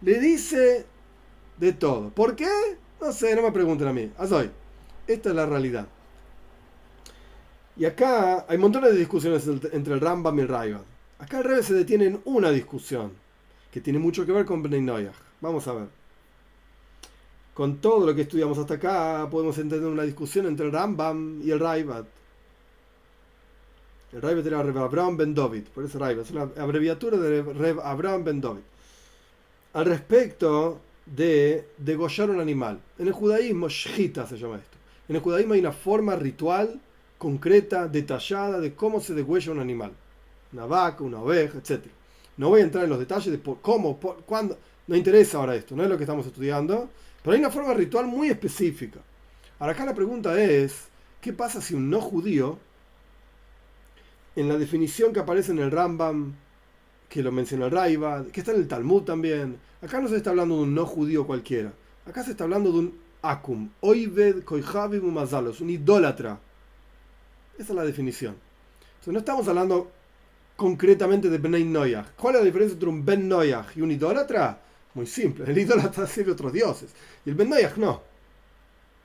Le 0.00 0.18
dice 0.18 0.86
de 1.58 1.72
todo. 1.72 2.10
¿Por 2.10 2.34
qué? 2.34 2.50
No 3.00 3.12
sé, 3.12 3.34
no 3.34 3.42
me 3.42 3.52
pregunten 3.52 3.88
a 3.88 3.92
mí. 3.92 4.10
Azoy. 4.16 4.50
Esta 5.06 5.30
es 5.30 5.34
la 5.34 5.46
realidad. 5.46 5.86
Y 7.76 7.84
acá 7.84 8.44
hay 8.48 8.58
montones 8.58 8.92
de 8.92 8.98
discusiones 8.98 9.46
entre 9.72 9.94
el 9.94 10.00
Rambam 10.00 10.38
y 10.38 10.42
el 10.42 10.48
Raivad. 10.48 10.82
Acá 11.18 11.38
el 11.38 11.44
Rebbe 11.44 11.62
se 11.62 11.74
detiene 11.74 12.06
en 12.06 12.20
una 12.24 12.50
discusión 12.50 13.12
que 13.70 13.80
tiene 13.80 13.98
mucho 13.98 14.26
que 14.26 14.32
ver 14.32 14.44
con 14.44 14.62
Bnei 14.62 14.82
Noyach. 14.82 15.14
Vamos 15.40 15.66
a 15.68 15.72
ver. 15.72 15.86
Con 17.54 17.78
todo 17.78 18.06
lo 18.06 18.14
que 18.14 18.22
estudiamos 18.22 18.58
hasta 18.58 18.74
acá, 18.74 19.28
podemos 19.30 19.56
entender 19.58 19.88
una 19.88 20.02
discusión 20.02 20.46
entre 20.46 20.66
el 20.66 20.72
Rambam 20.72 21.40
y 21.42 21.50
el 21.50 21.60
Raivad. 21.60 22.04
El 24.12 24.20
Raivat 24.20 24.46
era 24.46 24.62
Rev 24.62 24.78
Abraham 24.78 25.16
Ben 25.16 25.34
David, 25.34 25.64
por 25.74 25.84
eso 25.84 25.98
Raivat, 25.98 26.26
es 26.26 26.30
una 26.32 26.48
abreviatura 26.58 27.16
de 27.16 27.42
Rev 27.42 27.80
Abraham 27.80 28.24
Ben 28.24 28.40
David. 28.40 28.62
Al 29.72 29.86
respecto 29.86 30.80
de 31.06 31.68
degollar 31.78 32.30
un 32.30 32.40
animal. 32.40 32.78
En 32.98 33.06
el 33.06 33.12
judaísmo, 33.12 33.68
shita 33.68 34.26
se 34.26 34.36
llama 34.36 34.56
esto. 34.56 34.76
En 35.08 35.16
el 35.16 35.22
judaísmo 35.22 35.54
hay 35.54 35.60
una 35.60 35.72
forma 35.72 36.16
ritual, 36.16 36.80
concreta, 37.22 37.86
detallada 37.86 38.58
de 38.58 38.74
cómo 38.74 39.00
se 39.00 39.14
degüella 39.14 39.52
un 39.52 39.60
animal. 39.60 39.92
Una 40.52 40.66
vaca, 40.66 41.04
una 41.04 41.20
oveja, 41.20 41.56
etc. 41.56 41.84
No 42.36 42.48
voy 42.48 42.62
a 42.62 42.64
entrar 42.64 42.82
en 42.82 42.90
los 42.90 42.98
detalles 42.98 43.30
de 43.30 43.40
cómo, 43.62 44.00
cuándo. 44.26 44.58
No 44.88 44.96
interesa 44.96 45.38
ahora 45.38 45.54
esto, 45.54 45.76
no 45.76 45.84
es 45.84 45.88
lo 45.88 45.96
que 45.96 46.02
estamos 46.02 46.26
estudiando. 46.26 46.90
Pero 47.22 47.32
hay 47.32 47.38
una 47.38 47.52
forma 47.52 47.74
ritual 47.74 48.08
muy 48.08 48.28
específica. 48.28 48.98
Ahora 49.60 49.72
acá 49.72 49.84
la 49.84 49.94
pregunta 49.94 50.42
es, 50.42 50.88
¿qué 51.20 51.32
pasa 51.32 51.60
si 51.60 51.74
un 51.74 51.88
no 51.88 52.00
judío 52.00 52.58
en 54.34 54.48
la 54.48 54.58
definición 54.58 55.12
que 55.12 55.20
aparece 55.20 55.52
en 55.52 55.60
el 55.60 55.70
Rambam, 55.70 56.34
que 57.08 57.22
lo 57.22 57.30
menciona 57.30 57.66
el 57.66 57.70
Raiva, 57.70 58.24
que 58.32 58.40
está 58.40 58.50
en 58.50 58.58
el 58.58 58.66
Talmud 58.66 59.02
también, 59.02 59.58
acá 59.80 60.00
no 60.00 60.08
se 60.08 60.16
está 60.16 60.30
hablando 60.30 60.56
de 60.56 60.62
un 60.62 60.74
no 60.74 60.86
judío 60.86 61.24
cualquiera. 61.24 61.72
Acá 62.04 62.24
se 62.24 62.32
está 62.32 62.42
hablando 62.42 62.72
de 62.72 62.78
un 62.80 62.98
akum, 63.22 63.70
oived 63.80 64.42
koihavim 64.42 65.04
umazalos, 65.04 65.60
un 65.60 65.70
idólatra. 65.70 66.40
Esa 67.62 67.74
es 67.74 67.76
la 67.76 67.84
definición. 67.84 68.34
Entonces 68.80 69.12
no 69.12 69.20
estamos 69.20 69.46
hablando 69.46 69.92
concretamente 70.56 71.30
de 71.30 71.38
Ben 71.38 71.72
Noyach. 71.72 72.08
¿Cuál 72.16 72.34
es 72.34 72.40
la 72.40 72.44
diferencia 72.44 72.74
entre 72.74 72.88
un 72.88 73.04
Ben 73.04 73.28
Noyach 73.28 73.76
y 73.76 73.82
un 73.82 73.92
idólatra? 73.92 74.60
Muy 74.94 75.06
simple. 75.06 75.44
El 75.48 75.56
idólatra 75.56 76.04
sirve 76.08 76.32
a 76.32 76.34
otros 76.34 76.52
dioses. 76.52 76.90
Y 77.24 77.30
el 77.30 77.36
Ben 77.36 77.48
Noyach 77.48 77.76
no. 77.76 78.02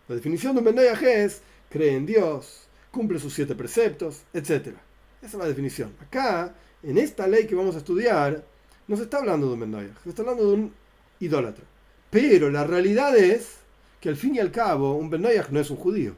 La 0.08 0.16
definición 0.16 0.56
de 0.56 0.60
un 0.60 0.66
Ben 0.66 0.76
Noyach 0.76 1.04
es 1.04 1.42
cree 1.70 1.96
en 1.96 2.08
Dios, 2.08 2.64
cumple 2.90 3.20
sus 3.20 3.32
siete 3.32 3.54
preceptos, 3.54 4.24
etcétera. 4.34 4.82
Esa 5.22 5.38
es 5.38 5.44
la 5.44 5.48
definición. 5.48 5.94
Acá, 6.02 6.56
en 6.82 6.98
esta 6.98 7.28
ley 7.28 7.46
que 7.46 7.54
vamos 7.54 7.76
a 7.76 7.80
estudiar, 7.80 8.44
no 8.88 8.98
se 8.98 9.04
está 9.04 9.20
hablando 9.20 9.46
de 9.46 9.54
un 9.54 9.60
Bendoyah, 9.60 9.94
se 10.04 10.10
está 10.10 10.24
hablando 10.24 10.48
de 10.48 10.54
un 10.56 10.74
idólatra. 11.20 11.66
Pero 12.10 12.50
la 12.50 12.64
realidad 12.64 13.16
es 13.16 13.58
que 14.02 14.10
al 14.10 14.16
fin 14.16 14.34
y 14.34 14.40
al 14.40 14.50
cabo, 14.50 14.96
un 14.96 15.12
Bendoyah 15.12 15.46
no 15.52 15.60
es 15.60 15.70
un 15.70 15.78
judío. 15.78 16.16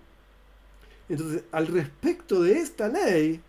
Entonces, 1.09 1.43
al 1.51 1.67
respecto 1.67 2.41
de 2.41 2.53
esta 2.59 2.87
ley 2.87 3.41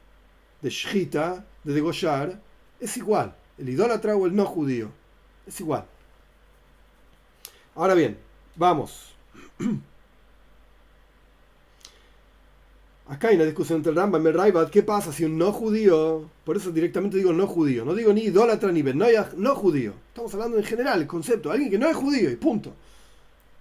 de 0.62 0.70
Shita, 0.70 1.44
de 1.62 1.72
degollar, 1.74 2.40
es 2.80 2.96
igual. 2.96 3.36
El 3.58 3.68
idólatra 3.68 4.16
o 4.16 4.26
el 4.26 4.34
no 4.34 4.46
judío. 4.46 4.90
Es 5.46 5.60
igual. 5.60 5.84
Ahora 7.74 7.94
bien, 7.94 8.18
vamos. 8.56 9.14
Acá 13.08 13.28
hay 13.28 13.36
una 13.36 13.44
discusión 13.44 13.78
entre 13.78 13.92
Rambam 13.92 14.24
y 14.24 14.30
el. 14.30 14.70
¿Qué 14.70 14.82
pasa 14.84 15.12
si 15.12 15.24
un 15.24 15.36
no 15.36 15.52
judío, 15.52 16.30
por 16.44 16.56
eso 16.56 16.70
directamente 16.70 17.16
digo 17.16 17.32
no 17.32 17.48
judío, 17.48 17.84
no 17.84 17.92
digo 17.92 18.12
ni 18.12 18.22
idólatra 18.22 18.70
ni 18.70 18.82
benoyah, 18.82 19.30
no 19.36 19.56
judío. 19.56 19.94
Estamos 20.08 20.32
hablando 20.34 20.58
en 20.58 20.64
general, 20.64 21.00
el 21.00 21.08
concepto, 21.08 21.50
alguien 21.50 21.70
que 21.70 21.78
no 21.78 21.88
es 21.88 21.96
judío 21.96 22.30
y 22.30 22.36
punto. 22.36 22.72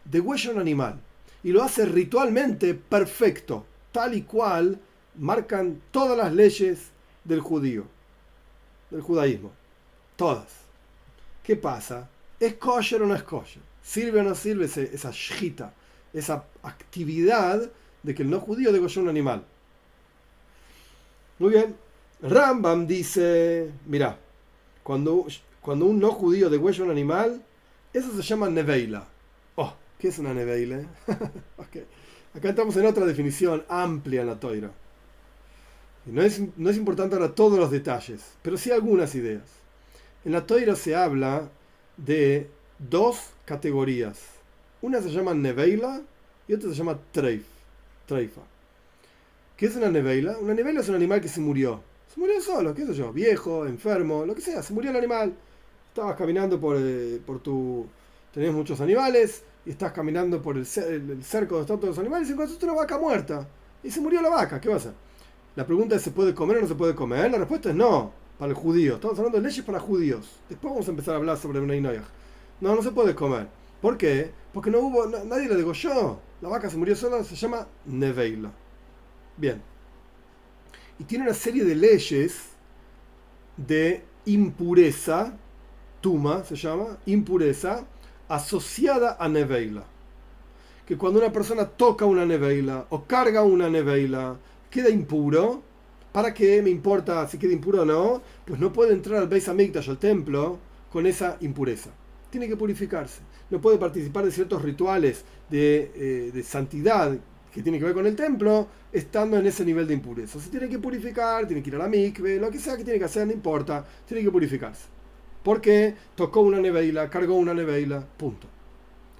Degüella 0.05 0.51
un 0.51 0.59
animal 0.59 0.99
y 1.43 1.51
lo 1.51 1.63
hace 1.63 1.85
ritualmente 1.85 2.75
perfecto, 2.75 3.65
tal 3.91 4.13
y 4.13 4.23
cual 4.23 4.79
marcan 5.15 5.81
todas 5.91 6.17
las 6.17 6.33
leyes 6.33 6.89
del 7.23 7.41
judío, 7.41 7.85
del 8.89 9.01
judaísmo. 9.01 9.51
Todas. 10.15 10.47
¿Qué 11.43 11.55
pasa? 11.55 12.09
¿Es 12.39 12.55
kosher 12.55 13.01
o 13.01 13.07
no 13.07 13.15
es 13.15 13.23
kosher? 13.23 13.61
¿Sirve 13.81 14.19
o 14.19 14.23
no 14.23 14.35
sirve 14.35 14.65
esa 14.65 15.11
shita, 15.11 15.73
esa 16.13 16.45
actividad? 16.63 17.69
de 18.03 18.15
que 18.15 18.23
el 18.23 18.29
no 18.29 18.39
judío 18.39 18.71
degolló 18.71 19.01
un 19.01 19.09
animal. 19.09 19.43
Muy 21.37 21.51
bien. 21.51 21.75
Rambam 22.21 22.85
dice, 22.85 23.71
mira, 23.85 24.17
cuando, 24.83 25.25
cuando 25.61 25.85
un 25.85 25.99
no 25.99 26.11
judío 26.11 26.49
degüella 26.49 26.83
un 26.83 26.91
animal, 26.91 27.41
eso 27.93 28.11
se 28.13 28.21
llama 28.21 28.49
neveila. 28.49 29.07
Oh, 29.55 29.73
¿qué 29.97 30.09
es 30.09 30.19
una 30.19 30.33
neveila? 30.33 30.81
Acá 32.33 32.49
estamos 32.49 32.77
en 32.77 32.85
otra 32.85 33.05
definición 33.05 33.65
amplia 33.67 34.21
en 34.21 34.27
la 34.27 34.39
toira. 34.39 34.71
no 36.05 36.21
es, 36.21 36.41
no 36.57 36.69
es 36.69 36.77
importante 36.77 37.15
ahora 37.15 37.33
todos 37.33 37.57
los 37.57 37.71
detalles, 37.71 38.21
pero 38.43 38.55
sí 38.55 38.71
algunas 38.71 39.15
ideas. 39.15 39.43
En 40.23 40.33
la 40.33 40.45
toira 40.45 40.75
se 40.75 40.95
habla 40.95 41.49
de 41.97 42.47
dos 42.77 43.31
categorías. 43.45 44.19
Una 44.81 45.01
se 45.01 45.09
llama 45.09 45.33
neveila 45.33 46.01
y 46.47 46.53
otra 46.53 46.69
se 46.69 46.75
llama 46.75 46.99
treif. 47.11 47.45
Treifa. 48.05 48.41
¿Qué 49.57 49.65
es 49.65 49.75
una 49.75 49.89
nevela? 49.89 50.37
Una 50.37 50.53
nevela 50.53 50.81
es 50.81 50.89
un 50.89 50.95
animal 50.95 51.21
que 51.21 51.27
se 51.27 51.41
murió. 51.41 51.81
Se 52.13 52.19
murió 52.19 52.39
solo, 52.41 52.73
qué 52.73 52.85
sé 52.85 52.93
yo, 52.93 53.11
viejo, 53.11 53.65
enfermo, 53.65 54.25
lo 54.25 54.33
que 54.35 54.41
sea, 54.41 54.63
se 54.63 54.73
murió 54.73 54.91
el 54.91 54.97
animal. 54.97 55.33
Estabas 55.89 56.15
caminando 56.15 56.59
por, 56.59 56.77
eh, 56.79 57.19
por 57.25 57.39
tu... 57.39 57.87
Tenés 58.33 58.53
muchos 58.53 58.79
animales 58.81 59.43
estás 59.71 59.91
caminando 59.91 60.41
por 60.41 60.57
el, 60.57 60.65
cerco 60.65 61.59
de 61.59 61.65
todos 61.65 61.83
los 61.83 61.99
animales 61.99 62.29
y 62.29 62.33
encontraste 62.33 62.65
una 62.65 62.75
vaca 62.75 62.97
muerta. 62.97 63.47
Y 63.83 63.91
se 63.91 64.01
murió 64.01 64.21
la 64.21 64.29
vaca, 64.29 64.59
¿qué 64.59 64.67
va 64.67 64.75
a 64.75 64.77
hacer? 64.77 64.93
La 65.55 65.65
pregunta 65.65 65.95
es, 65.95 66.01
¿se 66.01 66.11
puede 66.11 66.33
comer 66.33 66.57
o 66.57 66.61
no 66.61 66.67
se 66.67 66.75
puede 66.75 66.95
comer? 66.95 67.31
La 67.31 67.37
respuesta 67.37 67.69
es 67.69 67.75
no, 67.75 68.11
para 68.37 68.49
el 68.49 68.55
judío. 68.55 68.95
Estamos 68.95 69.17
hablando 69.19 69.37
de 69.39 69.47
leyes 69.47 69.63
para 69.63 69.79
judíos. 69.79 70.39
Después 70.49 70.71
vamos 70.71 70.87
a 70.87 70.91
empezar 70.91 71.13
a 71.13 71.17
hablar 71.17 71.37
sobre 71.37 71.59
una 71.59 71.75
Noyaj. 71.75 72.05
No, 72.61 72.75
no 72.75 72.81
se 72.81 72.91
puede 72.91 73.15
comer. 73.15 73.47
¿Por 73.81 73.97
qué? 73.97 74.31
Porque 74.53 74.69
no 74.69 74.79
hubo, 74.79 75.05
nadie 75.05 75.47
le 75.47 75.55
degolló. 75.55 76.19
La 76.41 76.49
vaca 76.49 76.69
se 76.69 76.77
murió 76.77 76.95
sola, 76.95 77.23
se 77.23 77.35
llama 77.35 77.67
Neveila. 77.85 78.51
Bien. 79.37 79.61
Y 80.97 81.03
tiene 81.05 81.25
una 81.25 81.33
serie 81.33 81.63
de 81.63 81.75
leyes 81.75 82.49
de 83.55 84.03
impureza, 84.25 85.33
Tuma 86.01 86.43
se 86.43 86.55
llama, 86.55 86.97
impureza, 87.05 87.85
asociada 88.29 89.17
a 89.19 89.27
Neveila. 89.27 89.83
Que 90.85 90.97
cuando 90.97 91.19
una 91.19 91.31
persona 91.31 91.65
toca 91.65 92.05
una 92.05 92.25
Neveila 92.25 92.85
o 92.89 93.03
carga 93.03 93.43
una 93.43 93.69
Neveila, 93.69 94.37
queda 94.69 94.89
impuro. 94.89 95.61
¿Para 96.13 96.33
qué 96.33 96.61
me 96.61 96.69
importa 96.69 97.27
si 97.27 97.37
queda 97.37 97.51
impuro 97.51 97.81
o 97.81 97.85
no? 97.85 98.21
Pues 98.45 98.59
no 98.59 98.71
puede 98.71 98.93
entrar 98.93 99.19
al 99.19 99.27
Beis 99.27 99.47
Hamikdash, 99.49 99.89
al 99.89 99.97
templo, 99.97 100.57
con 100.89 101.05
esa 101.05 101.37
impureza 101.41 101.91
tiene 102.29 102.47
que 102.47 102.55
purificarse. 102.55 103.21
No 103.49 103.59
puede 103.59 103.77
participar 103.77 104.25
de 104.25 104.31
ciertos 104.31 104.61
rituales 104.61 105.23
de, 105.49 105.91
eh, 105.95 106.31
de 106.33 106.43
santidad 106.43 107.17
que 107.51 107.63
tiene 107.63 107.79
que 107.79 107.85
ver 107.85 107.95
con 107.95 108.05
el 108.05 108.15
templo, 108.15 108.67
estando 108.91 109.37
en 109.37 109.47
ese 109.47 109.65
nivel 109.65 109.87
de 109.87 109.95
impureza. 109.95 110.39
Se 110.39 110.49
tiene 110.49 110.69
que 110.69 110.77
purificar, 110.77 111.47
tiene 111.47 111.63
que 111.63 111.69
ir 111.69 111.75
a 111.75 111.79
la 111.79 111.87
mikve, 111.87 112.37
lo 112.37 112.51
que 112.51 112.59
sea 112.59 112.77
que 112.77 112.83
tiene 112.83 112.99
que 112.99 113.05
hacer, 113.05 113.25
no 113.25 113.33
importa, 113.33 113.83
tiene 114.05 114.23
que 114.23 114.29
purificarse. 114.29 114.85
Porque 115.43 115.95
tocó 116.15 116.41
una 116.41 116.59
neveila, 116.59 117.09
cargó 117.09 117.35
una 117.35 117.53
neveila, 117.53 118.05
punto. 118.17 118.47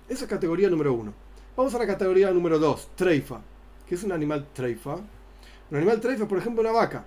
Esa 0.08 0.26
es 0.26 0.30
categoría 0.30 0.70
número 0.70 0.94
uno. 0.94 1.14
Vamos 1.56 1.74
a 1.76 1.80
la 1.80 1.88
categoría 1.88 2.32
número 2.32 2.60
dos, 2.60 2.90
treifa. 2.96 3.42
que 3.88 3.96
es 3.96 4.04
un 4.04 4.12
animal 4.12 4.48
treifa? 4.54 4.96
Un 5.72 5.78
animal 5.78 6.00
treifa, 6.00 6.28
por 6.28 6.38
ejemplo, 6.38 6.62
una 6.62 6.72
vaca. 6.72 7.06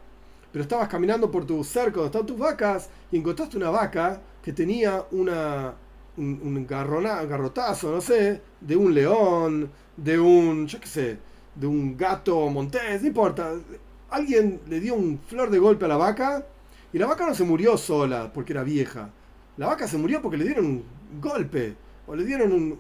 Pero 0.53 0.63
estabas 0.63 0.89
caminando 0.89 1.31
por 1.31 1.47
tu 1.47 1.65
cerco 1.65 2.01
donde 2.01 2.17
están 2.17 2.27
tus 2.27 2.39
vacas 2.39 2.91
y 3.11 3.17
encontraste 3.17 3.57
una 3.57 3.71
vaca 3.71 4.21
que 4.43 4.53
tenía 4.53 5.05
una, 5.11 5.75
un, 6.17 6.67
garrotazo, 6.67 7.93
no 7.93 8.01
sé, 8.01 8.41
de 8.61 8.77
un 8.77 8.95
león, 8.95 9.71
de 9.97 10.19
un, 10.19 10.67
yo 10.67 10.79
qué 10.81 10.87
sé, 10.87 11.19
de 11.55 11.67
un 11.67 11.97
gato 11.97 12.49
montés, 12.51 13.01
no 13.03 13.09
importa. 13.09 13.55
Alguien 14.11 14.61
le 14.69 14.81
dio 14.81 14.95
un 14.95 15.19
flor 15.19 15.51
de 15.51 15.59
golpe 15.59 15.87
a 15.87 15.89
la 15.89 15.97
vaca 15.97 16.45
y 16.93 16.99
la 16.99 17.07
vaca 17.07 17.27
no 17.27 17.35
se 17.35 17.45
murió 17.45 17.77
sola 17.77 18.31
porque 18.33 18.53
era 18.53 18.63
vieja. 18.63 19.11
La 19.57 19.67
vaca 19.67 19.87
se 19.87 19.97
murió 19.97 20.21
porque 20.21 20.37
le 20.37 20.45
dieron 20.45 20.67
un 20.67 20.85
golpe 21.21 21.75
o 22.07 22.15
le 22.15 22.25
dieron 22.25 22.53
un, 22.53 22.79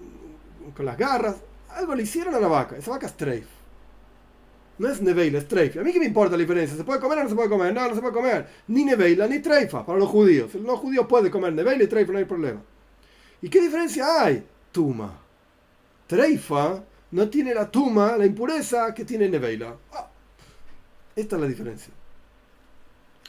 con 0.76 0.84
las 0.84 0.98
garras. 0.98 1.36
Algo 1.70 1.94
le 1.94 2.02
hicieron 2.02 2.34
a 2.34 2.40
la 2.40 2.48
vaca. 2.48 2.76
Esa 2.76 2.90
vaca 2.90 3.06
es 3.06 3.16
treif. 3.16 3.46
No 4.78 4.88
es 4.88 5.00
neveila, 5.00 5.38
es 5.38 5.48
treifa. 5.48 5.80
A 5.80 5.84
mí 5.84 5.92
qué 5.92 5.98
me 5.98 6.06
importa 6.06 6.36
la 6.36 6.40
diferencia. 6.40 6.76
¿Se 6.76 6.84
puede 6.84 7.00
comer 7.00 7.18
o 7.18 7.22
no 7.22 7.28
se 7.28 7.34
puede 7.34 7.48
comer? 7.48 7.72
No, 7.72 7.88
no 7.88 7.94
se 7.94 8.00
puede 8.00 8.14
comer. 8.14 8.48
Ni 8.68 8.84
neveila 8.84 9.26
ni 9.26 9.38
treifa 9.38 9.84
para 9.84 9.98
los 9.98 10.08
judíos. 10.08 10.54
Los 10.54 10.78
judíos 10.80 11.06
pueden 11.06 11.30
comer 11.30 11.52
neveila 11.52 11.84
y 11.84 11.86
treifa, 11.86 12.12
no 12.12 12.18
hay 12.18 12.24
problema. 12.24 12.60
¿Y 13.40 13.48
qué 13.48 13.60
diferencia 13.60 14.22
hay? 14.22 14.44
Tuma. 14.72 15.18
Treifa 16.06 16.82
no 17.12 17.28
tiene 17.28 17.54
la 17.54 17.70
tuma, 17.70 18.16
la 18.16 18.26
impureza 18.26 18.92
que 18.94 19.04
tiene 19.04 19.28
neveila. 19.28 19.76
Ah, 19.92 20.08
esta 21.14 21.36
es 21.36 21.42
la 21.42 21.48
diferencia. 21.48 21.92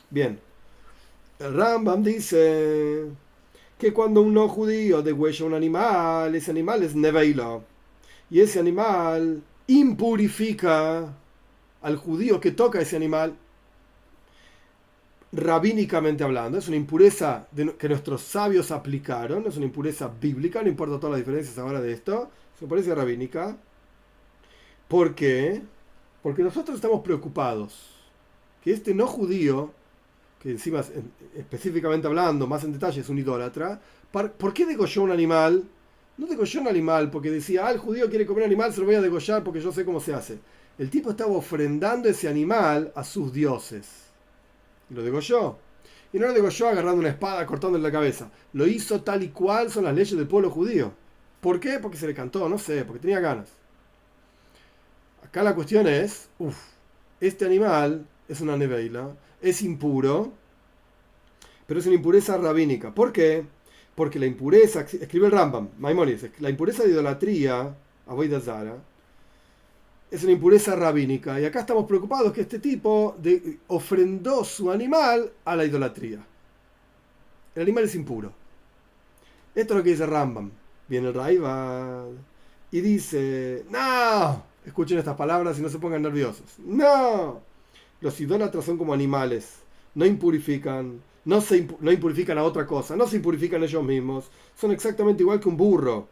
Bien. 0.09 0.39
Rambam 1.51 2.03
dice 2.03 3.05
que 3.77 3.93
cuando 3.93 4.21
un 4.21 4.33
no 4.33 4.47
judío 4.47 5.01
degüella 5.01 5.45
un 5.45 5.53
animal, 5.53 6.35
ese 6.35 6.51
animal 6.51 6.83
es 6.83 6.95
neveila. 6.95 7.61
Y 8.29 8.39
ese 8.41 8.59
animal 8.59 9.43
impurifica 9.67 11.13
al 11.81 11.97
judío 11.97 12.39
que 12.39 12.51
toca 12.51 12.79
ese 12.81 12.95
animal 12.95 13.35
rabínicamente 15.33 16.23
hablando, 16.23 16.59
es 16.59 16.67
una 16.67 16.77
impureza 16.77 17.47
que 17.79 17.89
nuestros 17.89 18.21
sabios 18.21 18.71
aplicaron, 18.71 19.45
es 19.47 19.57
una 19.57 19.65
impureza 19.65 20.07
bíblica, 20.07 20.61
no 20.61 20.69
importa 20.69 20.99
todas 20.99 21.11
las 21.11 21.19
diferencias 21.21 21.57
ahora 21.57 21.81
de 21.81 21.91
esto, 21.91 22.29
es 22.55 22.61
una 22.61 22.65
impureza 22.65 22.95
rabínica. 22.95 23.57
¿Por 24.87 25.15
qué? 25.15 25.61
Porque 26.21 26.43
nosotros 26.43 26.75
estamos 26.75 27.01
preocupados 27.01 27.89
que 28.63 28.71
este 28.71 28.93
no 28.93 29.07
judío, 29.07 29.71
que 30.43 30.51
encima 30.51 30.83
específicamente 31.35 32.05
hablando, 32.05 32.45
más 32.45 32.63
en 32.63 32.73
detalle, 32.73 33.01
es 33.01 33.09
un 33.09 33.17
idólatra, 33.17 33.81
¿por 34.11 34.53
qué 34.53 34.65
degolló 34.65 35.03
un 35.03 35.11
animal? 35.11 35.63
No 36.17 36.27
degolló 36.27 36.61
un 36.61 36.67
animal 36.67 37.09
porque 37.09 37.31
decía, 37.31 37.65
ah, 37.65 37.71
el 37.71 37.79
judío 37.79 38.09
quiere 38.09 38.27
comer 38.27 38.43
animal, 38.43 38.71
se 38.71 38.81
lo 38.81 38.85
voy 38.85 38.95
a 38.95 39.01
degollar 39.01 39.43
porque 39.43 39.61
yo 39.61 39.71
sé 39.71 39.83
cómo 39.83 39.99
se 39.99 40.13
hace. 40.13 40.37
El 40.77 40.89
tipo 40.89 41.09
estaba 41.11 41.31
ofrendando 41.31 42.09
ese 42.09 42.27
animal 42.27 42.91
a 42.95 43.03
sus 43.03 43.33
dioses 43.33 44.03
lo 44.93 45.03
degolló. 45.03 45.57
Y 46.11 46.19
no 46.19 46.27
lo 46.27 46.33
degolló 46.33 46.67
agarrando 46.67 46.99
una 46.99 47.09
espada, 47.09 47.45
cortándole 47.45 47.83
la 47.83 47.91
cabeza. 47.91 48.29
Lo 48.53 48.67
hizo 48.67 49.01
tal 49.01 49.23
y 49.23 49.29
cual 49.29 49.71
son 49.71 49.85
las 49.85 49.95
leyes 49.95 50.15
del 50.15 50.27
pueblo 50.27 50.49
judío. 50.49 50.93
¿Por 51.41 51.59
qué? 51.59 51.79
Porque 51.79 51.97
se 51.97 52.07
le 52.07 52.13
cantó, 52.13 52.47
no 52.47 52.57
sé, 52.57 52.85
porque 52.85 53.01
tenía 53.01 53.19
ganas. 53.19 53.49
Acá 55.23 55.41
la 55.41 55.55
cuestión 55.55 55.87
es, 55.87 56.29
uff, 56.37 56.57
este 57.19 57.45
animal 57.45 58.05
es 58.27 58.41
una 58.41 58.55
neveila, 58.55 59.09
es 59.43 59.61
impuro, 59.61 60.31
pero 61.67 61.79
es 61.79 61.85
una 61.85 61.95
impureza 61.95 62.37
rabínica. 62.37 62.93
¿Por 62.95 63.11
qué? 63.11 63.45
Porque 63.93 64.17
la 64.17 64.25
impureza, 64.25 64.81
escribe 64.81 65.27
el 65.27 65.31
Rambam, 65.31 65.69
Maimonides, 65.77 66.31
la 66.39 66.49
impureza 66.49 66.83
de 66.83 66.89
idolatría, 66.89 67.75
Zara, 68.41 68.77
es 70.09 70.23
una 70.23 70.31
impureza 70.31 70.75
rabínica. 70.75 71.39
Y 71.39 71.45
acá 71.45 71.59
estamos 71.59 71.85
preocupados 71.85 72.31
que 72.31 72.41
este 72.41 72.59
tipo 72.59 73.15
de, 73.19 73.59
ofrendó 73.67 74.43
su 74.43 74.71
animal 74.71 75.31
a 75.45 75.55
la 75.55 75.65
idolatría. 75.65 76.25
El 77.55 77.61
animal 77.61 77.83
es 77.83 77.95
impuro. 77.95 78.31
Esto 79.53 79.73
es 79.73 79.77
lo 79.77 79.83
que 79.83 79.91
dice 79.91 80.05
Rambam. 80.05 80.51
Viene 80.87 81.09
el 81.09 81.13
Raibad 81.13 82.07
y 82.71 82.81
dice, 82.81 83.65
no, 83.69 84.43
escuchen 84.65 84.97
estas 84.97 85.15
palabras 85.15 85.59
y 85.59 85.61
no 85.61 85.69
se 85.69 85.79
pongan 85.79 86.01
nerviosos. 86.01 86.57
No, 86.59 87.41
los 88.03 88.19
idólatras 88.21 88.65
son 88.65 88.77
como 88.77 88.93
animales. 88.93 89.63
No 89.95 90.05
impurifican, 90.05 91.01
no, 91.25 91.41
se 91.41 91.67
no 91.79 91.91
impurifican 91.91 92.37
a 92.37 92.43
otra 92.43 92.67
cosa, 92.67 92.95
no 92.95 93.07
se 93.07 93.15
impurifican 93.15 93.63
ellos 93.63 93.83
mismos. 93.83 94.25
Son 94.55 94.71
exactamente 94.71 95.23
igual 95.23 95.39
que 95.39 95.49
un 95.49 95.57
burro 95.57 96.07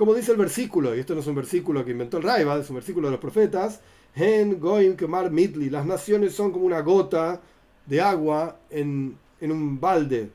como 0.00 0.14
dice 0.14 0.32
el 0.32 0.38
versículo, 0.38 0.96
y 0.96 1.00
esto 1.00 1.14
no 1.14 1.20
es 1.20 1.26
un 1.26 1.34
versículo 1.34 1.84
que 1.84 1.90
inventó 1.90 2.16
el 2.16 2.22
Raiva, 2.22 2.56
es 2.56 2.70
un 2.70 2.76
versículo 2.76 3.08
de 3.08 3.10
los 3.10 3.20
profetas, 3.20 3.82
En 4.14 4.58
Goim 4.58 4.96
Kemar 4.96 5.30
Midli, 5.30 5.68
las 5.68 5.84
naciones 5.84 6.34
son 6.34 6.52
como 6.52 6.64
una 6.64 6.80
gota 6.80 7.42
de 7.84 8.00
agua 8.00 8.56
en, 8.70 9.18
un 9.42 9.78
balde, 9.78 10.30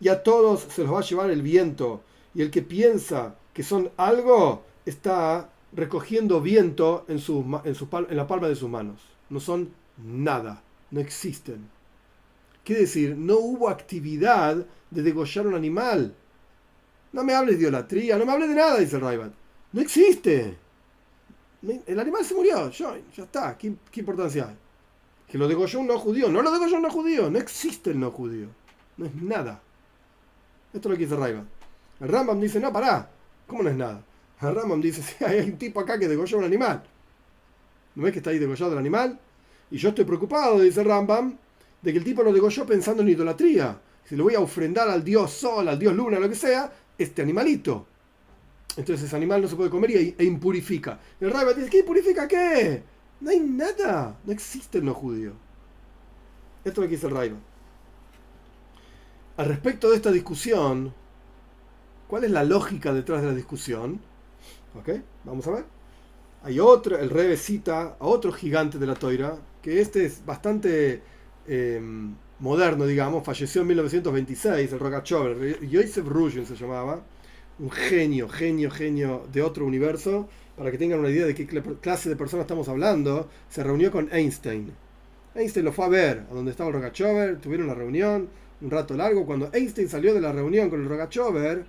y 0.00 0.08
a 0.08 0.22
todos 0.22 0.60
se 0.60 0.82
los 0.82 0.94
va 0.94 1.00
a 1.00 1.02
llevar 1.02 1.28
el 1.30 1.42
viento, 1.42 2.00
y 2.34 2.40
el 2.40 2.50
que 2.50 2.62
piensa 2.62 3.34
que 3.52 3.62
son 3.62 3.90
algo 3.98 4.62
está 4.86 5.50
recogiendo 5.74 6.40
viento 6.40 7.04
en, 7.06 7.18
su, 7.18 7.60
en, 7.64 7.74
su, 7.74 7.86
en 8.08 8.16
la 8.16 8.26
palma 8.26 8.48
de 8.48 8.56
sus 8.56 8.70
manos. 8.70 8.98
No 9.30 9.40
son 9.40 9.70
nada, 9.96 10.62
no 10.90 11.00
existen. 11.00 11.68
Quiere 12.64 12.82
decir, 12.82 13.16
no 13.16 13.36
hubo 13.36 13.68
actividad 13.68 14.66
de 14.90 15.02
degollar 15.02 15.46
un 15.46 15.54
animal 15.54 16.14
no 17.12 17.24
me 17.24 17.34
hables 17.34 17.56
de 17.56 17.62
idolatría, 17.62 18.18
no 18.18 18.26
me 18.26 18.32
hables 18.32 18.48
de 18.48 18.54
nada, 18.54 18.78
dice 18.78 18.96
el 18.96 19.32
No 19.72 19.80
existe. 19.80 20.56
El 21.86 21.98
animal 21.98 22.24
se 22.24 22.34
murió, 22.34 22.70
ya, 22.70 22.96
ya 23.16 23.24
está. 23.24 23.56
¿Qué, 23.56 23.76
importancia 23.96 24.48
hay? 24.48 24.56
Que 25.26 25.38
lo 25.38 25.48
degolló 25.48 25.80
un 25.80 25.86
no 25.86 25.98
judío. 25.98 26.28
No 26.28 26.42
lo 26.42 26.50
degolló 26.50 26.76
un 26.76 26.82
no 26.82 26.90
judío. 26.90 27.30
No 27.30 27.38
existe 27.38 27.90
el 27.90 28.00
no 28.00 28.10
judío. 28.10 28.48
No 28.96 29.06
es 29.06 29.14
nada. 29.14 29.60
Esto 30.72 30.88
es 30.88 30.92
lo 30.92 30.98
que 30.98 31.04
dice 31.04 31.16
Raibat. 31.16 31.44
El 32.00 32.08
Rambam 32.08 32.40
dice, 32.40 32.60
no, 32.60 32.72
pará. 32.72 33.10
¿Cómo 33.46 33.62
no 33.62 33.70
es 33.70 33.76
nada? 33.76 34.04
El 34.40 34.54
Rambam 34.54 34.80
dice, 34.80 35.02
sí, 35.18 35.24
hay 35.24 35.40
un 35.40 35.58
tipo 35.58 35.80
acá 35.80 35.98
que 35.98 36.08
degolló 36.08 36.38
un 36.38 36.44
animal. 36.44 36.82
¿No 37.98 38.04
ves 38.04 38.12
que 38.12 38.20
está 38.20 38.30
ahí 38.30 38.38
degollado 38.38 38.74
el 38.74 38.78
animal? 38.78 39.18
Y 39.72 39.76
yo 39.76 39.88
estoy 39.88 40.04
preocupado, 40.04 40.60
dice 40.60 40.84
Rambam, 40.84 41.36
de 41.82 41.92
que 41.92 41.98
el 41.98 42.04
tipo 42.04 42.22
lo 42.22 42.32
degolló 42.32 42.64
pensando 42.64 43.02
en 43.02 43.08
idolatría. 43.08 43.76
Si 44.04 44.14
lo 44.14 44.22
voy 44.22 44.36
a 44.36 44.40
ofrendar 44.40 44.88
al 44.88 45.02
dios 45.02 45.32
sol, 45.32 45.66
al 45.66 45.80
dios 45.80 45.96
luna, 45.96 46.20
lo 46.20 46.28
que 46.28 46.36
sea, 46.36 46.72
este 46.96 47.22
animalito. 47.22 47.88
Entonces 48.76 49.06
ese 49.06 49.16
animal 49.16 49.42
no 49.42 49.48
se 49.48 49.56
puede 49.56 49.68
comer 49.68 49.90
y, 49.90 50.14
e 50.16 50.24
impurifica. 50.24 51.00
el 51.20 51.32
Rabbi 51.32 51.54
dice, 51.54 51.70
¿qué 51.70 51.78
impurifica 51.80 52.28
qué? 52.28 52.84
No 53.20 53.30
hay 53.30 53.40
nada. 53.40 54.16
No 54.24 54.32
existe 54.32 54.78
el 54.78 54.84
no 54.84 54.94
judío. 54.94 55.32
Esto 56.64 56.70
es 56.70 56.76
lo 56.78 56.82
que 56.84 56.94
dice 56.94 57.08
el 57.08 57.14
Rabbi. 57.14 57.34
Al 59.38 59.46
respecto 59.46 59.90
de 59.90 59.96
esta 59.96 60.12
discusión, 60.12 60.94
¿cuál 62.06 62.22
es 62.22 62.30
la 62.30 62.44
lógica 62.44 62.92
detrás 62.92 63.22
de 63.22 63.28
la 63.28 63.34
discusión? 63.34 64.00
¿Ok? 64.76 65.00
Vamos 65.24 65.44
a 65.48 65.50
ver. 65.50 65.77
Hay 66.48 66.60
otro, 66.60 66.98
el 66.98 67.10
Rebe 67.10 67.36
cita 67.36 67.96
a 68.00 68.06
otro 68.06 68.32
gigante 68.32 68.78
de 68.78 68.86
la 68.86 68.94
toira, 68.94 69.36
que 69.60 69.82
este 69.82 70.06
es 70.06 70.24
bastante... 70.24 71.02
Eh, 71.46 71.78
moderno, 72.40 72.86
digamos, 72.86 73.22
falleció 73.22 73.62
en 73.62 73.66
1926, 73.68 74.72
el 74.72 74.78
Rogachover, 74.78 75.58
Ruzhin 76.06 76.46
se 76.46 76.56
llamaba, 76.56 77.02
un 77.58 77.70
genio, 77.70 78.28
genio, 78.28 78.70
genio 78.70 79.26
de 79.30 79.42
otro 79.42 79.66
universo, 79.66 80.28
para 80.56 80.70
que 80.70 80.78
tengan 80.78 81.00
una 81.00 81.10
idea 81.10 81.26
de 81.26 81.34
qué 81.34 81.46
clase 81.46 82.08
de 82.08 82.16
persona 82.16 82.42
estamos 82.42 82.68
hablando, 82.68 83.28
se 83.50 83.62
reunió 83.62 83.90
con 83.90 84.08
Einstein. 84.10 84.72
Einstein 85.34 85.66
lo 85.66 85.72
fue 85.72 85.84
a 85.84 85.88
ver, 85.88 86.22
a 86.30 86.34
donde 86.34 86.52
estaba 86.52 86.68
el 86.68 86.76
Rogachover, 86.76 87.40
tuvieron 87.40 87.66
una 87.66 87.74
reunión, 87.74 88.28
un 88.60 88.70
rato 88.70 88.94
largo, 88.94 89.26
cuando 89.26 89.50
Einstein 89.52 89.88
salió 89.88 90.14
de 90.14 90.20
la 90.20 90.32
reunión 90.32 90.70
con 90.70 90.80
el 90.80 90.88
Rogachover, 90.88 91.66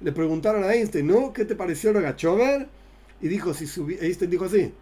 le 0.00 0.12
preguntaron 0.12 0.64
a 0.64 0.72
Einstein, 0.72 1.08
¿no? 1.08 1.32
¿Qué 1.32 1.44
te 1.44 1.56
pareció 1.56 1.90
el 1.90 1.96
Rogachover? 1.96 2.68
Y 3.20 3.28
dijo, 3.28 3.54
si 3.54 3.64
Einstein 4.00 4.30
dijo 4.30 4.44
así, 4.44 4.72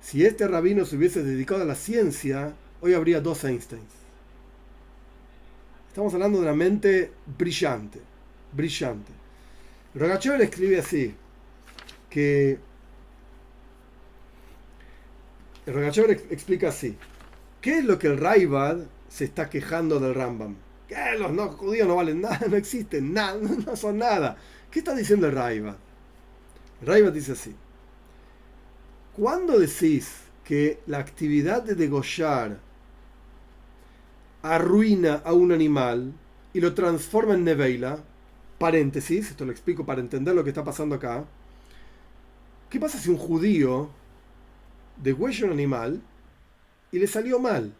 si 0.00 0.26
este 0.26 0.48
rabino 0.48 0.84
se 0.84 0.96
hubiese 0.96 1.22
dedicado 1.22 1.62
a 1.62 1.64
la 1.66 1.74
ciencia, 1.74 2.54
hoy 2.80 2.94
habría 2.94 3.20
dos 3.20 3.44
Einsteins. 3.44 4.02
Estamos 5.88 6.12
hablando 6.14 6.38
de 6.38 6.44
una 6.44 6.54
mente 6.54 7.12
brillante, 7.38 8.00
brillante. 8.52 9.12
Rogachev 9.94 10.40
escribe 10.40 10.78
así, 10.78 11.14
que 12.08 12.58
Rogachev 15.66 16.10
explica 16.30 16.70
así, 16.70 16.96
¿qué 17.60 17.78
es 17.78 17.84
lo 17.84 17.98
que 17.98 18.08
el 18.08 18.18
Raibad 18.18 18.78
se 19.08 19.24
está 19.24 19.48
quejando 19.50 20.00
del 20.00 20.14
Rambam? 20.14 20.56
Que 20.88 20.96
los 21.18 21.30
no 21.30 21.48
judíos 21.50 21.86
no 21.86 21.96
valen 21.96 22.22
nada, 22.22 22.40
no 22.48 22.56
existen, 22.56 23.12
nada, 23.12 23.38
no 23.66 23.76
son 23.76 23.98
nada. 23.98 24.36
¿Qué 24.70 24.80
está 24.80 24.94
diciendo 24.94 25.26
el 25.26 25.34
Raibad? 25.34 25.76
El 26.82 26.88
Raibad 26.88 27.12
dice 27.12 27.32
así, 27.32 27.54
cuando 29.14 29.56
decís 29.56 30.22
que 30.44 30.80
la 30.86 30.98
actividad 30.98 31.62
de 31.62 31.76
degollar 31.76 32.58
arruina 34.42 35.22
a 35.24 35.32
un 35.32 35.52
animal 35.52 36.12
y 36.52 36.60
lo 36.60 36.74
transforma 36.74 37.34
en 37.34 37.44
neveila, 37.44 38.02
paréntesis, 38.58 39.30
esto 39.30 39.44
lo 39.44 39.52
explico 39.52 39.86
para 39.86 40.00
entender 40.00 40.34
lo 40.34 40.42
que 40.42 40.50
está 40.50 40.64
pasando 40.64 40.96
acá, 40.96 41.24
¿qué 42.68 42.80
pasa 42.80 42.98
si 42.98 43.10
un 43.10 43.16
judío 43.16 43.88
degüella 45.00 45.46
un 45.46 45.52
animal 45.52 46.02
y 46.90 46.98
le 46.98 47.06
salió 47.06 47.38
mal? 47.38 47.72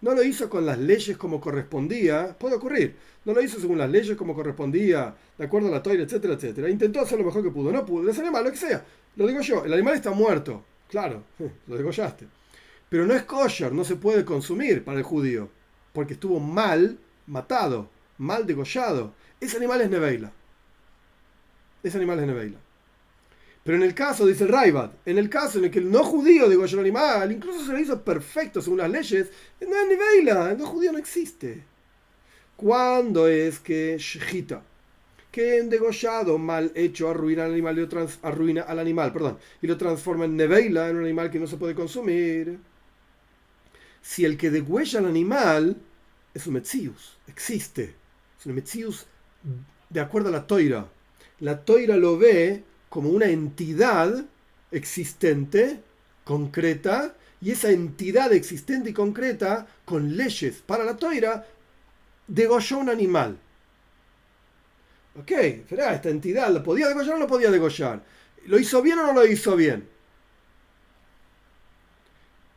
No 0.00 0.14
lo 0.14 0.22
hizo 0.22 0.48
con 0.48 0.64
las 0.64 0.78
leyes 0.78 1.16
como 1.16 1.40
correspondía, 1.40 2.36
puede 2.38 2.54
ocurrir, 2.54 2.96
no 3.24 3.34
lo 3.34 3.42
hizo 3.42 3.58
según 3.58 3.78
las 3.78 3.90
leyes 3.90 4.16
como 4.16 4.34
correspondía, 4.34 5.14
de 5.36 5.44
acuerdo 5.44 5.68
a 5.68 5.72
la 5.72 5.82
toira, 5.82 6.04
etcétera, 6.04 6.34
etcétera. 6.34 6.70
Intentó 6.70 7.00
hacer 7.00 7.18
lo 7.18 7.24
mejor 7.24 7.42
que 7.42 7.50
pudo, 7.50 7.72
no 7.72 7.84
pudo, 7.84 8.04
le 8.04 8.14
salió 8.14 8.30
mal, 8.30 8.44
lo 8.44 8.50
que 8.50 8.56
sea. 8.56 8.84
Lo 9.16 9.26
digo 9.26 9.40
yo, 9.40 9.64
el 9.64 9.72
animal 9.72 9.94
está 9.94 10.12
muerto, 10.12 10.62
claro, 10.88 11.24
lo 11.66 11.76
degollaste. 11.76 12.26
Pero 12.88 13.06
no 13.06 13.14
es 13.14 13.24
kosher, 13.24 13.72
no 13.72 13.84
se 13.84 13.96
puede 13.96 14.24
consumir 14.24 14.84
para 14.84 14.98
el 14.98 15.04
judío, 15.04 15.50
porque 15.92 16.14
estuvo 16.14 16.38
mal 16.38 16.98
matado, 17.26 17.90
mal 18.18 18.46
degollado. 18.46 19.12
Ese 19.40 19.56
animal 19.56 19.80
es 19.80 19.90
neveila. 19.90 20.32
Ese 21.82 21.96
animal 21.98 22.20
es 22.20 22.26
neveila. 22.26 22.58
Pero 23.68 23.76
en 23.76 23.84
el 23.84 23.92
caso, 23.92 24.26
dice 24.26 24.44
el 24.44 24.48
Raibat, 24.48 24.92
en 25.04 25.18
el 25.18 25.28
caso 25.28 25.58
en 25.58 25.66
el 25.66 25.70
que 25.70 25.80
el 25.80 25.90
no 25.90 26.02
judío 26.02 26.48
degolló 26.48 26.78
el 26.78 26.86
animal, 26.86 27.30
incluso 27.30 27.66
se 27.66 27.72
lo 27.72 27.78
hizo 27.78 28.02
perfecto 28.02 28.62
según 28.62 28.78
las 28.78 28.90
leyes, 28.90 29.28
no 29.60 29.76
es 29.76 29.88
neveila, 29.88 30.52
el 30.52 30.56
no 30.56 30.64
judío 30.64 30.90
no 30.90 30.96
existe. 30.96 31.64
¿Cuándo 32.56 33.28
es 33.28 33.58
que 33.58 33.98
shejita, 33.98 34.62
que 35.30 35.58
en 35.58 35.68
degollado 35.68 36.38
mal 36.38 36.72
hecho 36.74 37.10
arruina 37.10 37.44
al 37.44 37.52
animal, 37.52 37.76
y 37.76 37.80
lo 37.82 37.88
trans, 37.90 38.18
arruina 38.22 38.62
al 38.62 38.78
animal, 38.78 39.12
perdón, 39.12 39.36
y 39.60 39.66
lo 39.66 39.76
transforma 39.76 40.24
en 40.24 40.38
neveila, 40.38 40.88
en 40.88 40.96
un 40.96 41.04
animal 41.04 41.30
que 41.30 41.38
no 41.38 41.46
se 41.46 41.58
puede 41.58 41.74
consumir? 41.74 42.58
Si 44.00 44.24
el 44.24 44.38
que 44.38 44.50
degüella 44.50 45.00
al 45.00 45.08
animal 45.08 45.76
es 46.32 46.46
un 46.46 46.54
Metzius, 46.54 47.18
existe. 47.26 47.94
Es 48.40 48.46
un 48.46 48.54
Metzius 48.54 49.04
de 49.90 50.00
acuerdo 50.00 50.30
a 50.30 50.32
la 50.32 50.46
Toira. 50.46 50.88
La 51.40 51.62
Toira 51.66 51.98
lo 51.98 52.16
ve 52.16 52.64
como 52.88 53.10
una 53.10 53.26
entidad 53.26 54.24
existente, 54.70 55.80
concreta, 56.24 57.14
y 57.40 57.52
esa 57.52 57.70
entidad 57.70 58.32
existente 58.32 58.90
y 58.90 58.92
concreta, 58.92 59.66
con 59.84 60.16
leyes 60.16 60.62
para 60.66 60.84
la 60.84 60.96
Toira, 60.96 61.46
degolló 62.26 62.78
un 62.78 62.88
animal. 62.88 63.38
Ok, 65.20 65.30
espera, 65.30 65.94
esta 65.94 66.10
entidad, 66.10 66.50
¿lo 66.50 66.62
podía 66.62 66.88
degollar 66.88 67.14
o 67.14 67.18
no 67.18 67.26
podía 67.26 67.50
degollar? 67.50 68.02
¿Lo 68.46 68.58
hizo 68.58 68.82
bien 68.82 68.98
o 68.98 69.06
no 69.06 69.12
lo 69.12 69.26
hizo 69.26 69.56
bien? 69.56 69.88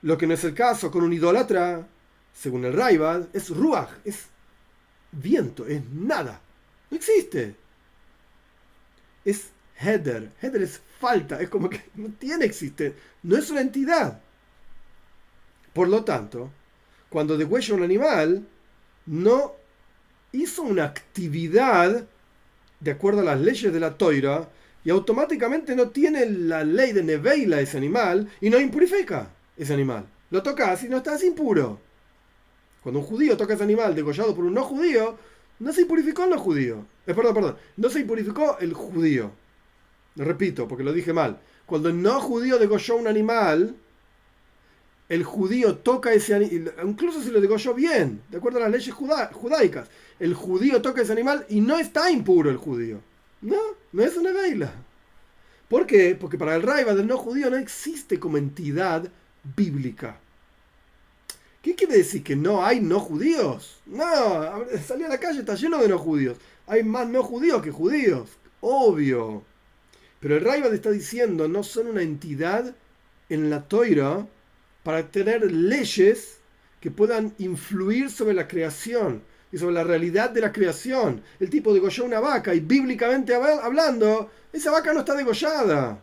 Lo 0.02 0.17
que 0.17 0.28
no 0.28 0.34
es 0.34 0.44
el 0.44 0.54
caso 0.54 0.91
con 0.91 1.04
un 1.04 1.13
idólatra, 1.13 1.88
según 2.34 2.65
el 2.65 2.74
Raibad, 2.74 3.28
es 3.34 3.50
ruach, 3.50 3.89
es 4.04 4.26
viento, 5.12 5.65
es 5.67 5.84
nada. 5.91 6.41
No 6.89 6.98
existe. 6.98 7.56
Es 9.24 9.50
header. 9.82 10.32
Header 10.41 10.62
es 10.62 10.82
falta, 11.00 11.41
es 11.41 11.50
como 11.50 11.70
que 11.70 11.82
no 11.96 12.10
tiene 12.17 12.46
existencia. 12.46 13.00
No 13.24 13.38
es 13.38 13.50
una 13.50 13.62
entidad. 13.62 14.22
Por 15.74 15.88
lo 15.88 16.04
tanto, 16.04 16.52
cuando 17.10 17.38
degüella 17.38 17.76
un 17.76 17.84
animal, 17.84 18.48
no 19.06 19.54
hizo 20.32 20.63
una 20.63 20.86
actividad 20.86 22.06
de 22.80 22.91
acuerdo 22.91 23.22
a 23.22 23.26
las 23.26 23.39
leyes 23.39 23.72
de 23.72 23.80
la 23.80 23.98
toira 23.98 24.50
y 24.84 24.89
automáticamente 24.89 25.76
no 25.76 25.89
tiene 25.89 26.26
la 26.26 26.63
ley 26.63 26.91
de 26.91 27.04
Neveila 27.04 27.62
ese 27.62 27.78
animal 27.78 28.30
y 28.41 28.50
no 28.50 28.60
impurifica 28.60 29.30
ese 29.56 29.74
animal. 29.74 30.06
Lo 30.32 30.41
tocas 30.41 30.84
y 30.84 30.89
no 30.89 30.98
estás 30.98 31.24
impuro. 31.24 31.80
Cuando 32.82 33.00
un 33.00 33.06
judío 33.06 33.38
toca 33.38 33.54
ese 33.54 33.63
animal 33.63 33.94
degollado 33.94 34.34
por 34.34 34.46
un 34.46 34.54
no 34.54 34.63
judío, 34.63 35.17
no 35.60 35.72
se 35.72 35.82
impurificó 35.82 36.24
el 36.24 36.32
no 36.32 36.39
judío. 36.39 36.86
Eh, 37.06 37.13
perdón, 37.13 37.34
perdón. 37.36 37.58
No 37.78 37.89
se 37.89 38.00
impurificó 38.00 38.58
el 38.60 38.74
judío. 38.74 39.32
Repito, 40.15 40.67
porque 40.67 40.84
lo 40.84 40.93
dije 40.93 41.13
mal. 41.13 41.39
Cuando 41.65 41.89
el 41.89 42.02
no 42.02 42.19
judío 42.19 42.60
degolló 42.60 42.97
un 42.97 43.08
animal, 43.08 43.76
el 45.08 45.24
judío 45.24 45.78
toca 45.78 46.13
ese 46.13 46.36
animal, 46.36 46.74
incluso 46.86 47.21
si 47.21 47.32
lo 47.32 47.41
degolló 47.41 47.74
bien, 47.74 48.21
de 48.30 48.38
acuerdo 48.38 48.60
a 48.60 48.62
las 48.63 48.71
leyes 48.71 48.93
judaicas, 48.93 49.89
el 50.19 50.34
judío 50.34 50.82
toca 50.82 51.02
ese 51.02 51.12
animal 51.12 51.45
y 51.50 51.62
no 51.62 51.78
está 51.80 52.12
impuro 52.12 52.50
el 52.50 52.58
judío. 52.58 53.00
No, 53.41 53.58
no 53.91 54.04
es 54.04 54.15
una 54.17 54.32
veila. 54.32 54.74
¿Por 55.67 55.88
qué? 55.88 56.15
Porque 56.19 56.38
para 56.38 56.56
el 56.56 56.63
raiva 56.63 56.93
del 56.93 57.08
no 57.08 57.17
judío 57.17 57.50
no 57.50 57.58
existe 57.58 58.19
como 58.19 58.38
entidad 58.38 59.10
bíblica. 59.56 60.19
¿Qué 61.62 61.76
quiere 61.76 61.97
decir? 61.97 62.24
¿Que 62.24 62.36
no 62.36 62.65
hay 62.65 62.80
no 62.80 63.00
judíos? 63.00 63.82
No, 63.86 64.65
salí 64.86 65.04
a 65.04 65.10
la 65.10 65.19
calle, 65.19 65.39
está 65.39 65.56
lleno 65.56 65.78
de 65.78 65.88
no 65.88 65.97
judíos. 65.97 66.38
Hay 66.67 66.84
más 66.84 67.08
no 67.08 67.24
judíos 67.24 67.62
que 67.62 67.71
judíos. 67.71 68.30
Obvio. 68.62 69.43
Pero 70.22 70.38
el 70.38 70.46
Raibad 70.46 70.74
está 70.74 70.92
diciendo, 70.92 71.48
no 71.48 71.64
son 71.64 71.88
una 71.88 72.04
entidad 72.04 72.76
en 73.28 73.50
la 73.50 73.68
toira 73.68 74.28
para 74.84 75.10
tener 75.10 75.52
leyes 75.52 76.38
que 76.80 76.92
puedan 76.92 77.34
influir 77.40 78.10
sobre 78.10 78.36
la 78.36 78.48
creación 78.48 79.24
y 79.52 79.58
sobre 79.58 79.74
la 79.74 79.84
realidad 79.84 80.30
de 80.30 80.42
la 80.42 80.54
creación. 80.54 81.24
El 81.40 81.50
tipo 81.50 81.74
degolló 81.74 82.06
una 82.06 82.20
vaca 82.20 82.54
y 82.54 82.60
bíblicamente 82.60 83.34
hablando, 83.34 84.30
esa 84.54 84.72
vaca 84.72 84.94
no 84.94 85.00
está 85.00 85.16
degollada. 85.16 86.00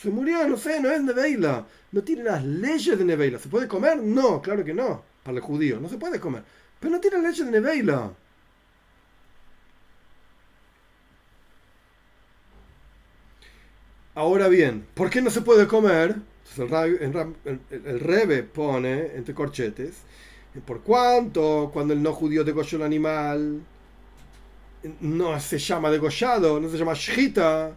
Se 0.00 0.10
murió, 0.10 0.46
no 0.48 0.56
sé, 0.56 0.80
no 0.80 0.88
es 0.90 1.02
Neveila. 1.02 1.66
No 1.90 2.02
tiene 2.02 2.22
las 2.22 2.44
leyes 2.44 2.96
de 2.96 3.04
Neveila. 3.04 3.40
¿Se 3.40 3.48
puede 3.48 3.66
comer? 3.66 3.98
No, 3.98 4.40
claro 4.40 4.64
que 4.64 4.72
no. 4.72 5.02
Para 5.24 5.38
el 5.38 5.42
judío, 5.42 5.80
no 5.80 5.88
se 5.88 5.98
puede 5.98 6.20
comer. 6.20 6.44
Pero 6.78 6.92
no 6.92 7.00
tiene 7.00 7.18
leyes 7.18 7.44
de 7.44 7.50
Neveila. 7.50 8.12
Ahora 14.18 14.48
bien, 14.48 14.84
¿por 14.94 15.10
qué 15.10 15.22
no 15.22 15.30
se 15.30 15.42
puede 15.42 15.68
comer? 15.68 16.16
el, 16.56 17.60
el, 17.70 18.00
Rebe 18.00 18.42
pone 18.42 19.14
entre 19.14 19.32
corchetes, 19.32 19.94
por 20.66 20.80
cuánto 20.80 21.70
cuando 21.72 21.94
el 21.94 22.02
no 22.02 22.12
judío 22.12 22.42
degolló 22.42 22.78
el 22.78 22.82
animal 22.82 23.62
no 25.02 25.38
se 25.38 25.60
llama 25.60 25.88
degollado, 25.88 26.58
no 26.58 26.68
se 26.68 26.76
llama 26.76 26.94
shita, 26.94 27.76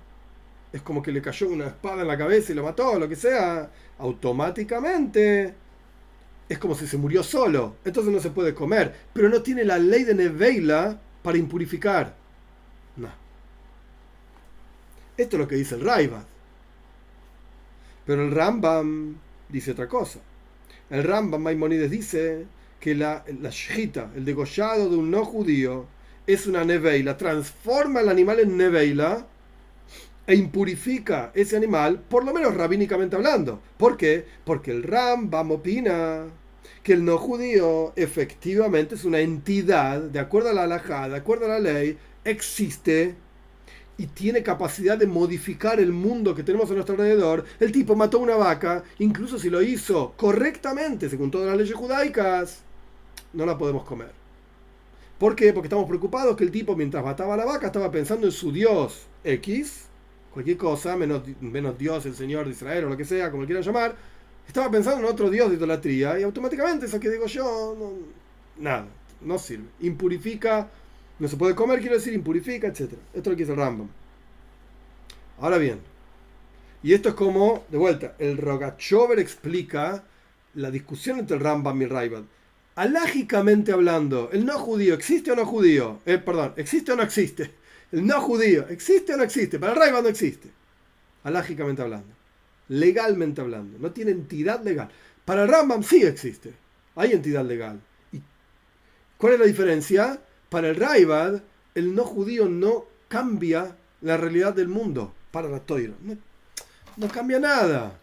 es 0.74 0.82
como 0.82 1.04
que 1.04 1.12
le 1.12 1.22
cayó 1.22 1.48
una 1.48 1.68
espada 1.68 2.02
en 2.02 2.08
la 2.08 2.18
cabeza 2.18 2.52
y 2.52 2.56
lo 2.56 2.64
mató, 2.64 2.98
lo 2.98 3.08
que 3.08 3.16
sea, 3.16 3.70
automáticamente 4.00 5.54
es 6.50 6.58
como 6.58 6.74
si 6.74 6.88
se 6.88 6.98
murió 6.98 7.22
solo. 7.22 7.76
Entonces 7.86 8.12
no 8.12 8.20
se 8.20 8.32
puede 8.32 8.56
comer. 8.56 8.96
Pero 9.14 9.30
no 9.30 9.44
tiene 9.44 9.64
la 9.64 9.78
ley 9.78 10.06
de 10.06 10.16
Neveila 10.16 11.00
para 11.22 11.38
impurificar. 11.38 12.16
No. 12.96 13.10
Esto 15.16 15.36
es 15.36 15.40
lo 15.40 15.48
que 15.48 15.56
dice 15.56 15.76
el 15.76 15.82
Raibat. 15.82 16.31
Pero 18.06 18.24
el 18.24 18.32
Rambam 18.32 19.16
dice 19.50 19.72
otra 19.72 19.88
cosa. 19.88 20.20
El 20.90 21.04
Rambam 21.04 21.42
Maimonides 21.42 21.92
dice 21.92 22.46
que 22.80 22.96
la, 22.96 23.24
la 23.42 23.50
shita, 23.50 24.12
el 24.16 24.26
degollado 24.26 24.90
de 24.90 24.98
un 24.98 25.12
no 25.12 25.24
judío, 25.24 25.86
es 26.28 26.48
una 26.48 26.64
neveila, 26.64 27.18
transforma 27.18 28.02
el 28.02 28.10
animal 28.10 28.40
en 28.40 28.58
neveila 28.58 29.26
e 30.28 30.36
impurifica 30.36 31.32
ese 31.34 31.58
animal, 31.58 32.00
por 32.08 32.24
lo 32.24 32.34
menos 32.34 32.54
rabínicamente 32.56 33.16
hablando. 33.16 33.62
¿Por 33.78 33.98
qué? 33.98 34.26
Porque 34.44 34.72
el 34.72 34.84
Rambam 34.84 35.52
opina 35.52 36.26
que 36.84 36.94
el 36.94 37.06
no 37.06 37.18
judío 37.18 37.94
efectivamente 37.96 38.96
es 38.96 39.06
una 39.06 39.20
entidad, 39.20 40.02
de 40.02 40.20
acuerdo 40.20 40.50
a 40.50 40.54
la 40.54 40.64
halajá, 40.64 41.10
de 41.10 41.18
acuerdo 41.18 41.46
a 41.46 41.50
la 41.50 41.60
ley, 41.60 41.98
existe 42.24 43.16
y 44.02 44.08
tiene 44.08 44.42
capacidad 44.42 44.98
de 44.98 45.06
modificar 45.06 45.80
el 45.80 45.92
mundo 45.92 46.34
que 46.34 46.42
tenemos 46.42 46.72
a 46.72 46.74
nuestro 46.74 46.96
alrededor. 46.96 47.46
El 47.60 47.72
tipo 47.72 47.96
mató 47.96 48.18
una 48.18 48.36
vaca, 48.36 48.84
incluso 48.98 49.38
si 49.38 49.52
lo 49.52 49.62
hizo 49.62 50.14
correctamente, 50.18 51.08
según 51.08 51.30
todas 51.30 51.50
las 51.50 51.58
leyes 51.58 51.76
judaicas, 51.76 52.64
no 53.34 53.46
la 53.46 53.60
podemos 53.60 53.84
comer. 53.84 54.12
¿Por 55.20 55.36
qué? 55.36 55.54
Porque 55.54 55.68
estamos 55.68 55.88
preocupados 55.88 56.36
que 56.36 56.44
el 56.44 56.50
tipo 56.50 56.76
mientras 56.76 57.06
mataba 57.06 57.36
a 57.36 57.38
la 57.38 57.46
vaca 57.46 57.68
estaba 57.68 57.92
pensando 57.92 58.26
en 58.26 58.32
su 58.32 58.52
Dios 58.52 59.06
X 59.24 59.86
cualquier 60.34 60.58
cosa, 60.58 60.98
menos, 60.98 61.22
menos 61.40 61.78
Dios, 61.78 62.04
el 62.08 62.16
Señor 62.16 62.46
de 62.46 62.54
Israel 62.54 62.86
o 62.86 62.90
lo 62.90 62.98
que 62.98 63.06
sea, 63.06 63.30
como 63.30 63.44
lo 63.44 63.48
quieran 63.48 63.64
llamar, 63.64 63.96
estaba 64.48 64.72
pensando 64.72 65.06
en 65.06 65.14
otro 65.14 65.30
Dios 65.30 65.52
de 65.52 65.58
idolatría 65.58 66.20
y 66.20 66.24
automáticamente 66.24 66.88
eso 66.88 67.00
que 67.00 67.10
digo 67.12 67.28
yo, 67.28 67.76
nada, 68.58 68.88
no 69.22 69.38
sirve. 69.38 69.68
Impurifica, 69.82 70.72
no 71.22 71.28
se 71.28 71.38
puede 71.38 71.54
comer, 71.54 71.80
quiero 71.80 71.96
decir, 71.96 72.14
impurifica, 72.14 72.66
etc. 72.66 72.80
Esto 72.80 72.98
es 73.14 73.28
lo 73.28 73.32
que 73.32 73.44
dice 73.44 73.52
el 73.52 73.60
Rambam. 73.60 73.88
Ahora 75.40 75.60
bien, 75.60 75.80
y 76.82 76.94
esto 76.94 77.10
es 77.10 77.16
como, 77.16 77.64
de 77.70 77.78
vuelta, 77.78 78.16
el 78.18 78.38
Rogachover 78.38 79.20
explica 79.20 80.04
la 80.56 80.72
discusión 80.72 81.20
entre 81.20 81.38
el 81.38 81.44
Rambam 81.44 81.80
y 81.80 81.84
el 81.84 81.92
Raibad. 81.92 82.24
Alágicamente 82.74 83.72
hablando, 83.72 84.32
el 84.32 84.48
no 84.48 84.58
judío, 84.58 84.96
¿existe 84.96 85.32
o 85.32 85.36
no 85.36 85.46
judío? 85.46 86.00
Eh, 86.08 86.18
perdón, 86.18 86.54
¿existe 86.58 86.92
o 86.92 86.96
no 86.96 87.04
existe? 87.04 87.52
El 87.92 88.08
no 88.08 88.20
judío, 88.20 88.68
¿existe 88.70 89.14
o 89.14 89.18
no 89.18 89.24
existe? 89.24 89.60
Para 89.60 89.74
el 89.74 89.80
Raiva 89.80 90.02
no 90.02 90.08
existe. 90.08 90.50
Alágicamente 91.24 91.84
hablando. 91.84 92.16
legalmente 92.68 93.42
hablando. 93.42 93.78
No 93.78 93.92
tiene 93.92 94.10
entidad 94.10 94.64
legal. 94.64 94.90
Para 95.24 95.44
el 95.44 95.50
Rambam 95.50 95.84
sí 95.84 96.02
existe. 96.02 96.52
Hay 96.96 97.12
entidad 97.12 97.46
legal. 97.46 97.80
¿Y 98.12 98.22
cuál 99.20 99.34
es 99.34 99.40
la 99.40 99.46
diferencia? 99.46 100.20
Para 100.52 100.68
el 100.68 100.76
Raibad, 100.76 101.42
el 101.76 101.96
no 101.96 102.04
judío 102.04 102.50
no 102.50 102.84
cambia 103.08 103.74
la 104.02 104.18
realidad 104.18 104.54
del 104.54 104.68
mundo. 104.68 105.14
Para 105.32 105.48
la 105.48 105.62
Toira. 105.62 105.94
No, 106.98 107.08
cambia 107.08 107.40
nada. 107.40 107.98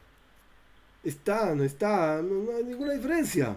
Está, 1.05 1.55
no 1.55 1.62
está, 1.62 2.22
no, 2.22 2.57
hay 2.57 2.64
ninguna 2.64 2.94
diferencia. 2.94 3.55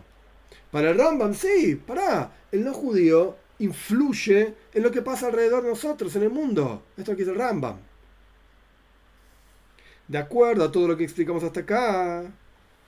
Para 0.69 0.89
el 0.89 0.97
Rambam 0.97 1.33
sí, 1.33 1.77
para. 1.77 2.33
El 2.51 2.65
no 2.65 2.73
judío 2.73 3.37
influye 3.59 4.55
en 4.73 4.83
lo 4.83 4.91
que 4.91 5.01
pasa 5.01 5.27
alrededor 5.27 5.63
de 5.63 5.69
nosotros, 5.69 6.13
en 6.17 6.23
el 6.23 6.29
mundo. 6.29 6.83
Esto 6.97 7.13
aquí 7.13 7.21
es 7.21 7.29
el 7.29 7.35
Rambam. 7.35 7.77
De 10.05 10.17
acuerdo 10.17 10.65
a 10.65 10.71
todo 10.71 10.89
lo 10.89 10.97
que 10.97 11.05
explicamos 11.05 11.45
hasta 11.45 11.61
acá, 11.61 12.25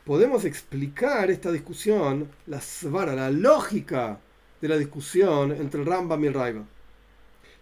podemos 0.03 0.43
explicar 0.43 1.31
esta 1.31 1.49
discusión, 1.49 2.29
la 2.47 2.59
svara, 2.59 3.15
la 3.15 3.31
lógica 3.31 4.19
de 4.63 4.69
la 4.69 4.77
discusión 4.77 5.51
entre 5.51 5.81
el 5.81 5.85
Rambam 5.85 6.23
y 6.23 6.27
el 6.27 6.33
Raibad. 6.33 6.63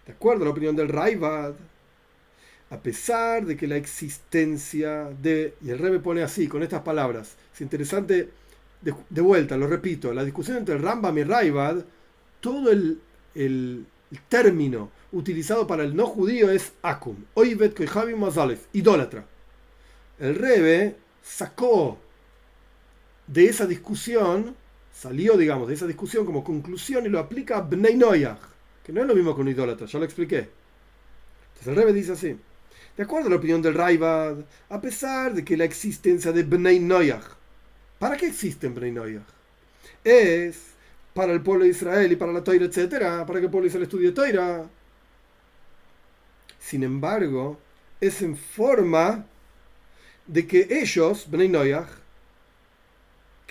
De 0.05 0.13
acuerdo 0.13 0.43
a 0.43 0.45
la 0.45 0.51
opinión 0.51 0.75
del 0.75 0.87
Raibad, 0.87 1.55
a 2.69 2.77
pesar 2.77 3.43
de 3.43 3.57
que 3.57 3.65
la 3.65 3.75
existencia 3.75 5.09
de, 5.19 5.55
y 5.63 5.71
el 5.71 5.79
Rebbe 5.79 5.97
pone 5.97 6.21
así, 6.21 6.47
con 6.47 6.61
estas 6.61 6.83
palabras, 6.83 7.37
es 7.55 7.61
interesante, 7.61 8.29
de, 8.81 9.21
vuelta, 9.21 9.57
lo 9.57 9.65
repito, 9.65 10.13
la 10.13 10.23
discusión 10.23 10.57
entre 10.57 10.75
el 10.75 10.83
Rambam 10.83 11.17
y 11.17 11.21
el 11.21 11.27
Raibad, 11.27 11.83
todo 12.39 12.69
el, 12.69 13.01
el, 13.33 13.87
término 14.29 14.91
utilizado 15.11 15.65
para 15.65 15.83
el 15.83 15.95
no 15.95 16.05
judío 16.05 16.51
es 16.51 16.73
akum, 16.83 17.15
oivet 17.33 17.79
mazalef, 18.15 18.67
idólatra. 18.73 19.25
El 20.19 20.35
Rebbe 20.35 20.97
sacó 21.23 21.97
de 23.25 23.45
esa 23.45 23.65
discusión, 23.65 24.55
salió, 25.01 25.35
digamos, 25.35 25.67
de 25.67 25.73
esa 25.73 25.87
discusión 25.87 26.27
como 26.27 26.43
conclusión 26.43 27.07
y 27.07 27.09
lo 27.09 27.17
aplica 27.17 27.57
a 27.57 27.61
Bnei 27.61 27.95
Noyach, 27.95 28.37
que 28.83 28.93
no 28.93 29.01
es 29.01 29.07
lo 29.07 29.15
mismo 29.15 29.33
con 29.33 29.41
un 29.41 29.47
idólatra, 29.47 29.87
ya 29.87 29.97
lo 29.97 30.05
expliqué. 30.05 30.47
Entonces 31.47 31.67
el 31.67 31.75
Rebbe 31.75 31.91
dice 31.91 32.11
así, 32.11 32.37
de 32.95 33.03
acuerdo 33.03 33.25
a 33.25 33.31
la 33.31 33.37
opinión 33.37 33.63
del 33.63 33.73
Raibad, 33.73 34.37
a 34.69 34.79
pesar 34.79 35.33
de 35.33 35.43
que 35.43 35.57
la 35.57 35.63
existencia 35.63 36.31
de 36.31 36.43
Bnei 36.43 36.79
Noyach, 36.79 37.23
¿para 37.97 38.15
qué 38.15 38.27
existen 38.27 38.75
Bnei 38.75 38.91
Noyach? 38.91 39.25
Es 40.03 40.67
para 41.15 41.33
el 41.33 41.41
pueblo 41.41 41.63
de 41.63 41.71
Israel 41.71 42.11
y 42.11 42.15
para 42.15 42.31
la 42.31 42.43
Toira, 42.43 42.65
etcétera, 42.65 43.25
para 43.25 43.39
que 43.39 43.45
el 43.45 43.51
pueblo 43.51 43.63
de 43.63 43.69
Israel 43.69 43.83
estudie 43.83 44.11
Toira. 44.11 44.69
Sin 46.59 46.83
embargo, 46.83 47.59
es 47.99 48.21
en 48.21 48.37
forma 48.37 49.25
de 50.27 50.45
que 50.45 50.67
ellos, 50.69 51.25
Bnei 51.27 51.49
Noyach, 51.49 52.00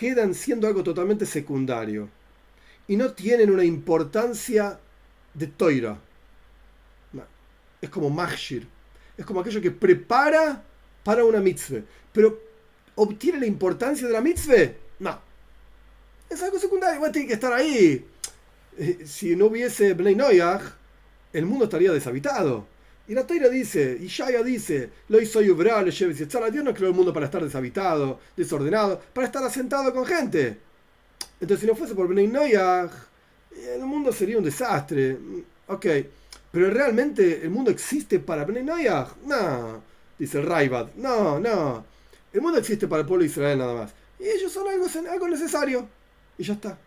quedan 0.01 0.33
siendo 0.33 0.67
algo 0.67 0.83
totalmente 0.83 1.27
secundario 1.27 2.09
y 2.89 2.97
no 2.97 3.13
tienen 3.13 3.51
una 3.51 3.65
importancia 3.65 4.81
de 5.35 5.47
toira. 5.47 5.99
Es 7.83 7.91
como 7.91 8.09
machshir, 8.09 8.67
es 9.19 9.27
como 9.27 9.41
aquello 9.41 9.61
que 9.61 9.71
prepara 9.71 10.65
para 11.05 11.23
una 11.23 11.41
mitzvah, 11.41 11.83
pero 12.15 12.41
obtiene 12.95 13.41
la 13.41 13.47
importancia 13.47 14.07
de 14.07 14.13
la 14.15 14.23
mitzvah. 14.23 14.73
No, 15.01 15.21
es 16.31 16.43
algo 16.43 16.59
secundario, 16.59 17.13
tiene 17.13 17.29
que 17.29 17.35
estar 17.35 17.53
ahí. 17.53 18.07
Eh, 18.79 19.01
si 19.05 19.37
no 19.37 19.47
hubiese 19.47 19.93
Bnei 19.93 20.15
Noyach, 20.15 20.63
el 21.35 21.45
mundo 21.45 21.65
estaría 21.65 21.93
deshabitado. 21.93 22.67
Y 23.11 23.15
la 23.15 23.27
Toira 23.27 23.49
dice, 23.49 23.99
y 24.01 24.07
Shaya 24.07 24.41
dice, 24.41 24.89
lo 25.09 25.21
hizo 25.21 25.43
Yubra, 25.43 25.83
le 25.83 25.91
Dios 25.91 26.65
no 26.65 26.73
creó 26.73 26.91
el 26.91 26.95
mundo 26.95 27.13
para 27.13 27.27
estar 27.27 27.43
deshabitado, 27.43 28.21
desordenado, 28.37 29.01
para 29.13 29.27
estar 29.27 29.43
asentado 29.43 29.93
con 29.93 30.07
gente. 30.07 30.61
Entonces, 31.41 31.59
si 31.59 31.67
no 31.67 31.75
fuese 31.75 31.97
por 31.97 32.07
Bnei 32.07 32.29
Noyach, 32.29 32.93
el 33.75 33.81
mundo 33.81 34.13
sería 34.13 34.39
un 34.39 34.45
desastre. 34.45 35.19
Ok, 35.67 35.87
pero 36.53 36.71
realmente 36.71 37.43
el 37.43 37.51
mundo 37.51 37.73
existe 37.73 38.21
para 38.21 38.45
Bnei 38.45 38.63
Noyach? 38.63 39.17
No, 39.27 39.83
dice 40.17 40.39
el 40.39 40.47
Raibad. 40.47 40.95
No, 40.95 41.41
no. 41.41 41.85
El 42.33 42.41
mundo 42.41 42.61
existe 42.61 42.87
para 42.87 43.01
el 43.01 43.09
pueblo 43.09 43.25
de 43.25 43.31
Israel 43.31 43.59
nada 43.59 43.75
más. 43.75 43.91
Y 44.21 44.29
ellos 44.29 44.53
son 44.53 44.69
algo, 44.69 44.87
algo 45.11 45.29
necesario. 45.29 45.89
Y 46.39 46.45
ya 46.45 46.53
está. 46.53 46.79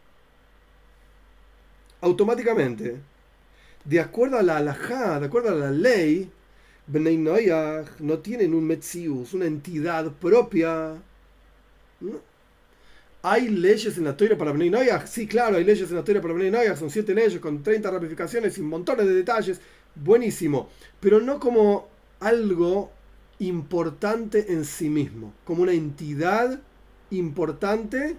Automáticamente 1.99 3.12
de 3.85 3.99
acuerdo 3.99 4.37
a 4.37 4.43
la 4.43 4.57
halajá, 4.57 5.19
de 5.19 5.25
acuerdo 5.25 5.49
a 5.49 5.55
la 5.55 5.71
ley, 5.71 6.29
Bnei 6.87 7.17
Noyach 7.17 7.99
no 7.99 8.19
tienen 8.19 8.53
un 8.53 8.65
Metzius, 8.65 9.33
una 9.33 9.45
entidad 9.45 10.11
propia. 10.11 10.95
¿Hay 13.21 13.47
leyes 13.47 13.97
en 13.97 14.03
la 14.03 14.17
Torah 14.17 14.37
para 14.37 14.51
Bnei 14.51 14.69
Noyach? 14.69 15.05
Sí, 15.07 15.27
claro, 15.27 15.57
hay 15.57 15.63
leyes 15.63 15.89
en 15.89 15.95
la 15.95 16.03
Torah 16.03 16.21
para 16.21 16.33
Bnei 16.33 16.51
Noyach, 16.51 16.77
son 16.77 16.89
siete 16.89 17.13
leyes 17.13 17.39
con 17.39 17.63
30 17.63 17.89
ramificaciones 17.89 18.57
y 18.57 18.61
montones 18.61 19.05
de 19.07 19.13
detalles. 19.13 19.61
Buenísimo, 19.95 20.69
pero 20.99 21.21
no 21.21 21.39
como 21.39 21.87
algo 22.19 22.91
importante 23.39 24.51
en 24.53 24.65
sí 24.65 24.89
mismo, 24.89 25.33
como 25.45 25.63
una 25.63 25.73
entidad 25.73 26.59
importante, 27.11 28.15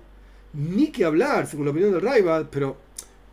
ni 0.53 0.89
que 0.89 1.05
hablar, 1.05 1.47
según 1.47 1.67
la 1.67 1.73
opinión 1.73 1.93
del 1.93 2.03
Raibad, 2.03 2.47
pero 2.51 2.77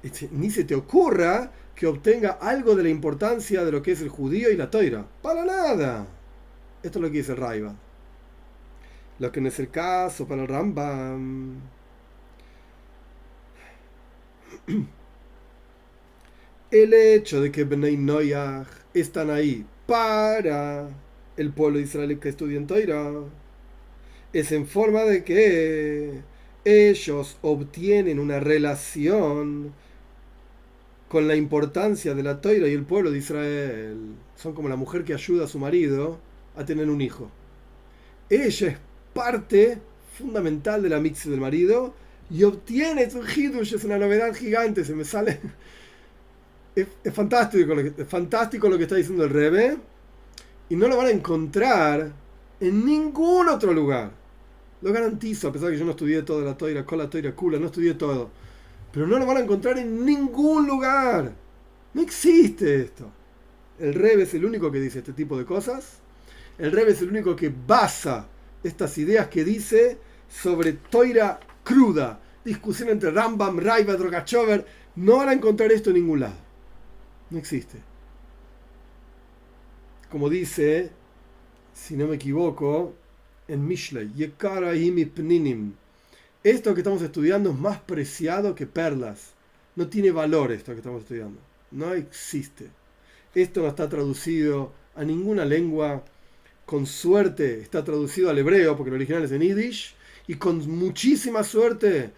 este, 0.01 0.27
ni 0.31 0.49
se 0.49 0.63
te 0.63 0.75
ocurra 0.75 1.51
que 1.81 1.87
obtenga 1.87 2.37
algo 2.39 2.75
de 2.75 2.83
la 2.83 2.89
importancia 2.89 3.65
de 3.65 3.71
lo 3.71 3.81
que 3.81 3.93
es 3.93 4.01
el 4.01 4.09
judío 4.09 4.51
y 4.51 4.55
la 4.55 4.69
toira. 4.69 5.03
Para 5.23 5.43
nada. 5.43 6.05
Esto 6.83 6.99
es 6.99 7.01
lo 7.01 7.09
que 7.09 7.17
dice 7.17 7.31
el 7.31 7.39
Raiva. 7.39 7.75
Lo 9.17 9.31
que 9.31 9.41
no 9.41 9.47
es 9.47 9.57
el 9.59 9.71
caso 9.71 10.27
para 10.27 10.43
el 10.43 10.47
Rambam. 10.47 11.59
El 16.69 16.93
hecho 16.93 17.41
de 17.41 17.51
que 17.51 17.63
Bnei 17.63 17.97
Noyach 17.97 18.67
están 18.93 19.31
ahí 19.31 19.65
para 19.87 20.87
el 21.35 21.51
pueblo 21.51 21.79
de 21.79 21.85
Israel 21.85 22.19
que 22.19 22.29
estudia 22.29 22.57
en 22.57 22.67
Toira 22.67 23.11
es 24.33 24.51
en 24.51 24.67
forma 24.67 25.01
de 25.01 25.23
que 25.23 26.21
ellos 26.63 27.39
obtienen 27.41 28.19
una 28.19 28.39
relación 28.39 29.73
con 31.11 31.27
la 31.27 31.35
importancia 31.35 32.15
de 32.15 32.23
la 32.23 32.39
toira 32.39 32.69
y 32.69 32.71
el 32.71 32.85
pueblo 32.85 33.11
de 33.11 33.17
Israel. 33.17 33.97
Son 34.37 34.53
como 34.53 34.69
la 34.69 34.77
mujer 34.77 35.03
que 35.03 35.13
ayuda 35.13 35.43
a 35.43 35.47
su 35.49 35.59
marido 35.59 36.17
a 36.55 36.63
tener 36.63 36.89
un 36.89 37.01
hijo. 37.01 37.29
Ella 38.29 38.67
es 38.69 38.77
parte 39.13 39.81
fundamental 40.17 40.81
de 40.81 40.87
la 40.87 41.01
mitzvah 41.01 41.31
del 41.31 41.41
marido 41.41 41.93
y 42.29 42.45
obtiene 42.45 43.11
su 43.11 43.23
hidush, 43.23 43.73
es 43.73 43.83
una 43.83 43.97
novedad 43.97 44.33
gigante, 44.33 44.85
se 44.85 44.95
me 44.95 45.03
sale. 45.03 45.41
Es, 46.73 47.13
fantástico, 47.13 47.75
lo 47.75 47.83
que, 47.83 48.01
es 48.03 48.07
fantástico 48.07 48.69
lo 48.69 48.77
que 48.77 48.83
está 48.83 48.95
diciendo 48.95 49.25
el 49.25 49.29
Rebe 49.31 49.77
y 50.69 50.77
no 50.77 50.87
lo 50.87 50.95
van 50.95 51.07
a 51.07 51.11
encontrar 51.11 52.09
en 52.61 52.85
ningún 52.85 53.49
otro 53.49 53.73
lugar. 53.73 54.11
Lo 54.81 54.93
garantizo, 54.93 55.49
a 55.49 55.51
pesar 55.51 55.67
de 55.67 55.73
que 55.73 55.79
yo 55.79 55.83
no 55.83 55.91
estudié 55.91 56.21
toda 56.21 56.45
la 56.45 56.57
toira, 56.57 56.85
con 56.85 56.99
la 56.99 57.09
toira, 57.09 57.35
cula, 57.35 57.59
no 57.59 57.65
estudié 57.65 57.95
todo 57.95 58.31
pero 58.91 59.07
no 59.07 59.17
lo 59.17 59.25
van 59.25 59.37
a 59.37 59.41
encontrar 59.41 59.77
en 59.77 60.05
ningún 60.05 60.67
lugar. 60.67 61.33
No 61.93 62.01
existe 62.01 62.81
esto. 62.81 63.11
El 63.79 63.93
Rebe 63.93 64.23
es 64.23 64.33
el 64.33 64.45
único 64.45 64.71
que 64.71 64.79
dice 64.79 64.99
este 64.99 65.13
tipo 65.13 65.37
de 65.37 65.45
cosas. 65.45 65.99
El 66.57 66.71
Rebe 66.71 66.91
es 66.91 67.01
el 67.01 67.09
único 67.09 67.35
que 67.35 67.49
basa 67.49 68.27
estas 68.63 68.97
ideas 68.97 69.27
que 69.27 69.43
dice 69.43 69.97
sobre 70.29 70.73
toira 70.73 71.39
cruda. 71.63 72.19
Discusión 72.43 72.89
entre 72.89 73.11
Rambam, 73.11 73.59
Raiva, 73.59 73.95
Drogachover. 73.95 74.65
No 74.95 75.17
van 75.17 75.29
a 75.29 75.33
encontrar 75.33 75.71
esto 75.71 75.89
en 75.89 75.95
ningún 75.95 76.19
lado. 76.19 76.35
No 77.29 77.37
existe. 77.37 77.77
Como 80.09 80.29
dice, 80.29 80.91
si 81.73 81.95
no 81.95 82.07
me 82.07 82.15
equivoco, 82.15 82.93
en 83.47 83.65
Mishlei, 83.65 84.11
Yekara 84.13 84.71
Pninim. 84.71 85.73
Esto 86.43 86.73
que 86.73 86.81
estamos 86.81 87.01
estudiando 87.03 87.51
es 87.51 87.57
más 87.57 87.79
preciado 87.79 88.55
que 88.55 88.65
perlas. 88.65 89.33
No 89.75 89.87
tiene 89.87 90.11
valor 90.11 90.51
esto 90.51 90.71
que 90.71 90.79
estamos 90.79 91.03
estudiando. 91.03 91.39
No 91.69 91.93
existe. 91.93 92.67
Esto 93.35 93.61
no 93.61 93.67
está 93.67 93.87
traducido 93.87 94.73
a 94.95 95.03
ninguna 95.03 95.45
lengua. 95.45 96.03
Con 96.65 96.87
suerte 96.87 97.61
está 97.61 97.83
traducido 97.83 98.29
al 98.29 98.39
hebreo, 98.39 98.75
porque 98.75 98.89
el 98.89 98.95
original 98.95 99.23
es 99.23 99.31
en 99.31 99.41
yiddish. 99.41 99.95
Y 100.27 100.35
con 100.35 100.67
muchísima 100.67 101.43
suerte 101.43 102.11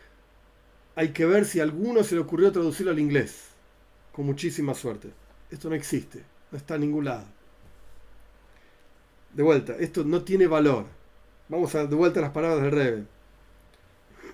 hay 0.96 1.10
que 1.10 1.26
ver 1.26 1.46
si 1.46 1.60
a 1.60 1.64
alguno 1.64 2.04
se 2.04 2.16
le 2.16 2.22
ocurrió 2.22 2.52
traducirlo 2.52 2.92
al 2.92 3.00
inglés. 3.00 3.50
Con 4.14 4.26
muchísima 4.26 4.74
suerte. 4.74 5.10
Esto 5.52 5.70
no 5.70 5.76
existe. 5.76 6.24
No 6.50 6.58
está 6.58 6.76
en 6.76 6.82
ningún 6.82 7.06
lado. 7.06 7.26
De 9.34 9.44
vuelta, 9.44 9.76
esto 9.80 10.04
no 10.04 10.24
tiene 10.24 10.48
valor. 10.48 10.86
Vamos 11.50 11.76
a 11.76 11.86
de 11.86 11.96
vuelta 11.96 12.20
a 12.20 12.24
las 12.24 12.32
palabras 12.32 12.62
del 12.62 12.72
Rebe. 12.72 13.04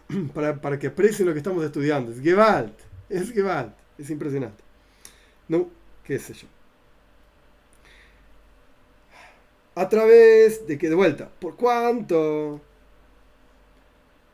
para, 0.34 0.80
que 0.80 0.88
aprecien 0.88 1.28
lo 1.28 1.34
que 1.34 1.40
estamos 1.40 1.64
estudiando. 1.64 2.12
Es 2.12 2.22
Gewalt, 2.22 2.78
es 3.10 3.32
Gewalt, 3.32 3.74
es 3.98 4.10
impresionante. 4.10 4.64
No, 5.48 5.70
qué 6.04 6.20
sé 6.20 6.34
yo. 6.34 6.48
A 9.76 9.88
través 9.88 10.68
de 10.68 10.78
que, 10.78 10.90
de 10.90 10.96
vuelta, 10.96 11.30
por 11.40 11.56
cuánto 11.56 12.60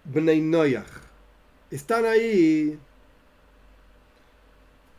Bnei 0.05 0.41
Noyach 0.41 0.89
están 1.69 2.05
ahí 2.05 2.79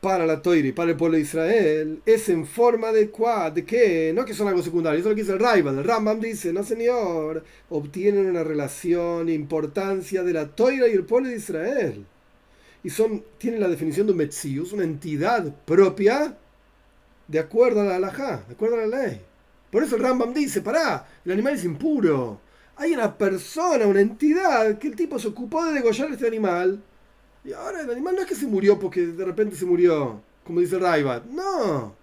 para 0.07 0.25
la 0.25 0.41
Toiri, 0.41 0.71
para 0.71 0.93
el 0.93 0.97
pueblo 0.97 1.17
de 1.17 1.25
Israel, 1.25 2.01
es 2.07 2.29
en 2.29 2.47
forma 2.47 2.93
de 2.93 3.11
de 3.53 3.65
qué, 3.65 4.13
no 4.15 4.25
que 4.25 4.35
son 4.35 4.47
algo 4.47 4.63
secundario, 4.63 5.01
eso 5.01 5.09
es 5.09 5.11
lo 5.11 5.17
que 5.17 5.23
dice 5.23 5.33
el 5.33 5.41
Raival. 5.41 5.79
El 5.79 5.83
Rambam 5.83 6.21
dice, 6.21 6.53
no 6.53 6.63
señor, 6.63 7.43
obtienen 7.71 8.27
una 8.27 8.45
relación, 8.45 9.29
importancia 9.29 10.23
de 10.23 10.33
la 10.33 10.47
Toira 10.47 10.87
y 10.87 10.93
el 10.93 11.05
pueblo 11.05 11.29
de 11.29 11.35
Israel. 11.35 12.07
Y 12.85 12.91
son, 12.91 13.25
tienen 13.37 13.59
la 13.59 13.67
definición 13.67 14.07
de 14.07 14.13
un 14.13 14.19
Metzius, 14.19 14.73
una 14.73 14.85
entidad 14.85 15.53
propia, 15.65 16.39
de 17.27 17.39
acuerdo 17.41 17.81
a 17.81 17.85
la 17.87 17.97
halajá, 17.97 18.45
de 18.47 18.55
acuerdo 18.55 18.77
a 18.77 18.87
la 18.87 19.09
ley. 19.09 19.21
Por 19.73 19.83
eso 19.83 19.97
el 19.97 20.03
Rambam 20.03 20.33
dice, 20.33 20.61
pará, 20.61 21.05
el 21.25 21.33
animal 21.33 21.55
es 21.55 21.65
impuro. 21.65 22.41
Hay 22.77 22.95
una 22.95 23.19
persona, 23.19 23.89
una 23.89 24.03
entidad, 24.03 24.79
que 24.79 24.87
el 24.87 24.95
tipo 24.95 25.19
se 25.19 25.27
ocupó 25.27 25.65
de 25.65 25.73
degollar 25.73 26.13
este 26.13 26.29
animal 26.29 26.81
y 27.47 27.53
ahora 27.53 27.81
el 27.81 27.91
animal 27.91 28.17
no 28.17 28.23
es 28.23 28.27
que 28.27 28.35
se 28.35 28.47
murió 28.47 28.77
porque 28.77 29.07
de 29.07 29.25
repente 29.25 29.55
se 29.55 29.65
murió, 29.65 30.21
como 30.45 30.59
dice 30.59 30.81
Raibat. 30.81 31.27
No. 31.27 31.95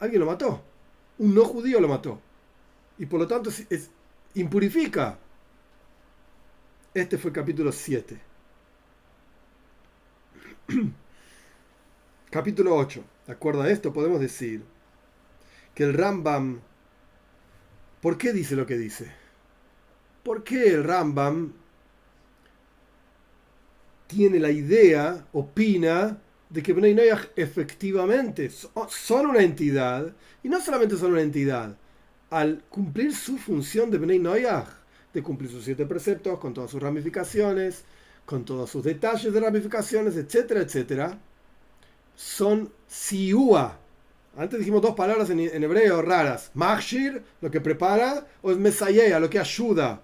Alguien 0.00 0.20
lo 0.20 0.26
mató. 0.26 0.62
Un 1.16 1.34
no 1.34 1.46
judío 1.46 1.80
lo 1.80 1.88
mató. 1.88 2.20
Y 2.98 3.06
por 3.06 3.20
lo 3.20 3.26
tanto 3.26 3.48
es, 3.48 3.90
impurifica. 4.34 5.18
Este 6.92 7.16
fue 7.16 7.30
el 7.30 7.34
capítulo 7.34 7.72
7. 7.72 8.20
capítulo 12.30 12.76
8. 12.76 13.02
De 13.28 13.32
acuerdo 13.32 13.62
a 13.62 13.70
esto 13.70 13.94
podemos 13.94 14.20
decir 14.20 14.62
que 15.74 15.84
el 15.84 15.94
Rambam... 15.94 16.60
¿Por 18.02 18.18
qué 18.18 18.34
dice 18.34 18.56
lo 18.56 18.66
que 18.66 18.76
dice? 18.76 19.10
¿Por 20.22 20.44
qué 20.44 20.68
el 20.74 20.84
Rambam 20.84 21.54
tiene 24.08 24.40
la 24.40 24.50
idea, 24.50 25.26
opina, 25.32 26.18
de 26.50 26.62
que 26.62 26.72
Bnei 26.72 26.94
Noyach 26.94 27.28
efectivamente 27.36 28.50
son 28.50 29.26
una 29.26 29.42
entidad, 29.42 30.12
y 30.42 30.48
no 30.48 30.60
solamente 30.60 30.96
son 30.96 31.12
una 31.12 31.20
entidad, 31.20 31.76
al 32.30 32.64
cumplir 32.68 33.14
su 33.14 33.38
función 33.38 33.90
de 33.90 33.98
Bnei 33.98 34.18
Noyach, 34.18 34.66
de 35.12 35.22
cumplir 35.22 35.50
sus 35.50 35.64
siete 35.64 35.86
preceptos, 35.86 36.38
con 36.40 36.54
todas 36.54 36.70
sus 36.70 36.82
ramificaciones, 36.82 37.84
con 38.24 38.44
todos 38.44 38.70
sus 38.70 38.82
detalles 38.82 39.32
de 39.32 39.40
ramificaciones, 39.40 40.16
etcétera, 40.16 40.60
etcétera, 40.60 41.18
son 42.16 42.72
siúa. 42.86 43.78
Antes 44.36 44.58
dijimos 44.58 44.82
dos 44.82 44.94
palabras 44.94 45.30
en, 45.30 45.40
hebreo 45.40 46.00
raras. 46.00 46.50
Machshir, 46.54 47.22
lo 47.40 47.50
que 47.50 47.60
prepara, 47.60 48.26
o 48.40 48.50
es 48.52 48.56
mesayea, 48.56 49.20
lo 49.20 49.28
que 49.28 49.38
ayuda 49.38 50.00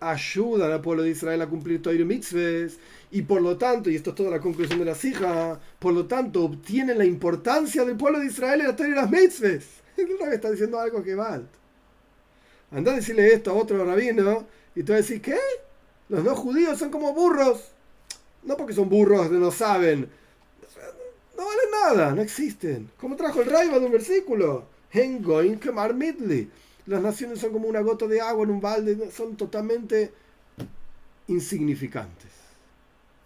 ayudan 0.00 0.72
al 0.72 0.80
pueblo 0.80 1.02
de 1.02 1.10
Israel 1.10 1.42
a 1.42 1.46
cumplir 1.46 1.82
Torah 1.82 2.04
mitzvahs 2.04 2.78
y 3.10 3.22
por 3.22 3.42
lo 3.42 3.56
tanto, 3.56 3.90
y 3.90 3.96
esto 3.96 4.10
es 4.10 4.16
toda 4.16 4.30
la 4.30 4.40
conclusión 4.40 4.78
de 4.78 4.86
la 4.86 4.96
hija, 5.02 5.60
por 5.78 5.92
lo 5.92 6.06
tanto 6.06 6.44
obtienen 6.44 6.98
la 6.98 7.04
importancia 7.04 7.84
del 7.84 7.96
pueblo 7.96 8.20
de 8.20 8.26
Israel 8.26 8.60
en 8.60 8.66
la 8.68 8.76
Torah 8.76 8.88
y 8.88 8.94
las 8.94 9.10
mitzvahs. 9.10 9.64
El 9.96 10.32
está 10.32 10.50
diciendo 10.50 10.80
algo 10.80 11.02
que 11.02 11.14
va 11.14 11.40
Anda 12.72 12.92
a 12.92 12.96
decirle 12.96 13.32
esto 13.32 13.50
a 13.50 13.54
otro 13.54 13.84
rabino 13.84 14.46
y 14.74 14.82
te 14.82 14.92
va 14.92 14.98
a 14.98 15.02
decir, 15.02 15.20
¿qué? 15.20 15.38
Los 16.08 16.24
no 16.24 16.34
judíos 16.34 16.78
son 16.78 16.90
como 16.90 17.14
burros. 17.14 17.70
No 18.42 18.56
porque 18.56 18.74
son 18.74 18.88
burros 18.88 19.30
no 19.30 19.52
saben. 19.52 20.08
No 21.36 21.44
valen 21.46 21.70
nada, 21.70 22.14
no 22.14 22.22
existen. 22.22 22.90
Como 22.98 23.14
trajo 23.14 23.42
el 23.42 23.50
Raiva 23.50 23.78
de 23.78 23.86
un 23.86 23.92
versículo. 23.92 24.66
Hengoin 24.90 25.58
Kemar 25.58 25.94
Midli 25.94 26.50
las 26.86 27.02
naciones 27.02 27.38
son 27.38 27.52
como 27.52 27.68
una 27.68 27.80
gota 27.80 28.06
de 28.06 28.20
agua 28.20 28.44
en 28.44 28.50
un 28.50 28.60
balde, 28.60 29.10
son 29.10 29.36
totalmente 29.36 30.12
insignificantes. 31.28 32.30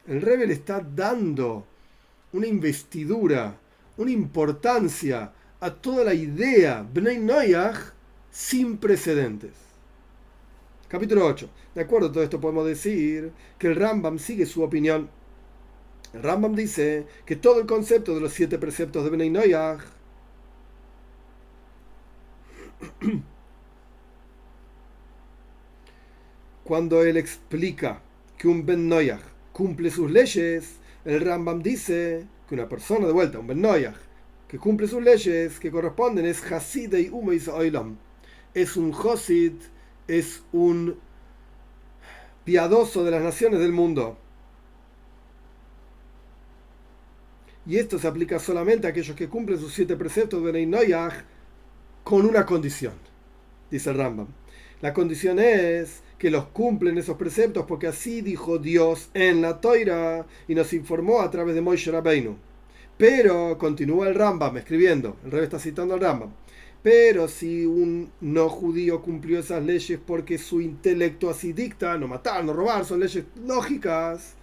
El 0.06 0.22
rebel 0.22 0.50
está 0.50 0.80
dando 0.80 1.66
una 2.32 2.46
investidura, 2.46 3.58
una 3.96 4.10
importancia 4.10 5.32
a 5.60 5.70
toda 5.74 6.04
la 6.04 6.14
idea 6.14 6.86
Bnei 6.92 7.18
Noyach 7.18 7.92
sin 8.30 8.78
precedentes. 8.78 9.52
Capítulo 10.86 11.26
8. 11.26 11.50
De 11.74 11.80
acuerdo 11.82 12.08
a 12.08 12.12
todo 12.12 12.22
esto 12.22 12.40
podemos 12.40 12.66
decir 12.66 13.32
que 13.58 13.66
el 13.66 13.76
Rambam 13.76 14.18
sigue 14.18 14.46
su 14.46 14.62
opinión. 14.62 15.10
El 16.14 16.22
Rambam 16.22 16.54
dice 16.54 17.06
que 17.26 17.36
todo 17.36 17.60
el 17.60 17.66
concepto 17.66 18.14
de 18.14 18.20
los 18.20 18.32
siete 18.32 18.58
preceptos 18.58 19.04
de 19.04 19.10
Bnei 19.10 19.30
Noyach 19.30 19.80
cuando 26.68 27.02
él 27.02 27.16
explica 27.16 28.02
que 28.36 28.46
un 28.46 28.66
Ben 28.66 28.90
Noyach 28.90 29.22
cumple 29.54 29.90
sus 29.90 30.10
leyes, 30.10 30.74
el 31.06 31.22
Rambam 31.22 31.62
dice 31.62 32.26
que 32.46 32.54
una 32.54 32.68
persona 32.68 33.06
de 33.06 33.12
vuelta, 33.14 33.38
un 33.38 33.46
Ben 33.46 33.62
Noyach, 33.62 33.96
que 34.46 34.58
cumple 34.58 34.86
sus 34.86 35.02
leyes 35.02 35.58
que 35.58 35.70
corresponden 35.70 36.26
es 36.26 36.44
Hasidei 36.52 37.08
Umeis 37.08 37.48
Oilam. 37.48 37.96
Es 38.52 38.76
un 38.76 38.92
Hasid, 38.92 39.54
es 40.06 40.42
un 40.52 40.98
piadoso 42.44 43.02
de 43.02 43.12
las 43.12 43.22
naciones 43.22 43.60
del 43.60 43.72
mundo. 43.72 44.18
Y 47.64 47.78
esto 47.78 47.98
se 47.98 48.08
aplica 48.08 48.38
solamente 48.38 48.86
a 48.86 48.90
aquellos 48.90 49.16
que 49.16 49.30
cumplen 49.30 49.58
sus 49.58 49.72
siete 49.72 49.96
preceptos 49.96 50.44
de 50.44 50.66
Noyach 50.66 51.14
con 52.04 52.26
una 52.26 52.44
condición, 52.44 52.92
dice 53.70 53.88
el 53.88 53.96
Rambam. 53.96 54.28
La 54.80 54.94
condición 54.94 55.38
es 55.38 56.02
que 56.18 56.30
los 56.30 56.46
cumplen 56.46 56.98
esos 56.98 57.16
preceptos 57.16 57.64
porque 57.66 57.88
así 57.88 58.20
dijo 58.20 58.58
Dios 58.58 59.10
en 59.14 59.42
la 59.42 59.60
Toira 59.60 60.26
y 60.46 60.54
nos 60.54 60.72
informó 60.72 61.20
a 61.20 61.30
través 61.30 61.54
de 61.54 61.60
Moshe 61.60 61.90
Rabbeinu. 61.90 62.36
Pero 62.96 63.58
continúa 63.58 64.08
el 64.08 64.14
Rambam 64.14 64.56
escribiendo, 64.56 65.16
el 65.24 65.30
rey 65.30 65.44
está 65.44 65.58
citando 65.58 65.94
al 65.94 66.00
Rambam. 66.00 66.30
Pero 66.82 67.28
si 67.28 67.66
un 67.66 68.10
no 68.20 68.48
judío 68.48 69.02
cumplió 69.02 69.40
esas 69.40 69.64
leyes 69.64 69.98
porque 70.04 70.38
su 70.38 70.60
intelecto 70.60 71.28
así 71.28 71.52
dicta, 71.52 71.98
no 71.98 72.06
matar, 72.06 72.44
no 72.44 72.52
robar, 72.52 72.84
son 72.84 73.00
leyes 73.00 73.24
lógicas, 73.44 74.34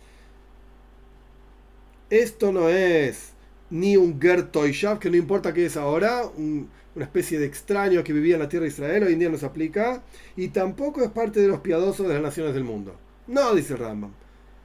esto 2.09 2.51
no 2.51 2.69
es 2.69 3.31
ni 3.69 3.97
un 3.97 4.21
Gertoishav, 4.21 4.99
que 4.99 5.09
no 5.09 5.17
importa 5.17 5.53
qué 5.53 5.65
es 5.65 5.77
ahora, 5.77 6.23
un, 6.37 6.69
una 6.95 7.05
especie 7.05 7.37
de 7.37 7.45
extraño 7.45 8.03
que 8.03 8.13
vivía 8.13 8.35
en 8.35 8.41
la 8.41 8.49
tierra 8.49 8.63
de 8.63 8.69
Israel, 8.69 9.03
hoy 9.03 9.13
en 9.13 9.19
día 9.19 9.29
no 9.29 9.37
se 9.37 9.45
aplica, 9.45 10.03
y 10.35 10.47
tampoco 10.49 11.03
es 11.03 11.11
parte 11.11 11.41
de 11.41 11.47
los 11.47 11.59
piadosos 11.59 12.07
de 12.07 12.13
las 12.13 12.23
naciones 12.23 12.53
del 12.53 12.63
mundo. 12.63 12.95
No, 13.27 13.53
dice 13.53 13.75
Rambam. 13.75 14.11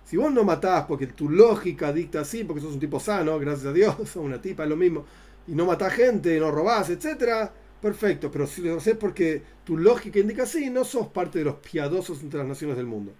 Si 0.05 0.17
vos 0.17 0.33
no 0.33 0.45
matás 0.45 0.87
porque 0.87 1.07
tu 1.09 1.29
lógica 1.29 1.93
dicta 1.93 2.21
así, 2.21 2.45
porque 2.45 2.61
sos 2.61 2.75
un 2.75 2.81
tipo 2.81 3.01
sano, 3.01 3.39
gracias 3.39 3.67
a 3.67 3.73
Dios, 3.73 3.97
sos 3.99 4.17
una 4.17 4.41
tipa, 4.41 4.65
es 4.65 4.69
lo 4.69 4.77
mismo, 4.77 5.05
y 5.47 5.53
no 5.53 5.67
matás 5.67 5.93
gente, 5.93 6.39
no 6.39 6.51
robás, 6.51 6.91
etc., 6.91 7.51
perfecto, 7.81 8.31
pero 8.31 8.47
si 8.47 8.61
lo 8.63 8.77
haces 8.77 8.97
porque 8.97 9.43
tu 9.65 9.77
lógica 9.77 10.19
indica 10.19 10.43
así, 10.43 10.69
no 10.71 10.85
sos 10.85 11.09
parte 11.09 11.39
de 11.39 11.47
los 11.47 11.57
piadosos 11.57 12.23
entre 12.23 12.39
las 12.39 12.49
naciones 12.49 12.77
del 12.77 12.87
mundo. 12.87 13.13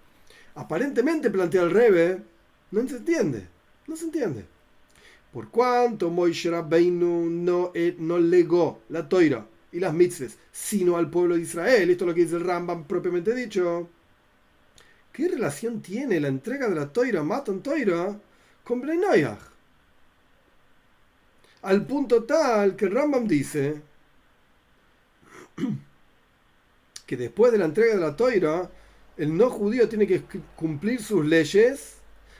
Aparentemente 0.55 1.29
plantea 1.29 1.63
el 1.63 1.71
Rebe, 1.71 2.21
no 2.71 2.87
se 2.87 2.97
entiende, 2.97 3.47
no 3.87 3.95
se 3.95 4.05
entiende. 4.05 4.45
Por 5.31 5.49
cuanto 5.49 6.09
Moishe 6.09 6.49
Rabbeinu 6.49 7.29
no, 7.29 7.71
eh, 7.73 7.95
no 7.97 8.19
legó 8.19 8.81
la 8.89 9.07
toira 9.07 9.45
y 9.71 9.79
las 9.79 9.93
mitzvahs, 9.93 10.37
sino 10.51 10.97
al 10.97 11.09
pueblo 11.09 11.35
de 11.35 11.41
Israel, 11.41 11.89
esto 11.89 12.03
es 12.03 12.07
lo 12.09 12.13
que 12.13 12.23
dice 12.23 12.35
el 12.35 12.43
Rambam 12.43 12.83
propiamente 12.83 13.33
dicho, 13.33 13.89
¿qué 15.13 15.29
relación 15.29 15.81
tiene 15.81 16.19
la 16.19 16.27
entrega 16.27 16.67
de 16.67 16.75
la 16.75 16.91
toira, 16.91 17.23
Matan 17.23 17.61
Toira, 17.61 18.19
con 18.63 18.81
Noyach? 18.81 19.39
Al 21.61 21.85
punto 21.85 22.23
tal 22.23 22.75
que 22.75 22.89
Rambam 22.89 23.27
dice 23.27 23.81
que 27.05 27.15
después 27.17 27.53
de 27.53 27.57
la 27.57 27.65
entrega 27.65 27.95
de 27.95 28.01
la 28.01 28.15
toira, 28.15 28.69
el 29.15 29.37
no 29.37 29.49
judío 29.49 29.87
tiene 29.87 30.07
que 30.07 30.23
cumplir 30.55 31.01
sus 31.01 31.25
leyes 31.25 31.97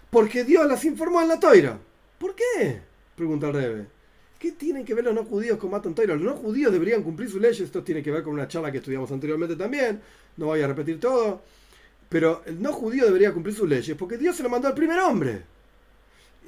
porque 0.09 0.43
Dios 0.43 0.65
las 0.65 0.83
informó 0.83 1.21
en 1.21 1.27
la 1.29 1.39
toira. 1.39 1.79
¿Por 2.22 2.36
qué? 2.36 2.80
Pregunta 3.15 3.47
el 3.47 3.53
Rebe. 3.53 3.88
¿Qué 4.38 4.51
tienen 4.51 4.86
que 4.86 4.93
ver 4.93 5.03
los 5.05 5.15
no 5.15 5.26
judíos 5.26 5.57
con 5.57 5.72
Matan 5.72 5.95
Torah? 5.95 6.13
Los 6.13 6.22
no 6.22 6.36
judíos 6.36 6.72
deberían 6.72 7.01
cumplir 7.01 7.32
sus 7.32 7.41
leyes. 7.41 7.61
Esto 7.61 7.84
tiene 7.84 8.03
que 8.03 8.11
ver 8.11 8.22
con 8.22 8.34
una 8.34 8.47
charla 8.47 8.72
que 8.72 8.78
estudiamos 8.78 9.11
anteriormente 9.11 9.55
también. 9.55 9.99
No 10.38 10.45
voy 10.45 10.61
a 10.61 10.67
repetir 10.67 10.99
todo. 10.99 11.41
Pero 12.09 12.43
el 12.45 12.61
no 12.61 12.74
judío 12.74 13.05
debería 13.05 13.34
cumplir 13.34 13.55
sus 13.55 13.67
leyes 13.67 13.97
porque 13.97 14.19
Dios 14.19 14.36
se 14.36 14.43
lo 14.43 14.49
mandó 14.49 14.67
al 14.67 14.76
primer 14.76 14.99
hombre. 14.99 15.41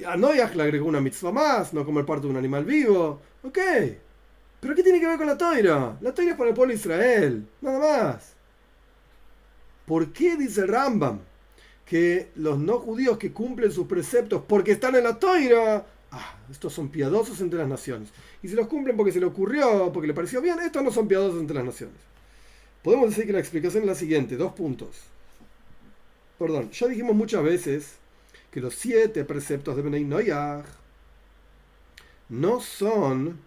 A 0.05 0.15
Noyaj 0.15 0.53
le 0.55 0.61
agregó 0.61 0.88
una 0.88 1.01
mitzvah 1.01 1.32
más, 1.32 1.74
no 1.74 1.84
comer 1.84 2.05
parte 2.05 2.28
de 2.28 2.32
un 2.32 2.38
animal 2.38 2.65
vivo. 2.65 3.19
Ok. 3.41 3.57
¿Pero 4.59 4.76
qué 4.76 4.84
tiene 4.84 4.99
que 4.99 5.07
ver 5.07 5.17
con 5.17 5.28
la 5.28 5.38
toira? 5.38 5.97
La 6.01 6.13
toira 6.13 6.34
es 6.34 6.38
para 6.38 6.49
el 6.49 6.55
pueblo 6.55 6.71
de 6.71 6.80
Israel. 6.80 7.47
Nada 7.61 7.80
más. 7.80 8.34
¿Por 9.88 10.13
qué 10.13 10.38
dice 10.38 10.67
Rambam? 10.67 11.19
Que 11.86 12.31
los 12.36 12.57
no 12.59 12.79
judíos 12.79 13.17
que 13.17 13.31
cumplen 13.31 13.71
sus 13.71 13.88
preceptos 13.88 14.43
porque 14.47 14.71
están 14.71 14.95
en 14.95 15.03
la 15.03 15.19
toira, 15.19 15.86
ah, 16.11 16.36
estos 16.49 16.73
son 16.73 16.89
piadosos 16.89 17.41
entre 17.41 17.59
las 17.59 17.67
naciones. 17.67 18.09
Y 18.41 18.47
si 18.47 18.55
los 18.55 18.67
cumplen 18.67 18.95
porque 18.95 19.11
se 19.11 19.19
le 19.19 19.25
ocurrió, 19.25 19.91
porque 19.91 20.07
le 20.07 20.13
pareció 20.13 20.41
bien, 20.41 20.59
estos 20.59 20.84
no 20.84 20.91
son 20.91 21.07
piadosos 21.07 21.39
entre 21.39 21.55
las 21.55 21.65
naciones. 21.65 21.97
Podemos 22.84 23.09
decir 23.09 23.25
que 23.25 23.34
la 23.34 23.39
explicación 23.39 23.84
es 23.84 23.88
la 23.88 23.95
siguiente, 23.95 24.36
dos 24.36 24.53
puntos. 24.53 24.89
Perdón, 26.38 26.71
ya 26.71 26.88
dijimos 26.88 27.15
muchas 27.15 27.43
veces 27.43 27.95
que 28.51 28.59
los 28.59 28.75
siete 28.75 29.23
preceptos 29.23 29.75
de 29.75 29.81
Benay 29.81 30.03
Noyah 30.03 30.63
no 32.29 32.59
son 32.59 33.39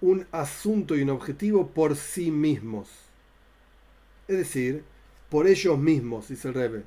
un 0.00 0.26
asunto 0.32 0.96
y 0.96 1.02
un 1.02 1.10
objetivo 1.10 1.68
por 1.68 1.96
sí 1.96 2.30
mismos. 2.30 2.88
Es 4.26 4.36
decir, 4.36 4.84
por 5.30 5.46
ellos 5.46 5.78
mismos, 5.78 6.28
dice 6.28 6.48
el 6.48 6.54
Rebbe. 6.54 6.82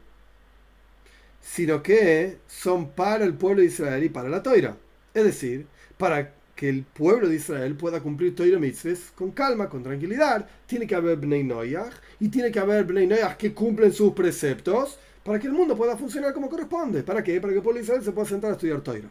Sino 1.45 1.83
que 1.83 2.39
son 2.47 2.89
para 2.89 3.23
el 3.23 3.35
pueblo 3.35 3.61
de 3.61 3.67
Israel 3.67 4.03
y 4.03 4.09
para 4.09 4.29
la 4.29 4.41
toira. 4.41 4.77
Es 5.13 5.23
decir, 5.23 5.67
para 5.97 6.33
que 6.55 6.69
el 6.69 6.83
pueblo 6.83 7.29
de 7.29 7.35
Israel 7.35 7.75
pueda 7.75 7.99
cumplir 8.01 8.35
Toira 8.35 8.59
Mitzvahs 8.59 9.11
con 9.13 9.31
calma, 9.31 9.69
con 9.69 9.83
tranquilidad. 9.83 10.47
Tiene 10.65 10.87
que 10.87 10.95
haber 10.95 11.17
Bnei 11.17 11.43
Noyach 11.43 11.93
y 12.19 12.29
tiene 12.29 12.51
que 12.51 12.59
haber 12.59 12.85
Bnei 12.85 13.07
Noyach 13.07 13.37
que 13.37 13.53
cumplen 13.53 13.93
sus 13.93 14.13
preceptos 14.13 14.97
para 15.23 15.39
que 15.39 15.47
el 15.47 15.53
mundo 15.53 15.75
pueda 15.75 15.97
funcionar 15.97 16.33
como 16.33 16.49
corresponde. 16.49 17.03
¿Para 17.03 17.23
qué? 17.23 17.39
Para 17.39 17.53
que 17.53 17.57
el 17.57 17.63
pueblo 17.63 17.79
de 17.79 17.83
Israel 17.83 18.03
se 18.03 18.11
pueda 18.11 18.27
sentar 18.27 18.51
a 18.51 18.53
estudiar 18.53 18.81
Toira 18.81 19.09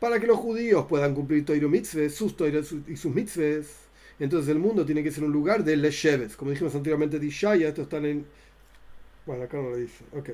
para 0.00 0.18
que 0.18 0.26
los 0.26 0.38
judíos 0.38 0.86
puedan 0.88 1.14
cumplir 1.14 1.44
Toiro 1.44 1.68
mitzvahs, 1.68 2.14
sus 2.14 2.36
toiros 2.36 2.74
y 2.88 2.96
sus 2.96 3.14
mitzvahs. 3.14 3.66
Entonces 4.18 4.48
el 4.48 4.58
mundo 4.58 4.84
tiene 4.84 5.02
que 5.02 5.12
ser 5.12 5.24
un 5.24 5.32
lugar 5.32 5.62
de 5.62 5.76
lesheves. 5.76 6.36
Como 6.36 6.50
dijimos 6.50 6.74
anteriormente 6.74 7.18
de 7.18 7.26
Ishaya, 7.26 7.68
esto 7.68 7.82
está 7.82 7.98
en... 7.98 8.24
Bueno, 9.26 9.44
acá 9.44 9.56
no 9.58 9.70
lo 9.70 9.76
dice. 9.76 10.04
Ok, 10.16 10.30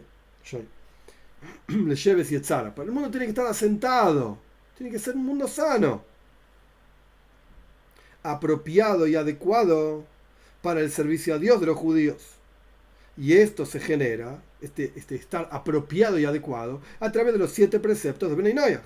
Lesheves 1.68 2.30
y 2.32 2.36
Etzara. 2.36 2.74
Pero 2.74 2.88
el 2.88 2.92
mundo 2.92 3.10
tiene 3.10 3.26
que 3.26 3.30
estar 3.30 3.46
asentado. 3.46 4.38
Tiene 4.76 4.92
que 4.92 4.98
ser 4.98 5.14
un 5.16 5.24
mundo 5.24 5.48
sano. 5.48 6.04
Apropiado 8.22 9.06
y 9.06 9.16
adecuado 9.16 10.04
para 10.62 10.80
el 10.80 10.90
servicio 10.90 11.34
a 11.34 11.38
Dios 11.38 11.60
de 11.60 11.66
los 11.66 11.76
judíos. 11.76 12.22
Y 13.16 13.34
esto 13.34 13.64
se 13.64 13.80
genera, 13.80 14.42
este, 14.60 14.92
este 14.94 15.14
estar 15.14 15.48
apropiado 15.50 16.18
y 16.18 16.26
adecuado, 16.26 16.82
a 17.00 17.10
través 17.12 17.32
de 17.32 17.38
los 17.38 17.50
siete 17.50 17.80
preceptos 17.80 18.28
de 18.28 18.36
Benay 18.36 18.78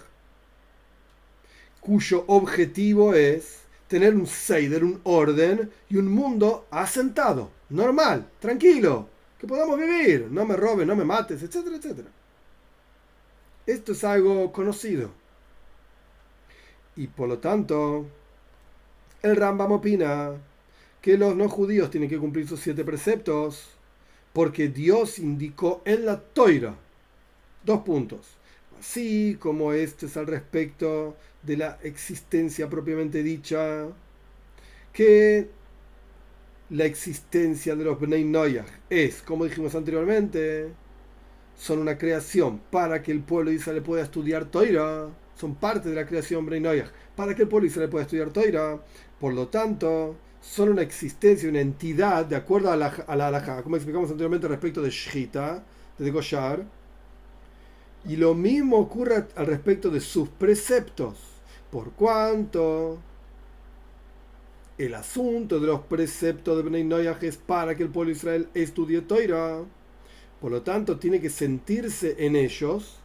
cuyo 1.81 2.25
objetivo 2.27 3.15
es 3.15 3.61
tener 3.89 4.15
un 4.15 4.27
Seider, 4.27 4.85
un 4.85 5.01
orden 5.03 5.71
y 5.89 5.97
un 5.97 6.09
mundo 6.09 6.67
asentado, 6.71 7.51
normal, 7.71 8.29
tranquilo, 8.39 9.09
que 9.41 9.47
podamos 9.47 9.79
vivir, 9.79 10.29
no 10.31 10.45
me 10.45 10.55
robes, 10.55 10.87
no 10.87 10.95
me 10.95 11.05
mates, 11.05 11.43
etcétera, 11.43 11.77
etcétera. 11.77 12.09
Esto 13.67 13.93
es 13.93 14.05
algo 14.05 14.53
conocido. 14.53 15.11
Y 16.95 17.07
por 17.07 17.29
lo 17.29 17.39
tanto, 17.39 18.07
el 19.23 19.37
Rambam 19.37 19.73
opina 19.73 20.33
que 21.01 21.17
los 21.17 21.35
no 21.35 21.49
judíos 21.49 21.91
tienen 21.91 22.11
que 22.11 22.19
cumplir 22.19 22.47
sus 22.47 22.61
siete 22.61 22.85
preceptos 22.85 23.71
porque 24.35 24.69
Dios 24.69 25.19
indicó 25.19 25.81
en 25.87 26.05
la 26.05 26.21
toira 26.21 26.75
dos 27.65 27.81
puntos. 27.81 28.37
Así 28.79 29.39
como 29.41 29.73
este 29.73 30.07
es 30.07 30.19
al 30.19 30.27
respecto 30.27 31.17
de 31.43 31.57
la 31.57 31.79
existencia 31.83 32.69
propiamente 32.69 33.23
dicha, 33.23 33.89
que 34.93 35.49
la 36.71 36.85
existencia 36.85 37.75
de 37.75 37.85
los 37.85 37.99
Bnei 37.99 38.25
Noyach 38.25 38.69
es, 38.89 39.23
como 39.23 39.45
dijimos 39.45 39.75
anteriormente, 39.75 40.69
son 41.57 41.81
una 41.81 41.99
creación 41.99 42.61
para 42.71 43.03
que 43.03 43.11
el 43.11 43.21
pueblo 43.21 43.51
de 43.51 43.57
Israel 43.57 43.83
pueda 43.83 44.05
estudiar 44.05 44.45
Toira, 44.47 45.09
son 45.35 45.57
parte 45.57 45.89
de 45.89 45.97
la 45.97 46.07
creación 46.07 46.47
Bnei 46.47 46.61
Noyach, 46.61 46.91
para 47.17 47.35
que 47.35 47.43
el 47.43 47.49
pueblo 47.49 47.65
de 47.65 47.71
Israel 47.73 47.91
pueda 47.91 48.05
estudiar 48.05 48.31
Toira, 48.31 48.81
por 49.19 49.35
lo 49.35 49.49
tanto, 49.49 50.17
son 50.41 50.71
una 50.71 50.83
existencia, 50.83 51.49
una 51.49 51.61
entidad, 51.61 52.25
de 52.25 52.37
acuerdo 52.37 52.71
a 52.71 52.77
la, 52.77 52.87
a 52.87 53.63
como 53.63 53.77
explicamos 53.77 54.11
anteriormente 54.11 54.47
respecto 54.49 54.81
de 54.81 54.91
Shita, 54.91 55.65
de 55.99 56.11
Goshar, 56.11 56.65
y 58.07 58.17
lo 58.17 58.35
mismo 58.35 58.79
ocurre 58.79 59.27
al 59.35 59.47
respecto 59.47 59.91
de 59.91 60.01
sus 60.01 60.29
preceptos, 60.29 61.19
por 61.71 61.93
cuanto 61.93 62.99
el 64.87 64.95
asunto 64.95 65.61
de 65.61 65.67
los 65.67 65.81
preceptos 65.81 66.57
de 66.57 66.63
Bnei 66.63 66.85
Noyaj 66.85 67.23
es 67.25 67.37
para 67.37 67.77
que 67.77 67.83
el 67.83 67.91
pueblo 67.91 68.13
de 68.13 68.17
Israel 68.17 68.49
estudie 68.55 69.03
Toira. 69.03 69.63
Por 70.41 70.51
lo 70.51 70.63
tanto, 70.63 70.99
tiene 70.99 71.21
que 71.21 71.29
sentirse 71.29 72.17
en 72.19 72.35
ellos 72.35 72.97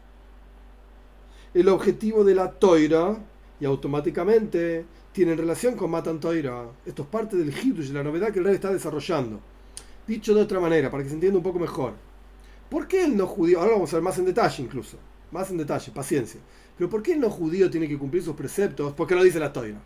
el 1.53 1.67
objetivo 1.67 2.23
de 2.23 2.33
la 2.33 2.51
Toira 2.51 3.17
y 3.59 3.65
automáticamente 3.65 4.85
tienen 5.11 5.37
relación 5.37 5.75
con 5.75 5.91
Matan 5.91 6.21
Toira. 6.21 6.65
Esto 6.85 7.01
es 7.01 7.07
parte 7.09 7.35
del 7.35 7.53
Hidush, 7.53 7.91
la 7.91 8.03
novedad 8.03 8.31
que 8.31 8.39
el 8.39 8.45
rey 8.45 8.55
está 8.55 8.71
desarrollando. 8.71 9.41
Dicho 10.07 10.33
de 10.33 10.41
otra 10.43 10.61
manera, 10.61 10.89
para 10.89 11.03
que 11.03 11.09
se 11.09 11.15
entienda 11.15 11.37
un 11.37 11.43
poco 11.43 11.59
mejor. 11.59 11.93
¿Por 12.69 12.87
qué 12.87 13.03
el 13.03 13.17
no 13.17 13.27
judío? 13.27 13.59
Ahora 13.59 13.73
vamos 13.73 13.91
a 13.91 13.97
ver 13.97 14.03
más 14.03 14.17
en 14.17 14.25
detalle 14.25 14.63
incluso. 14.63 14.97
Más 15.29 15.51
en 15.51 15.57
detalle, 15.57 15.91
paciencia. 15.91 16.39
Pero 16.77 16.89
¿por 16.89 17.03
qué 17.03 17.13
el 17.13 17.19
no 17.19 17.29
judío 17.29 17.69
tiene 17.69 17.89
que 17.89 17.97
cumplir 17.97 18.23
sus 18.23 18.35
preceptos? 18.35 18.93
Porque 18.93 19.13
lo 19.13 19.23
dice 19.23 19.39
la 19.39 19.51
toira. 19.51 19.81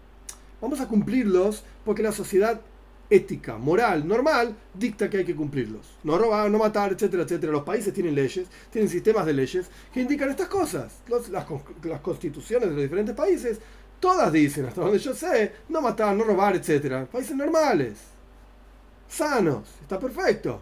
Vamos 0.62 0.80
a 0.82 0.88
cumplirlos 0.88 1.64
porque 1.86 2.04
la 2.04 2.12
sociedad 2.12 2.62
ética, 3.10 3.58
moral, 3.58 4.08
normal, 4.08 4.56
dicta 4.74 5.10
que 5.10 5.18
hay 5.18 5.26
que 5.26 5.36
cumplirlos. 5.36 5.98
No 6.04 6.18
robar, 6.18 6.50
no 6.50 6.60
matar, 6.60 6.94
etcétera, 6.94 7.24
etcétera. 7.24 7.52
Los 7.52 7.64
países 7.64 7.94
tienen 7.94 8.16
leyes, 8.16 8.48
tienen 8.70 8.90
sistemas 8.90 9.26
de 9.26 9.34
leyes 9.34 9.70
que 9.94 10.02
indican 10.02 10.30
estas 10.30 10.48
cosas. 10.48 11.00
las, 11.08 11.30
las, 11.30 11.46
constituciones 12.02 12.70
de 12.70 12.76
los 12.76 12.84
diferentes 12.84 13.16
países, 13.16 13.60
todas 14.00 14.32
dicen, 14.32 14.66
hasta 14.66 14.82
donde 14.82 15.00
yo 15.00 15.14
sé, 15.14 15.54
no 15.70 15.82
matar, 15.82 16.16
no 16.16 16.24
robar, 16.24 16.56
etcétera. 16.56 17.06
Países 17.06 17.36
normales, 17.36 17.98
sanos, 19.08 19.68
está 19.82 20.00
perfecto. 20.00 20.62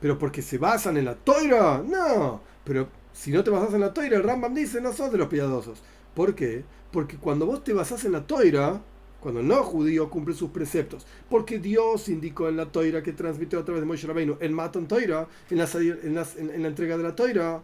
Pero 0.00 0.18
porque 0.18 0.42
se 0.42 0.58
basan 0.58 0.98
en 0.98 1.06
la 1.06 1.14
toira, 1.14 1.82
no. 1.82 2.42
Pero 2.62 2.88
si 3.12 3.30
no 3.30 3.42
te 3.42 3.50
basas 3.50 3.72
en 3.72 3.80
la 3.80 3.94
toira, 3.94 4.16
el 4.16 4.22
Rambam 4.22 4.52
dice, 4.52 4.80
no 4.80 4.92
sos 4.92 5.10
de 5.10 5.18
los 5.18 5.28
piadosos. 5.28 5.82
¿Por 6.14 6.34
qué? 6.34 6.64
Porque 6.92 7.16
cuando 7.16 7.46
vos 7.46 7.64
te 7.64 7.72
basás 7.72 8.04
en 8.04 8.12
la 8.12 8.26
toira, 8.26 8.82
cuando 9.24 9.40
el 9.40 9.48
no 9.48 9.62
judío 9.62 10.10
cumple 10.10 10.34
sus 10.34 10.50
preceptos, 10.50 11.06
porque 11.30 11.58
Dios 11.58 12.10
indicó 12.10 12.46
en 12.46 12.58
la 12.58 12.66
toira 12.66 13.02
que 13.02 13.14
transmitió 13.14 13.58
a 13.58 13.64
través 13.64 13.80
de 13.80 13.86
Moshe 13.86 14.06
Rabbeinu 14.06 14.36
el 14.38 14.50
matan 14.50 14.86
toira, 14.86 15.26
en 15.48 15.56
la, 15.56 15.66
en, 15.72 16.62
la 16.62 16.68
entrega 16.68 16.98
de 16.98 17.02
la 17.02 17.16
toira, 17.16 17.62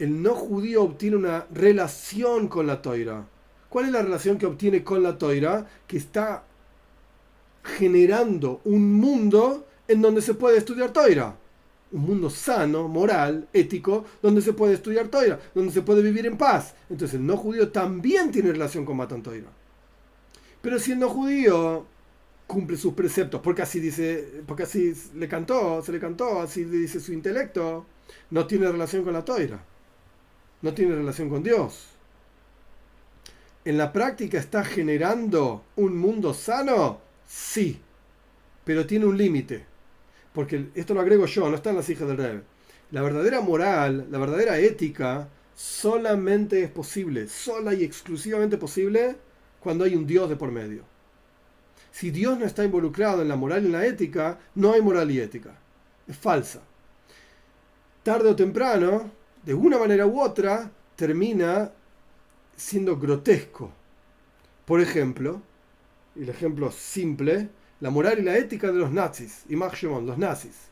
el 0.00 0.20
no 0.20 0.34
judío 0.34 0.82
obtiene 0.82 1.14
una 1.14 1.46
relación 1.54 2.48
con 2.48 2.66
la 2.66 2.82
toira. 2.82 3.28
¿Cuál 3.68 3.84
es 3.84 3.92
la 3.92 4.02
relación 4.02 4.38
que 4.38 4.46
obtiene 4.46 4.82
con 4.82 5.04
la 5.04 5.16
toira? 5.16 5.68
Que 5.86 5.98
está 5.98 6.42
generando 7.62 8.60
un 8.64 8.94
mundo 8.94 9.68
en 9.86 10.02
donde 10.02 10.20
se 10.20 10.34
puede 10.34 10.58
estudiar 10.58 10.92
toira 10.92 11.36
un 11.92 12.02
mundo 12.02 12.28
sano, 12.28 12.88
moral, 12.88 13.48
ético, 13.52 14.04
donde 14.20 14.42
se 14.42 14.52
puede 14.52 14.74
estudiar 14.74 15.08
Toira, 15.08 15.40
donde 15.54 15.72
se 15.72 15.80
puede 15.80 16.02
vivir 16.02 16.26
en 16.26 16.36
paz. 16.36 16.74
Entonces 16.90 17.18
el 17.18 17.24
no 17.26 17.36
judío 17.36 17.70
también 17.70 18.30
tiene 18.30 18.52
relación 18.52 18.84
con 18.84 18.96
Matan 18.96 19.22
Toira. 19.22 19.48
Pero 20.68 20.78
si 20.78 20.92
el 20.92 20.98
no 20.98 21.08
judío 21.08 21.86
cumple 22.46 22.76
sus 22.76 22.92
preceptos, 22.92 23.40
porque 23.40 23.62
así 23.62 23.80
dice, 23.80 24.42
porque 24.46 24.64
así 24.64 24.92
le 25.14 25.26
cantó, 25.26 25.80
se 25.80 25.92
le 25.92 25.98
cantó, 25.98 26.42
así 26.42 26.62
le 26.66 26.76
dice 26.76 27.00
su 27.00 27.14
intelecto, 27.14 27.86
no 28.28 28.46
tiene 28.46 28.70
relación 28.70 29.02
con 29.02 29.14
la 29.14 29.24
Toira. 29.24 29.64
No 30.60 30.74
tiene 30.74 30.94
relación 30.94 31.30
con 31.30 31.42
Dios. 31.42 31.86
¿En 33.64 33.78
la 33.78 33.94
práctica 33.94 34.36
está 34.36 34.62
generando 34.62 35.64
un 35.76 35.96
mundo 35.96 36.34
sano? 36.34 37.00
Sí, 37.26 37.80
pero 38.62 38.86
tiene 38.86 39.06
un 39.06 39.16
límite 39.16 39.64
porque 40.34 40.66
esto 40.74 40.92
lo 40.92 41.00
agrego 41.00 41.24
yo, 41.24 41.48
no 41.48 41.56
está 41.56 41.70
en 41.70 41.76
las 41.76 41.88
hijas 41.88 42.08
del 42.08 42.18
rey. 42.18 42.42
La 42.90 43.00
verdadera 43.00 43.40
moral, 43.40 44.08
la 44.10 44.18
verdadera 44.18 44.58
ética, 44.58 45.30
solamente 45.54 46.62
es 46.62 46.70
posible, 46.70 47.26
sola 47.26 47.72
y 47.72 47.84
exclusivamente 47.84 48.58
posible, 48.58 49.16
cuando 49.60 49.84
hay 49.84 49.94
un 49.94 50.06
Dios 50.06 50.28
de 50.28 50.36
por 50.36 50.50
medio. 50.50 50.84
Si 51.90 52.10
Dios 52.10 52.38
no 52.38 52.44
está 52.44 52.64
involucrado 52.64 53.22
en 53.22 53.28
la 53.28 53.36
moral 53.36 53.62
y 53.62 53.66
en 53.66 53.72
la 53.72 53.86
ética, 53.86 54.38
no 54.54 54.72
hay 54.72 54.82
moral 54.82 55.10
y 55.10 55.20
ética. 55.20 55.58
Es 56.06 56.16
falsa. 56.16 56.60
Tarde 58.02 58.28
o 58.28 58.36
temprano, 58.36 59.10
de 59.44 59.54
una 59.54 59.78
manera 59.78 60.06
u 60.06 60.20
otra, 60.20 60.70
termina 60.96 61.70
siendo 62.56 62.96
grotesco. 62.98 63.70
Por 64.64 64.80
ejemplo, 64.80 65.40
el 66.14 66.28
ejemplo 66.28 66.70
simple, 66.70 67.48
la 67.80 67.90
moral 67.90 68.18
y 68.18 68.22
la 68.22 68.36
ética 68.36 68.68
de 68.68 68.78
los 68.78 68.90
nazis, 68.90 69.44
y 69.48 69.56
los 69.56 70.18
nazis, 70.18 70.68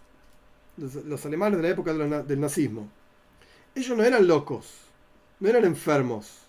los, 0.77 1.27
alemanes 1.27 1.59
de 1.59 1.63
la 1.63 1.71
época 1.71 1.93
del 1.93 2.41
nazismo. 2.41 2.89
Ellos 3.75 3.97
no 3.97 4.05
eran 4.05 4.27
locos, 4.27 4.73
no 5.41 5.49
eran 5.49 5.65
enfermos, 5.65 6.46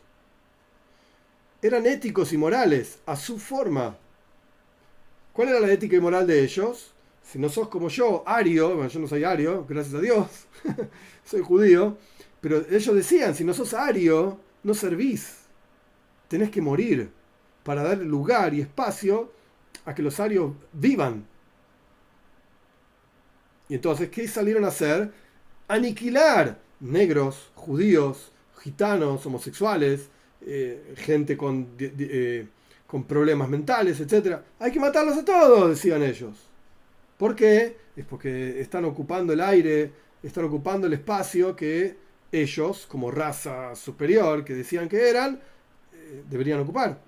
eran 1.62 1.86
éticos 1.86 2.34
y 2.34 2.38
morales 2.38 3.00
a 3.06 3.16
su 3.16 3.40
forma. 3.40 3.98
¿Cuál 5.34 5.50
era 5.50 5.60
la 5.60 5.72
ética 5.72 5.96
y 5.96 6.00
moral 6.00 6.28
de 6.28 6.44
ellos? 6.44 6.94
Si 7.24 7.40
no 7.40 7.50
sos 7.50 7.68
como 7.70 7.90
yo, 7.90 8.24
ario, 8.26 8.76
bueno, 8.76 8.90
yo 8.90 9.00
no 9.00 9.08
soy 9.08 9.24
ario, 9.24 9.66
gracias 9.68 9.96
a 9.96 10.02
Dios, 10.02 10.28
soy 11.26 11.42
judío, 11.42 11.98
Pero 12.40 12.66
ellos 12.70 12.96
decían, 12.96 13.36
si 13.36 13.44
no 13.44 13.54
sos 13.54 13.74
ario, 13.74 14.40
no 14.64 14.74
servís. 14.74 15.40
Tenés 16.28 16.50
que 16.50 16.62
morir 16.62 17.10
para 17.64 17.84
darle 17.84 18.06
lugar 18.06 18.54
y 18.54 18.62
espacio 18.62 19.32
a 19.86 19.94
que 19.94 20.02
los 20.02 20.20
arios 20.20 20.54
vivan. 20.72 21.26
Y 23.70 23.76
entonces, 23.76 24.10
¿qué 24.10 24.28
salieron 24.28 24.64
a 24.64 24.70
hacer? 24.70 25.12
Aniquilar 25.68 26.60
negros, 26.80 27.52
judíos, 27.56 28.32
gitanos, 28.60 29.26
homosexuales, 29.26 30.10
eh, 30.46 30.94
gente 30.98 31.36
con, 31.36 31.70
eh, 31.80 32.48
con 32.86 33.04
problemas 33.04 33.50
mentales, 33.50 34.00
etc. 34.00 34.38
Hay 34.60 34.72
que 34.72 34.80
matarlos 34.80 35.18
a 35.18 35.26
todos, 35.26 35.70
decían 35.70 36.04
ellos. 36.04 36.48
¿Por 37.18 37.36
qué? 37.36 37.78
Es 37.96 38.06
porque 38.06 38.62
están 38.62 38.86
ocupando 38.86 39.34
el 39.34 39.42
aire, 39.42 39.92
están 40.22 40.46
ocupando 40.46 40.88
el 40.88 40.94
espacio 40.94 41.56
que 41.56 41.98
ellos, 42.32 42.86
como 42.88 43.12
raza 43.12 43.76
superior, 43.76 44.46
que 44.46 44.54
decían 44.54 44.88
que 44.88 45.10
eran, 45.10 45.40
eh, 45.94 46.24
deberían 46.30 46.60
ocupar. 46.60 47.00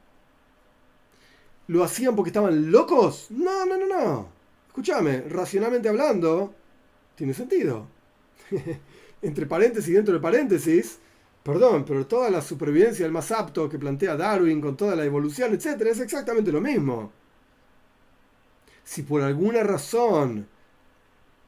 ¿Lo 1.68 1.84
hacían 1.84 2.16
porque 2.16 2.30
estaban 2.30 2.72
locos? 2.72 3.28
No, 3.30 3.66
no, 3.66 3.78
no, 3.78 3.88
no. 3.88 4.30
Escúchame, 4.68 5.22
racionalmente 5.22 5.90
hablando, 5.90 6.54
tiene 7.16 7.34
sentido. 7.34 7.86
Entre 9.22 9.46
paréntesis 9.46 9.90
y 9.90 9.94
dentro 9.94 10.14
de 10.14 10.20
paréntesis, 10.20 11.00
perdón, 11.50 11.84
pero 11.84 12.06
toda 12.06 12.30
la 12.30 12.42
supervivencia 12.42 13.06
del 13.06 13.12
más 13.12 13.32
apto 13.32 13.68
que 13.68 13.80
plantea 13.80 14.16
Darwin 14.16 14.62
con 14.62 14.78
toda 14.78 14.96
la 14.96 15.04
evolución, 15.04 15.52
etc., 15.54 15.82
es 15.82 16.00
exactamente 16.00 16.52
lo 16.52 16.62
mismo. 16.62 17.12
Si 18.84 19.02
por 19.02 19.24
alguna 19.24 19.64
razón 19.64 20.48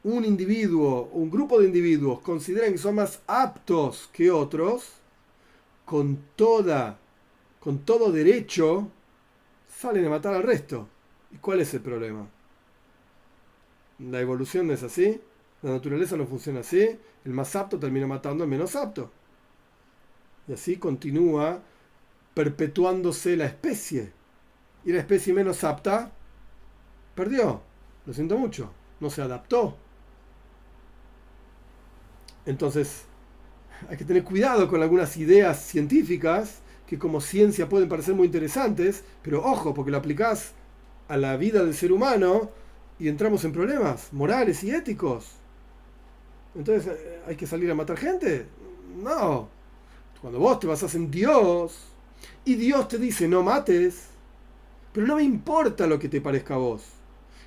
un 0.04 0.26
individuo 0.26 1.10
o 1.14 1.20
un 1.20 1.30
grupo 1.30 1.60
de 1.60 1.68
individuos 1.68 2.22
consideran 2.22 2.72
que 2.72 2.80
son 2.80 2.95
más 2.95 3.22
aptos 3.28 4.10
que 4.12 4.32
otros, 4.32 4.93
con 5.86 6.18
toda, 6.36 6.97
con 7.60 7.80
todo 7.86 8.12
derecho, 8.12 8.89
salen 9.70 10.06
a 10.06 10.10
matar 10.10 10.34
al 10.34 10.43
resto. 10.43 10.88
¿Y 11.32 11.38
cuál 11.38 11.62
es 11.62 11.76
el 11.76 11.82
problema? 11.82 12.28
La 13.99 14.20
evolución 14.20 14.66
no 14.66 14.74
es 14.74 14.82
así, 14.82 15.22
la 15.62 15.72
naturaleza 15.74 16.18
no 16.18 16.26
funciona 16.26 16.62
así, 16.62 16.97
el 17.24 17.34
más 17.34 17.56
apto 17.56 17.78
termina 17.78 18.08
matando 18.08 18.43
al 18.43 18.49
menos 18.49 18.76
apto. 18.76 19.12
Y 20.52 20.54
así 20.54 20.76
continúa 20.76 21.62
perpetuándose 22.34 23.38
la 23.38 23.45
especie. 23.45 24.12
Y 24.84 24.91
la 24.91 24.99
especie 24.99 25.32
menos 25.32 25.64
apta 25.64 26.12
perdió. 27.16 27.62
Lo 28.06 28.14
siento 28.14 28.38
mucho. 28.38 28.70
No 28.99 29.10
se 29.10 29.22
adaptó. 29.22 29.78
Entonces, 32.45 33.04
hay 33.88 33.95
que 33.95 34.04
tener 34.04 34.26
cuidado 34.26 34.68
con 34.68 34.82
algunas 34.82 35.16
ideas 35.16 35.64
científicas 35.64 36.60
que 36.86 36.99
como 36.99 37.22
ciencia 37.22 37.70
pueden 37.70 37.88
parecer 37.88 38.14
muy 38.14 38.26
interesantes, 38.26 39.06
pero 39.22 39.45
ojo, 39.45 39.74
porque 39.74 39.91
lo 39.91 39.99
aplicás 39.99 40.52
a 41.08 41.16
la 41.16 41.38
vida 41.38 41.64
del 41.64 41.76
ser 41.76 41.93
humano 41.93 42.52
y 42.99 43.08
entramos 43.08 43.45
en 43.45 43.54
problemas 43.54 44.12
morales 44.12 44.66
y 44.66 44.72
éticos. 44.72 45.30
Entonces, 46.56 46.91
¿hay 47.26 47.38
que 47.38 47.47
salir 47.47 47.72
a 47.72 47.76
matar 47.76 47.95
gente? 47.95 48.47
No. 49.02 49.61
Cuando 50.22 50.40
vos 50.40 50.60
te 50.60 50.68
basás 50.68 50.94
en 50.94 51.10
Dios 51.10 51.80
y 52.46 52.54
Dios 52.56 52.88
te 52.88 53.00
dice 53.00 53.28
no 53.28 53.42
mates, 53.42 54.06
pero 54.94 55.08
no 55.08 55.16
me 55.16 55.24
importa 55.24 55.88
lo 55.88 55.98
que 55.98 56.10
te 56.10 56.22
parezca 56.22 56.54
a 56.54 56.58
vos. 56.58 56.84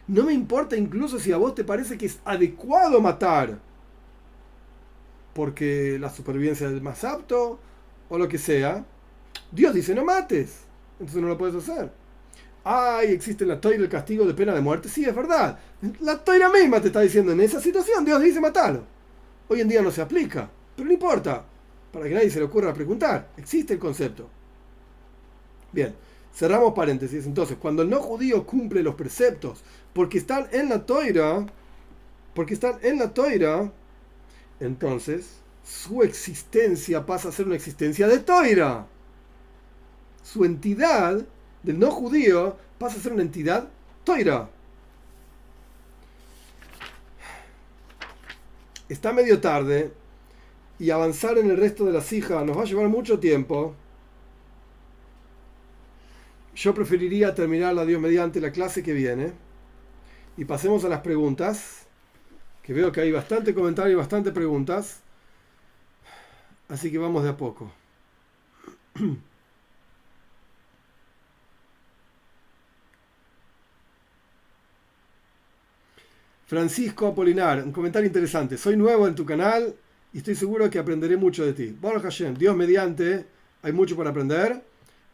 No 0.09 0.25
me 0.25 0.33
importa 0.33 0.77
incluso 0.77 1.19
si 1.21 1.31
a 1.33 1.37
vos 1.37 1.55
te 1.55 1.65
parece 1.65 1.97
que 1.97 2.07
es 2.07 2.19
adecuado 2.25 3.01
matar, 3.01 3.59
porque 5.35 5.99
la 6.01 6.11
supervivencia 6.11 6.69
es 6.69 6.83
más 6.83 7.05
apto 7.05 7.61
o 8.09 8.19
lo 8.19 8.29
que 8.29 8.39
sea. 8.39 8.85
Dios 9.53 9.73
dice 9.73 9.95
no 9.95 10.05
mates, 10.05 10.65
entonces 10.99 11.23
no 11.23 11.29
lo 11.29 11.39
puedes 11.39 11.55
hacer. 11.55 11.93
Ay, 12.65 13.13
existe 13.13 13.47
la 13.47 13.61
toira 13.61 13.83
el 13.83 13.89
castigo 13.89 14.27
de 14.27 14.35
pena 14.35 14.53
de 14.53 14.61
muerte. 14.61 14.89
Sí, 14.89 15.05
es 15.05 15.15
verdad. 15.15 15.59
La 16.01 16.25
toira 16.25 16.49
misma 16.49 16.81
te 16.81 16.89
está 16.89 17.03
diciendo 17.03 17.33
en 17.33 17.41
esa 17.41 17.61
situación, 17.61 18.05
Dios 18.05 18.21
dice 18.21 18.41
matarlo. 18.41 18.83
Hoy 19.49 19.61
en 19.61 19.69
día 19.69 19.83
no 19.83 19.91
se 19.91 20.03
aplica, 20.03 20.51
pero 20.75 20.87
no 20.87 20.93
importa. 20.93 21.45
Para 21.95 22.07
que 22.07 22.15
nadie 22.15 22.29
se 22.29 22.41
le 22.41 22.47
ocurra 22.47 22.75
preguntar, 22.75 23.31
existe 23.37 23.75
el 23.75 23.79
concepto. 23.79 24.29
Bien, 25.73 25.95
cerramos 26.35 26.75
paréntesis. 26.75 27.25
Entonces, 27.25 27.57
cuando 27.57 27.83
el 27.83 27.89
no 27.89 28.01
judío 28.01 28.45
cumple 28.45 28.83
los 28.83 28.97
preceptos 28.97 29.63
porque 29.93 30.19
están 30.19 30.49
en 30.53 30.69
la 30.69 30.85
toira, 30.85 31.47
porque 32.35 32.55
están 32.55 32.81
en 32.83 32.99
la 32.99 33.15
toira, 33.15 33.73
entonces 34.59 35.39
su 35.65 36.03
existencia 36.03 37.07
pasa 37.07 37.29
a 37.29 37.33
ser 37.33 37.47
una 37.47 37.55
existencia 37.55 38.09
de 38.09 38.19
toira 38.19 38.87
su 40.25 40.45
entidad 40.45 41.25
del 41.63 41.79
no 41.79 41.91
judío 41.91 42.57
pasa 42.79 42.99
a 42.99 43.01
ser 43.01 43.13
una 43.13 43.23
entidad 43.23 43.69
toira. 44.03 44.51
Está 48.89 49.13
medio 49.13 49.41
tarde 49.41 49.93
y 50.79 50.91
avanzar 50.91 51.39
en 51.39 51.51
el 51.51 51.57
resto 51.57 51.85
de 51.85 51.93
las 51.93 52.13
hijas 52.13 52.45
nos 52.45 52.57
va 52.57 52.63
a 52.63 52.67
llevar 52.67 52.89
mucho 52.89 53.19
tiempo. 53.19 53.75
Yo 56.55 56.75
preferiría 56.75 57.35
terminar 57.35 57.75
la 57.75 57.85
Dios 57.85 58.01
mediante 58.01 58.41
la 58.41 58.53
clase 58.53 58.83
que 58.83 58.93
viene 58.93 59.33
y 60.37 60.45
pasemos 60.45 60.85
a 60.85 60.89
las 60.89 61.01
preguntas, 61.01 61.87
que 62.63 62.73
veo 62.73 62.93
que 62.93 63.01
hay 63.01 63.13
bastante 63.13 63.55
comentario 63.55 63.93
y 63.93 63.97
bastante 63.97 64.33
preguntas, 64.33 65.01
así 66.69 66.91
que 66.91 66.99
vamos 66.99 67.23
de 67.25 67.31
a 67.31 67.37
poco. 67.37 67.73
Francisco 76.47 77.07
Apolinar, 77.07 77.63
un 77.65 77.73
comentario 77.73 78.07
interesante. 78.07 78.57
Soy 78.59 78.77
nuevo 78.77 79.09
en 79.09 79.15
tu 79.15 79.25
canal 79.25 79.75
y 80.15 80.19
estoy 80.19 80.37
seguro 80.37 80.71
que 80.71 80.79
aprenderé 80.79 81.17
mucho 81.17 81.45
de 81.45 81.53
ti. 81.53 81.77
Baruch 81.79 82.05
Hashem, 82.05 82.37
Dios 82.37 82.57
mediante, 82.57 83.27
hay 83.63 83.73
mucho 83.73 83.97
para 83.97 84.11
aprender. 84.11 84.63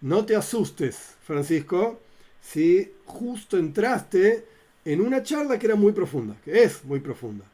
No 0.03 0.27
te 0.27 0.37
asustes, 0.37 1.15
Francisco, 1.25 2.01
si 2.43 2.93
justo 3.07 3.57
entraste 3.57 4.45
en 4.85 5.01
una 5.01 5.23
charla 5.23 5.59
que 5.59 5.67
era 5.67 5.75
muy 5.75 5.93
profunda, 5.93 6.37
que 6.45 6.63
es 6.63 6.85
muy 6.85 7.01
profunda. 7.01 7.47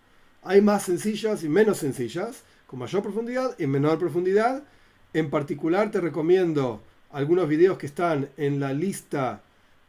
Hay 0.43 0.61
más 0.61 0.83
sencillas 0.83 1.45
y 1.45 1.49
menos 1.49 1.79
sencillas, 1.79 2.43
con 2.67 2.81
mayor 2.81 3.03
profundidad 3.03 3.55
y 3.61 3.67
menor 3.69 4.01
profundidad. 4.01 4.65
En 5.13 5.31
particular 5.31 5.93
te 5.93 6.01
recomiendo 6.01 6.83
algunos 7.13 7.49
videos 7.49 7.79
que 7.79 7.87
están 7.87 8.29
en 8.37 8.59
la 8.59 8.73
lista 8.73 9.41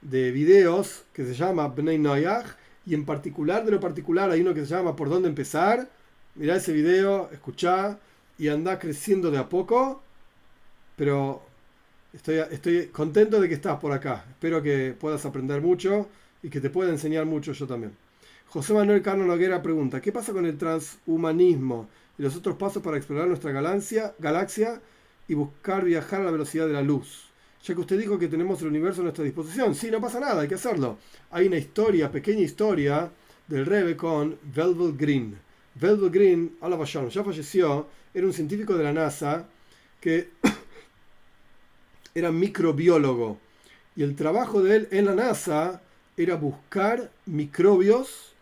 de 0.02 0.32
videos 0.32 1.06
que 1.12 1.26
se 1.26 1.34
llama 1.34 1.68
Bnei 1.70 1.98
Noyach 1.98 2.46
y 2.86 2.94
en 2.94 3.04
particular 3.04 3.66
de 3.66 3.72
lo 3.72 3.80
particular 3.80 4.30
hay 4.30 4.42
uno 4.42 4.54
que 4.54 4.62
se 4.62 4.76
llama 4.76 4.96
¿Por 4.96 5.10
dónde 5.10 5.28
empezar? 5.28 5.90
Mirá 6.38 6.56
ese 6.56 6.72
video, 6.72 7.32
escuchá 7.32 7.98
y 8.38 8.50
anda 8.50 8.78
creciendo 8.78 9.32
de 9.32 9.40
a 9.40 9.50
poco, 9.50 10.04
pero 10.96 11.42
estoy, 12.14 12.36
estoy 12.52 12.88
contento 12.88 13.42
de 13.42 13.50
que 13.50 13.56
estás 13.56 13.80
por 13.80 13.92
acá. 13.92 14.24
Espero 14.30 14.62
que 14.62 14.96
puedas 15.00 15.26
aprender 15.26 15.62
mucho 15.62 16.08
y 16.44 16.50
que 16.50 16.62
te 16.62 16.70
pueda 16.70 16.92
enseñar 16.92 17.26
mucho 17.26 17.54
yo 17.54 17.66
también. 17.66 17.94
José 18.50 18.74
Manuel 18.74 19.02
Carno 19.02 19.26
Noguera 19.26 19.64
pregunta, 19.64 20.00
¿qué 20.00 20.12
pasa 20.12 20.32
con 20.32 20.46
el 20.46 20.60
transhumanismo 20.60 21.90
y 22.20 22.22
los 22.22 22.36
otros 22.36 22.56
pasos 22.56 22.84
para 22.84 22.98
explorar 22.98 23.28
nuestra 23.28 23.52
galaxia, 23.52 24.14
galaxia 24.20 24.80
y 25.28 25.34
buscar 25.34 25.86
viajar 25.86 26.22
a 26.22 26.26
la 26.26 26.32
velocidad 26.32 26.68
de 26.68 26.74
la 26.74 26.84
luz? 26.84 27.32
ya 27.64 27.74
que 27.74 27.82
usted 27.82 27.98
dijo 27.98 28.20
que 28.20 28.28
tenemos 28.28 28.62
el 28.62 28.68
universo 28.68 29.02
a 29.02 29.06
nuestra 29.06 29.24
disposición. 29.24 29.74
Sí, 29.74 29.90
no 29.90 30.00
pasa 30.00 30.20
nada, 30.20 30.42
hay 30.42 30.48
que 30.48 30.56
hacerlo. 30.56 31.00
Hay 31.32 31.48
una 31.48 31.58
historia, 31.58 32.12
pequeña 32.12 32.42
historia, 32.42 33.12
del 33.48 33.66
Rebe 33.66 33.98
con 33.98 34.38
Velvel 34.54 34.96
Green. 34.96 35.47
Velvel 35.80 36.10
Green, 36.10 36.58
ya 37.10 37.24
falleció, 37.24 37.88
era 38.14 38.26
un 38.26 38.34
científico 38.34 38.76
de 38.76 38.84
la 38.84 38.94
NASA 38.94 39.48
que 40.00 40.30
era 42.16 42.32
microbiólogo. 42.32 43.40
Y 43.96 44.04
el 44.04 44.16
trabajo 44.16 44.62
de 44.62 44.76
él 44.76 44.88
en 44.92 45.06
la 45.06 45.16
NASA 45.16 45.82
era 46.16 46.36
buscar 46.36 47.12
microbios 47.26 48.34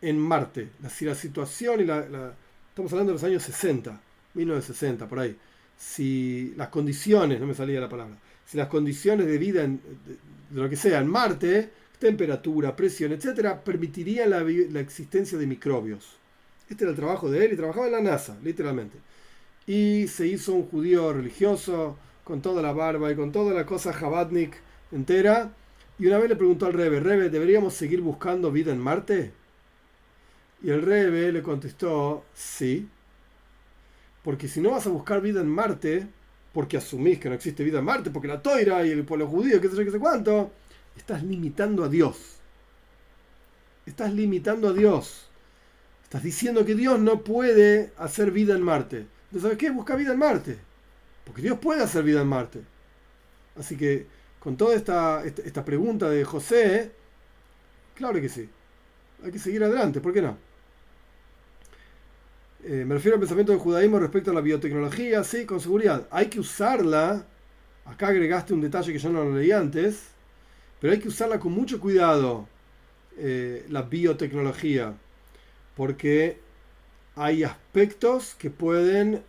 en 0.00 0.18
Marte. 0.18 0.70
La, 0.82 0.90
la 1.00 1.14
situación 1.14 1.80
y 1.80 1.84
la, 1.84 2.34
Estamos 2.74 2.92
hablando 2.92 3.12
de 3.12 3.14
los 3.14 3.22
años 3.22 3.44
60, 3.44 4.00
1960, 4.34 5.08
por 5.08 5.20
ahí. 5.20 5.36
Si 5.78 6.52
las 6.56 6.70
condiciones, 6.70 7.38
no 7.38 7.46
me 7.46 7.54
salía 7.54 7.80
la 7.80 7.88
palabra, 7.88 8.16
si 8.44 8.56
las 8.56 8.66
condiciones 8.66 9.26
de 9.26 9.38
vida, 9.38 9.62
de, 9.62 9.78
lo 10.50 10.68
que 10.68 10.74
sea, 10.74 10.98
en 10.98 11.06
Marte, 11.06 11.70
temperatura, 12.00 12.74
presión, 12.74 13.12
etcétera, 13.12 13.62
permitirían 13.62 14.28
la, 14.28 14.80
existencia 14.80 15.38
de 15.38 15.46
microbios. 15.46 16.16
Este 16.68 16.84
era 16.84 16.90
el 16.90 16.96
trabajo 16.96 17.30
de 17.30 17.44
él 17.44 17.52
y 17.52 17.56
trabajaba 17.56 17.86
en 17.86 17.92
la 17.92 18.00
NASA, 18.00 18.38
literalmente. 18.42 18.98
Y 19.66 20.08
se 20.08 20.26
hizo 20.26 20.54
un 20.54 20.66
judío 20.66 21.12
religioso, 21.12 21.96
con 22.24 22.40
toda 22.40 22.62
la 22.62 22.72
barba 22.72 23.12
y 23.12 23.16
con 23.16 23.32
toda 23.32 23.52
la 23.54 23.66
cosa 23.66 23.92
Jabatnik 23.92 24.56
entera. 24.90 25.52
Y 25.98 26.06
una 26.06 26.18
vez 26.18 26.28
le 26.28 26.36
preguntó 26.36 26.66
al 26.66 26.72
Rebe, 26.72 27.00
Rebe, 27.00 27.28
¿deberíamos 27.28 27.74
seguir 27.74 28.00
buscando 28.00 28.50
vida 28.50 28.72
en 28.72 28.78
Marte? 28.78 29.32
Y 30.62 30.70
el 30.70 30.82
Rebe 30.82 31.30
le 31.30 31.42
contestó, 31.42 32.24
sí. 32.34 32.88
Porque 34.22 34.48
si 34.48 34.60
no 34.60 34.70
vas 34.70 34.86
a 34.86 34.90
buscar 34.90 35.20
vida 35.20 35.40
en 35.42 35.48
Marte, 35.48 36.08
porque 36.52 36.78
asumís 36.78 37.20
que 37.20 37.28
no 37.28 37.34
existe 37.34 37.62
vida 37.62 37.78
en 37.80 37.84
Marte, 37.84 38.10
porque 38.10 38.28
la 38.28 38.40
toira 38.40 38.84
y 38.86 38.90
el 38.90 39.04
pueblo 39.04 39.26
judío, 39.26 39.60
qué 39.60 39.68
sé 39.68 39.76
yo, 39.76 39.84
qué 39.84 39.90
sé 39.90 39.98
cuánto, 39.98 40.50
estás 40.96 41.22
limitando 41.22 41.84
a 41.84 41.88
Dios. 41.88 42.38
Estás 43.84 44.12
limitando 44.14 44.68
a 44.68 44.72
Dios. 44.72 45.28
Estás 46.14 46.22
diciendo 46.22 46.64
que 46.64 46.76
Dios 46.76 47.00
no 47.00 47.24
puede 47.24 47.90
hacer 47.98 48.30
vida 48.30 48.54
en 48.54 48.62
Marte. 48.62 48.98
Entonces, 48.98 49.42
¿sabes 49.42 49.58
qué? 49.58 49.70
Busca 49.72 49.96
vida 49.96 50.12
en 50.12 50.18
Marte. 50.20 50.56
Porque 51.24 51.42
Dios 51.42 51.58
puede 51.58 51.82
hacer 51.82 52.04
vida 52.04 52.20
en 52.20 52.28
Marte. 52.28 52.60
Así 53.58 53.76
que, 53.76 54.06
con 54.38 54.56
toda 54.56 54.76
esta, 54.76 55.24
esta, 55.24 55.64
pregunta 55.64 56.08
de 56.08 56.22
José, 56.22 56.92
claro 57.96 58.20
que 58.20 58.28
sí. 58.28 58.48
Hay 59.24 59.32
que 59.32 59.40
seguir 59.40 59.64
adelante, 59.64 60.00
¿por 60.00 60.12
qué 60.12 60.22
no? 60.22 60.38
Eh, 62.62 62.84
me 62.86 62.94
refiero 62.94 63.16
al 63.16 63.20
pensamiento 63.20 63.50
del 63.50 63.60
judaísmo 63.60 63.98
respecto 63.98 64.30
a 64.30 64.34
la 64.34 64.40
biotecnología, 64.40 65.24
sí, 65.24 65.44
con 65.44 65.58
seguridad. 65.58 66.06
Hay 66.12 66.26
que 66.26 66.38
usarla. 66.38 67.26
Acá 67.86 68.06
agregaste 68.06 68.54
un 68.54 68.60
detalle 68.60 68.92
que 68.92 69.00
yo 69.00 69.10
no 69.10 69.24
lo 69.24 69.36
leí 69.36 69.50
antes, 69.50 70.04
pero 70.80 70.92
hay 70.92 71.00
que 71.00 71.08
usarla 71.08 71.40
con 71.40 71.50
mucho 71.50 71.80
cuidado, 71.80 72.46
eh, 73.16 73.66
la 73.68 73.82
biotecnología, 73.82 74.94
porque 75.76 76.38
hay 77.16 77.44
aspectos 77.44 78.34
que 78.34 78.50
pueden 78.50 79.22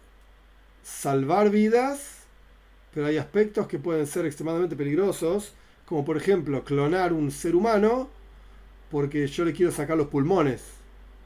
salvar 0.83 1.49
vidas, 1.49 2.25
pero 2.93 3.07
hay 3.07 3.17
aspectos 3.17 3.67
que 3.67 3.79
pueden 3.79 4.07
ser 4.07 4.25
extremadamente 4.25 4.75
peligrosos, 4.75 5.53
como 5.85 6.05
por 6.05 6.17
ejemplo 6.17 6.63
clonar 6.63 7.13
un 7.13 7.31
ser 7.31 7.55
humano 7.55 8.09
porque 8.91 9.27
yo 9.27 9.45
le 9.45 9.53
quiero 9.53 9.71
sacar 9.71 9.97
los 9.97 10.07
pulmones 10.07 10.75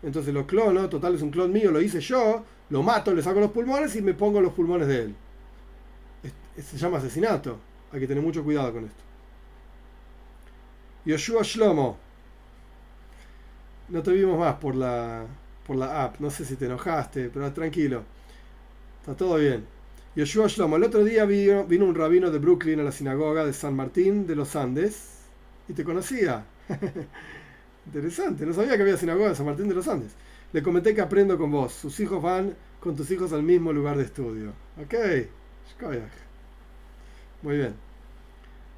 entonces 0.01 0.33
lo 0.33 0.47
clono, 0.47 0.87
total 0.87 1.15
es 1.15 1.21
un 1.21 1.29
clon 1.29 1.51
mío, 1.51 1.71
lo 1.71 1.81
hice 1.81 1.99
yo, 1.99 2.43
lo 2.69 2.83
mato, 2.83 3.13
le 3.13 3.21
saco 3.21 3.39
los 3.39 3.51
pulmones 3.51 3.95
y 3.95 4.01
me 4.01 4.13
pongo 4.13 4.39
los 4.39 4.53
pulmones 4.53 4.87
de 4.87 5.01
él. 5.03 5.15
se 6.57 6.77
llama 6.77 6.99
asesinato. 6.99 7.57
Hay 7.91 7.99
que 7.99 8.07
tener 8.07 8.23
mucho 8.23 8.43
cuidado 8.43 8.71
con 8.73 8.85
esto. 8.85 9.03
Yoshua 11.05 11.43
Shlomo. 11.43 11.97
No 13.89 14.03
te 14.03 14.11
vimos 14.11 14.37
más 14.37 14.55
por 14.55 14.75
la, 14.75 15.25
por 15.65 15.75
la 15.75 16.03
app. 16.03 16.19
No 16.19 16.29
sé 16.29 16.45
si 16.45 16.55
te 16.55 16.65
enojaste, 16.65 17.29
pero 17.33 17.51
tranquilo. 17.53 18.03
Está 19.01 19.15
todo 19.15 19.37
bien. 19.37 19.65
Yoshua 20.15 20.47
Shlomo. 20.47 20.75
El 20.75 20.83
otro 20.83 21.03
día 21.03 21.25
vino, 21.25 21.65
un 21.85 21.95
rabino 21.95 22.31
de 22.31 22.39
Brooklyn 22.39 22.79
a 22.79 22.83
la 22.83 22.91
sinagoga 22.91 23.45
de 23.45 23.53
San 23.53 23.75
Martín 23.75 24.27
de 24.27 24.35
los 24.35 24.55
Andes 24.55 25.19
y 25.67 25.73
te 25.73 25.83
conocía. 25.83 26.45
Interesante, 27.85 28.45
no 28.45 28.53
sabía 28.53 28.75
que 28.75 28.83
había 28.83 28.97
sinagoga 28.97 29.29
en 29.29 29.35
San 29.35 29.45
Martín 29.45 29.67
de 29.69 29.75
los 29.75 29.87
Andes. 29.87 30.11
Le 30.51 30.61
comenté 30.63 30.93
que 30.93 31.01
aprendo 31.01 31.37
con 31.37 31.51
vos. 31.51 31.73
Sus 31.73 31.99
hijos 31.99 32.21
van 32.21 32.55
con 32.79 32.95
tus 32.95 33.09
hijos 33.11 33.33
al 33.33 33.43
mismo 33.43 33.71
lugar 33.73 33.97
de 33.97 34.03
estudio. 34.03 34.53
Ok, 34.81 34.93
muy 37.41 37.57
bien. 37.57 37.73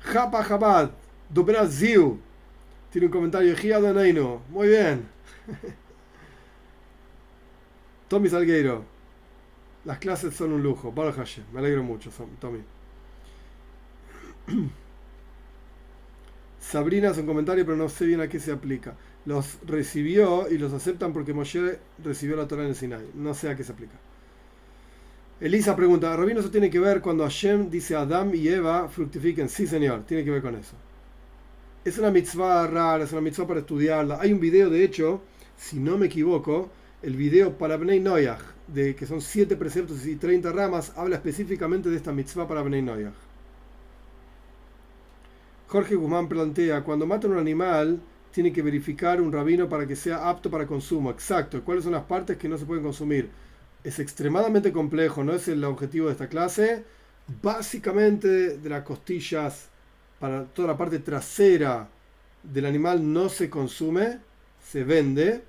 Japa 0.02 0.44
Jabad, 0.44 0.92
do 1.30 1.44
Brasil. 1.44 2.20
Tiene 2.92 3.08
un 3.08 3.12
comentario. 3.12 3.56
Neino. 3.94 4.42
Muy 4.50 4.68
bien. 4.68 5.08
Tommy 8.10 8.30
Salgueiro. 8.30 8.84
Las 9.86 9.98
clases 9.98 10.36
son 10.36 10.52
un 10.52 10.62
lujo. 10.62 10.94
Me 11.54 11.60
alegro 11.60 11.84
mucho, 11.84 12.12
Tommy. 12.40 12.60
Sabrina 16.60 17.10
hace 17.10 17.22
un 17.22 17.28
comentario, 17.28 17.66
pero 17.66 17.78
no 17.78 17.90
sé 17.90 18.06
bien 18.06 18.22
a 18.22 18.28
qué 18.28 18.40
se 18.40 18.52
aplica. 18.52 18.96
Los 19.26 19.58
recibió 19.66 20.50
y 20.50 20.58
los 20.58 20.74
aceptan 20.74 21.14
porque 21.14 21.34
Moshe 21.34 21.80
recibió 22.04 22.36
la 22.36 22.48
Torah 22.48 22.64
en 22.64 22.70
el 22.70 22.76
Sinai. 22.76 23.06
No 23.16 23.34
sé 23.34 23.50
a 23.50 23.56
qué 23.56 23.64
se 23.64 23.72
aplica. 23.72 23.96
Elisa 25.40 25.76
pregunta, 25.76 26.16
¿Rabino 26.16 26.40
eso 26.40 26.52
tiene 26.52 26.70
que 26.70 26.80
ver 26.80 27.02
cuando 27.02 27.24
Hashem 27.24 27.70
dice 27.70 27.96
a 27.96 28.02
Adam 28.02 28.36
y 28.36 28.48
Eva 28.48 28.88
fructifiquen? 28.88 29.50
Sí, 29.50 29.66
señor, 29.66 30.04
tiene 30.06 30.24
que 30.24 30.30
ver 30.32 30.42
con 30.42 30.56
eso. 30.56 30.76
Es 31.84 31.98
una 31.98 32.12
mitzvah 32.12 32.68
rara, 32.68 33.04
es 33.04 33.12
una 33.12 33.22
mitzvah 33.22 33.48
para 33.48 33.62
estudiarla. 33.62 34.20
Hay 34.22 34.32
un 34.32 34.40
video, 34.40 34.70
de 34.70 34.84
hecho, 34.84 35.22
si 35.58 35.80
no 35.80 35.98
me 35.98 36.06
equivoco, 36.06 36.70
el 37.02 37.16
video 37.16 37.58
para 37.58 37.76
Bnei 37.76 38.00
Noyach, 38.00 38.40
de 38.68 38.96
que 38.96 39.08
son 39.08 39.20
7 39.20 39.56
preceptos 39.56 40.06
y 40.06 40.16
30 40.16 40.52
ramas, 40.52 40.94
habla 40.96 41.16
específicamente 41.16 41.90
de 41.90 41.98
esta 41.98 42.12
mitzvah 42.12 42.48
para 42.48 42.62
Bnei 42.62 42.84
Noyach. 42.84 43.16
Jorge 45.70 45.96
Guzmán 45.96 46.30
plantea, 46.30 46.84
cuando 46.84 47.08
matan 47.08 47.32
un 47.32 47.40
animal, 47.40 48.00
tiene 48.32 48.54
que 48.54 48.62
verificar 48.62 49.20
un 49.20 49.32
rabino 49.32 49.68
para 49.68 49.88
que 49.88 49.96
sea 49.96 50.30
apto 50.30 50.52
para 50.52 50.68
consumo. 50.68 51.10
Exacto. 51.10 51.64
¿Cuáles 51.64 51.84
son 51.84 51.94
las 51.94 52.04
partes 52.04 52.38
que 52.38 52.48
no 52.48 52.60
se 52.60 52.66
pueden 52.66 52.84
consumir? 52.84 53.28
Es 53.84 53.98
extremadamente 53.98 54.72
complejo, 54.72 55.24
no 55.24 55.34
es 55.34 55.48
el 55.48 55.64
objetivo 55.64 56.06
de 56.06 56.12
esta 56.12 56.28
clase. 56.28 56.84
Básicamente 57.42 58.58
de 58.60 58.70
las 58.70 58.84
costillas 58.84 59.71
para 60.22 60.46
toda 60.46 60.70
la 60.70 60.78
parte 60.78 61.00
trasera 61.00 61.90
del 62.44 62.66
animal 62.68 63.12
no 63.12 63.28
se 63.28 63.50
consume, 63.50 64.20
se 64.64 64.84
vende, 64.84 65.44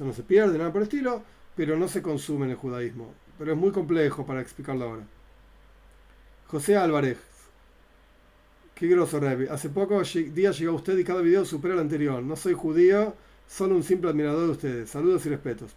o 0.00 0.04
no 0.04 0.12
se 0.12 0.24
pierde, 0.24 0.58
nada 0.58 0.72
por 0.72 0.82
el 0.82 0.88
estilo, 0.88 1.22
pero 1.54 1.78
no 1.78 1.86
se 1.86 2.02
consume 2.02 2.44
en 2.44 2.50
el 2.50 2.56
judaísmo. 2.56 3.14
Pero 3.38 3.52
es 3.52 3.58
muy 3.58 3.70
complejo 3.70 4.26
para 4.26 4.40
explicarlo 4.40 4.84
ahora. 4.84 5.04
José 6.48 6.76
Álvarez, 6.76 7.18
Qué 8.74 8.88
groso, 8.88 9.18
Revi. 9.18 9.46
Hace 9.46 9.70
pocos 9.70 10.12
días 10.12 10.58
llegó 10.58 10.74
usted 10.74 10.98
y 10.98 11.04
cada 11.04 11.22
video 11.22 11.46
supera 11.46 11.72
el 11.72 11.80
anterior. 11.80 12.22
No 12.22 12.36
soy 12.36 12.52
judío, 12.52 13.14
solo 13.48 13.74
un 13.74 13.82
simple 13.82 14.10
admirador 14.10 14.44
de 14.44 14.50
ustedes. 14.50 14.90
Saludos 14.90 15.24
y 15.24 15.30
respetos. 15.30 15.72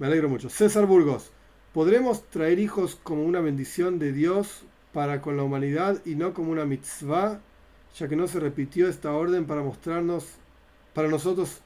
Me 0.00 0.06
alegro 0.08 0.28
mucho. 0.28 0.50
César 0.50 0.86
Burgos. 0.86 1.30
¿Podremos 1.72 2.28
traer 2.28 2.58
hijos 2.58 2.98
como 3.04 3.22
una 3.22 3.40
bendición 3.40 4.00
de 4.00 4.12
Dios 4.12 4.64
para 4.92 5.20
con 5.20 5.36
la 5.36 5.42
humanidad 5.42 6.00
y 6.04 6.14
no 6.14 6.34
como 6.34 6.52
una 6.52 6.64
mitzvah, 6.64 7.40
ya 7.98 8.08
que 8.08 8.16
no 8.16 8.26
se 8.26 8.40
repitió 8.40 8.88
esta 8.88 9.12
orden 9.12 9.46
para 9.46 9.62
mostrarnos, 9.62 10.26
para 10.94 11.08
nosotros, 11.08 11.60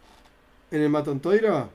en 0.70 0.82
el 0.82 0.90
Matontoira? 0.90 1.68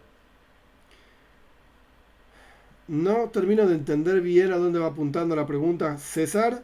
No 2.87 3.29
termino 3.29 3.67
de 3.67 3.75
entender 3.75 4.21
bien 4.21 4.51
a 4.51 4.57
dónde 4.57 4.79
va 4.79 4.87
apuntando 4.87 5.35
la 5.35 5.45
pregunta 5.45 5.97
César, 5.97 6.63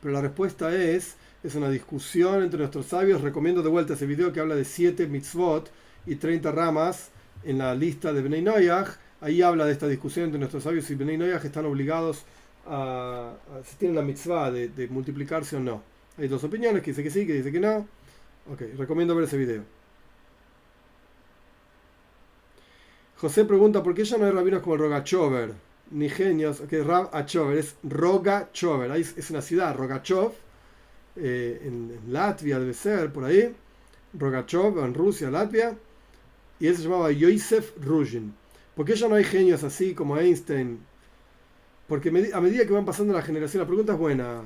pero 0.00 0.14
la 0.14 0.22
respuesta 0.22 0.74
es, 0.74 1.16
es 1.42 1.54
una 1.54 1.70
discusión 1.70 2.42
entre 2.42 2.58
nuestros 2.58 2.86
sabios. 2.86 3.20
Recomiendo 3.20 3.62
de 3.62 3.68
vuelta 3.68 3.94
ese 3.94 4.06
video 4.06 4.32
que 4.32 4.40
habla 4.40 4.54
de 4.54 4.64
7 4.64 5.06
mitzvot 5.06 5.70
y 6.06 6.16
30 6.16 6.50
ramas 6.50 7.10
en 7.44 7.58
la 7.58 7.74
lista 7.74 8.12
de 8.12 8.22
Bnei 8.22 8.42
Noyach. 8.42 8.88
Ahí 9.20 9.42
habla 9.42 9.64
de 9.64 9.72
esta 9.72 9.86
discusión 9.86 10.26
entre 10.26 10.40
nuestros 10.40 10.64
sabios 10.64 10.90
y 10.90 10.94
Bnei 10.94 11.18
Noyach 11.18 11.44
están 11.44 11.66
obligados 11.66 12.24
a, 12.66 13.34
si 13.64 13.76
tienen 13.76 13.96
la 13.96 14.02
mitzvah 14.02 14.50
de, 14.50 14.88
multiplicarse 14.88 15.56
o 15.56 15.60
no. 15.60 15.82
Hay 16.18 16.28
dos 16.28 16.44
opiniones, 16.44 16.82
que 16.82 16.90
dice 16.90 17.02
que 17.02 17.10
sí, 17.10 17.26
que 17.26 17.34
dice 17.34 17.50
que 17.52 17.60
no. 17.60 17.86
Ok, 18.52 18.62
recomiendo 18.76 19.14
ver 19.14 19.24
ese 19.24 19.36
video. 19.36 19.62
José 23.16 23.44
pregunta 23.44 23.82
por 23.82 23.94
qué 23.94 24.04
ya 24.04 24.18
no 24.18 24.26
hay 24.26 24.32
rabinos 24.32 24.62
como 24.62 24.74
el 24.74 24.80
Rogachover 24.80 25.54
ni 25.92 26.08
genios, 26.08 26.60
que 26.68 26.82
Rab 26.82 27.10
Achover, 27.12 27.58
es 27.58 27.76
Rogachover, 27.82 28.90
ahí 28.90 29.02
es 29.02 29.30
una 29.30 29.42
ciudad, 29.42 29.76
Rogachov, 29.76 30.32
eh, 31.16 31.60
en, 31.64 32.12
Latvia 32.12 32.58
debe 32.58 32.74
ser, 32.74 33.12
por 33.12 33.24
ahí, 33.24 33.54
Rogachov, 34.18 34.78
en 34.84 34.94
Rusia, 34.94 35.30
Latvia, 35.30 35.76
y 36.58 36.66
él 36.66 36.76
se 36.76 36.82
llamaba 36.82 37.10
Yosef 37.12 37.72
Ruzhin. 37.80 38.34
¿Por 38.74 38.86
qué 38.86 38.94
ya 38.94 39.08
no 39.08 39.16
hay 39.16 39.24
genios 39.24 39.62
así 39.64 39.94
como 39.94 40.16
Einstein? 40.16 40.80
Porque 41.92 42.08
a 42.08 42.40
medida 42.40 42.64
que 42.64 42.72
van 42.72 42.86
pasando 42.86 43.12
la 43.12 43.20
generación, 43.20 43.60
la 43.60 43.66
pregunta 43.66 43.92
es 43.92 43.98
buena, 43.98 44.44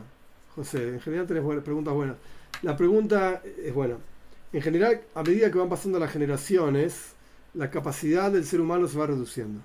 José, 0.57 0.89
en 0.89 1.01
general 1.01 1.29
tenés 1.29 1.45
preguntas 1.63 1.95
buenas. 1.95 2.17
La 2.63 2.77
pregunta 2.77 3.41
es 3.63 3.73
buena. 3.73 3.99
En 4.53 4.61
general, 4.61 5.03
a 5.15 5.23
medida 5.23 5.49
que 5.49 5.57
van 5.57 5.69
pasando 5.69 6.01
las 6.01 6.11
generaciones, 6.11 7.13
la 7.55 7.71
capacidad 7.71 8.33
del 8.33 8.45
ser 8.45 8.61
humano 8.61 8.89
se 8.89 8.99
va 8.99 9.07
reduciendo 9.07 9.61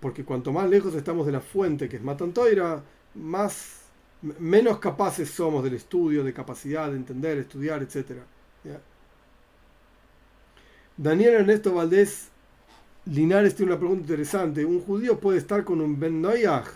porque 0.00 0.24
cuanto 0.24 0.50
más 0.50 0.68
lejos 0.68 0.96
estamos 0.96 1.26
de 1.26 1.30
la 1.30 1.40
fuente 1.40 1.88
que 1.88 1.98
es 1.98 2.02
Matantoira, 2.02 2.82
más, 3.14 3.82
menos 4.40 4.80
capaces 4.80 5.30
somos 5.30 5.62
del 5.62 5.74
estudio, 5.74 6.24
de 6.24 6.32
capacidad 6.32 6.90
de 6.90 6.96
entender, 6.96 7.38
estudiar, 7.38 7.84
etc. 7.84 8.18
Daniel 10.96 11.34
Ernesto 11.34 11.72
Valdés 11.72 12.29
Linares 13.06 13.54
tiene 13.54 13.72
una 13.72 13.78
pregunta 13.78 14.02
interesante. 14.02 14.64
¿Un 14.64 14.80
judío 14.80 15.18
puede 15.18 15.38
estar 15.38 15.64
con 15.64 15.80
un 15.80 15.98
Ben 15.98 16.20
Noyaj? 16.20 16.66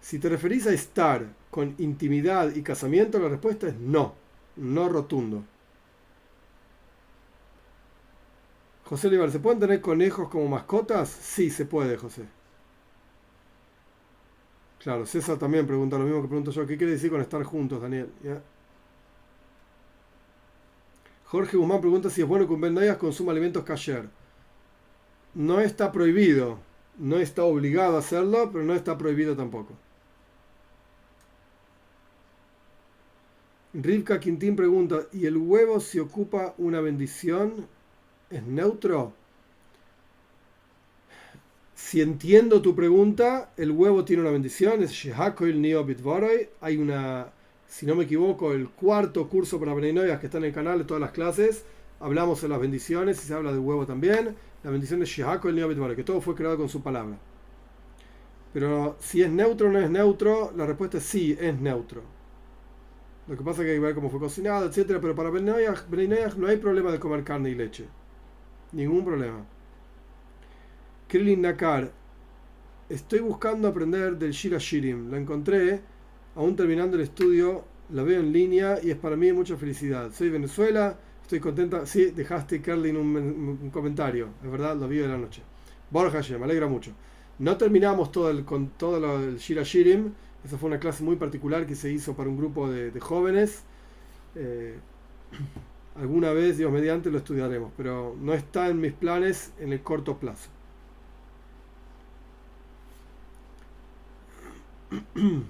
Si 0.00 0.18
te 0.18 0.28
referís 0.28 0.66
a 0.66 0.72
estar 0.72 1.26
con 1.50 1.74
intimidad 1.78 2.54
y 2.54 2.62
casamiento, 2.62 3.18
la 3.18 3.28
respuesta 3.28 3.68
es 3.68 3.74
no, 3.76 4.14
no 4.56 4.88
rotundo. 4.88 5.44
José 8.84 9.08
Olivar, 9.08 9.30
¿se 9.30 9.38
pueden 9.38 9.60
tener 9.60 9.80
conejos 9.80 10.28
como 10.28 10.48
mascotas? 10.48 11.08
Sí, 11.08 11.50
se 11.50 11.64
puede, 11.64 11.96
José. 11.96 12.24
Claro, 14.80 15.04
César 15.06 15.38
también 15.38 15.66
pregunta 15.66 15.98
lo 15.98 16.04
mismo 16.04 16.22
que 16.22 16.28
pregunto 16.28 16.50
yo. 16.50 16.66
¿Qué 16.66 16.76
quiere 16.76 16.94
decir 16.94 17.10
con 17.10 17.20
estar 17.20 17.42
juntos, 17.44 17.82
Daniel? 17.82 18.08
Jorge 21.26 21.56
Guzmán 21.56 21.80
pregunta 21.80 22.10
si 22.10 22.22
es 22.22 22.26
bueno 22.26 22.46
que 22.48 22.54
un 22.54 22.60
Ben 22.60 22.96
consuma 22.98 23.30
alimentos 23.30 23.62
kasher. 23.62 24.08
No 25.34 25.60
está 25.60 25.92
prohibido, 25.92 26.58
no 26.98 27.16
está 27.18 27.44
obligado 27.44 27.96
a 27.96 28.00
hacerlo, 28.00 28.50
pero 28.52 28.64
no 28.64 28.74
está 28.74 28.98
prohibido 28.98 29.36
tampoco. 29.36 29.74
Rivka 33.72 34.18
Quintín 34.18 34.56
pregunta, 34.56 35.06
¿y 35.12 35.26
el 35.26 35.36
huevo 35.36 35.78
si 35.78 36.00
ocupa 36.00 36.54
una 36.58 36.80
bendición 36.80 37.68
es 38.28 38.42
neutro? 38.42 39.12
Si 41.76 42.00
entiendo 42.00 42.60
tu 42.62 42.74
pregunta, 42.74 43.52
el 43.56 43.70
huevo 43.70 44.04
tiene 44.04 44.22
una 44.22 44.32
bendición, 44.32 44.82
es 44.82 44.90
Shehakoil 44.90 45.60
Neo 45.60 45.86
Hay 46.60 46.76
una, 46.76 47.28
si 47.68 47.86
no 47.86 47.94
me 47.94 48.04
equivoco, 48.04 48.52
el 48.52 48.68
cuarto 48.68 49.28
curso 49.28 49.58
para 49.58 49.72
Beninoyas 49.72 50.20
que 50.20 50.26
está 50.26 50.38
en 50.38 50.44
el 50.44 50.52
canal 50.52 50.78
de 50.78 50.84
todas 50.84 51.00
las 51.00 51.12
clases. 51.12 51.64
Hablamos 52.00 52.42
de 52.42 52.48
las 52.48 52.60
bendiciones 52.60 53.22
y 53.22 53.26
se 53.26 53.34
habla 53.34 53.52
del 53.52 53.60
huevo 53.60 53.86
también. 53.86 54.36
La 54.62 54.70
bendición 54.70 55.00
de 55.00 55.06
Shehakoil 55.06 55.54
Neo 55.54 55.68
Bitvaroi, 55.68 55.96
que 55.96 56.04
todo 56.04 56.20
fue 56.20 56.34
creado 56.34 56.56
con 56.56 56.68
su 56.68 56.82
palabra. 56.82 57.18
Pero 58.52 58.96
si 58.98 59.22
es 59.22 59.30
neutro 59.30 59.68
o 59.68 59.72
no 59.72 59.78
es 59.78 59.90
neutro, 59.90 60.52
la 60.56 60.66
respuesta 60.66 60.98
es 60.98 61.04
sí, 61.04 61.36
es 61.40 61.58
neutro. 61.60 62.02
Lo 63.28 63.36
que 63.36 63.44
pasa 63.44 63.62
es 63.62 63.66
que 63.66 63.70
hay 63.70 63.76
que 63.76 63.84
ver 63.84 63.94
cómo 63.94 64.10
fue 64.10 64.18
cocinado, 64.18 64.66
etc. 64.66 64.98
Pero 65.00 65.14
para 65.14 65.30
Beninoyah 65.30 65.86
no 66.36 66.48
hay 66.48 66.56
problema 66.56 66.90
de 66.90 66.98
comer 66.98 67.22
carne 67.22 67.50
y 67.50 67.54
leche. 67.54 67.86
Ningún 68.72 69.04
problema. 69.04 69.44
Krillin 71.06 71.42
Nakar. 71.42 71.92
Estoy 72.88 73.20
buscando 73.20 73.68
aprender 73.68 74.18
del 74.18 74.32
Shira 74.32 74.58
Shirim. 74.58 75.10
La 75.10 75.16
encontré, 75.16 75.80
aún 76.34 76.56
terminando 76.56 76.96
el 76.96 77.04
estudio, 77.04 77.64
la 77.90 78.02
veo 78.02 78.18
en 78.18 78.32
línea 78.32 78.78
y 78.82 78.90
es 78.90 78.96
para 78.96 79.14
mí 79.14 79.32
mucha 79.32 79.56
felicidad. 79.56 80.10
Soy 80.12 80.28
Venezuela, 80.28 80.98
estoy 81.30 81.40
contenta. 81.40 81.86
Sí, 81.86 82.06
dejaste, 82.06 82.60
Krillin, 82.60 82.96
un, 82.96 83.70
comentario. 83.72 84.30
Es 84.42 84.50
verdad, 84.50 84.76
lo 84.76 84.88
vi 84.88 84.98
de 84.98 85.08
la 85.08 85.16
noche. 85.16 85.42
Borja 85.90 86.20
me 86.38 86.44
alegra 86.44 86.66
mucho. 86.66 86.92
No 87.38 87.56
terminamos 87.56 88.10
todo 88.10 88.30
el, 88.30 88.44
con 88.44 88.70
todo 88.70 89.18
el 89.20 89.38
Shira 89.38 89.62
Shirim 89.62 90.12
esa 90.44 90.56
fue 90.58 90.68
una 90.68 90.80
clase 90.80 91.02
muy 91.04 91.16
particular 91.16 91.66
que 91.66 91.74
se 91.74 91.92
hizo 91.92 92.14
para 92.14 92.28
un 92.28 92.36
grupo 92.36 92.70
de, 92.70 92.98
jóvenes. 93.00 93.62
Eh, 94.34 94.78
alguna 95.96 96.32
vez, 96.32 96.58
Dios 96.58 96.72
mediante, 96.72 97.10
lo 97.10 97.18
estudiaremos, 97.18 97.72
pero 97.76 98.16
no 98.20 98.32
está 98.34 98.68
en 98.68 98.80
mis 98.80 98.92
planes 98.92 99.52
en 99.58 99.72
el 99.72 99.82
corto 99.82 100.18
plazo. 100.18 100.50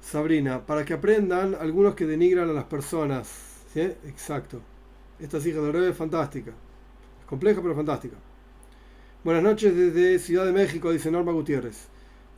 Sabrina, 0.00 0.64
para 0.64 0.84
que 0.84 0.94
aprendan 0.94 1.56
algunos 1.56 1.94
que 1.96 2.06
denigran 2.06 2.48
a 2.48 2.52
las 2.52 2.64
personas. 2.64 3.55
Exacto. 3.76 4.60
Esta 5.18 5.38
hija 5.38 5.60
de 5.60 5.68
Oreo 5.68 5.88
es 5.88 5.96
fantástica. 5.96 6.50
Es 7.20 7.26
compleja 7.26 7.60
pero 7.60 7.74
fantástica. 7.74 8.16
Buenas 9.22 9.42
noches 9.42 9.74
desde 9.74 10.18
Ciudad 10.18 10.46
de 10.46 10.52
México, 10.52 10.90
dice 10.92 11.10
Norma 11.10 11.32
Gutiérrez. 11.32 11.88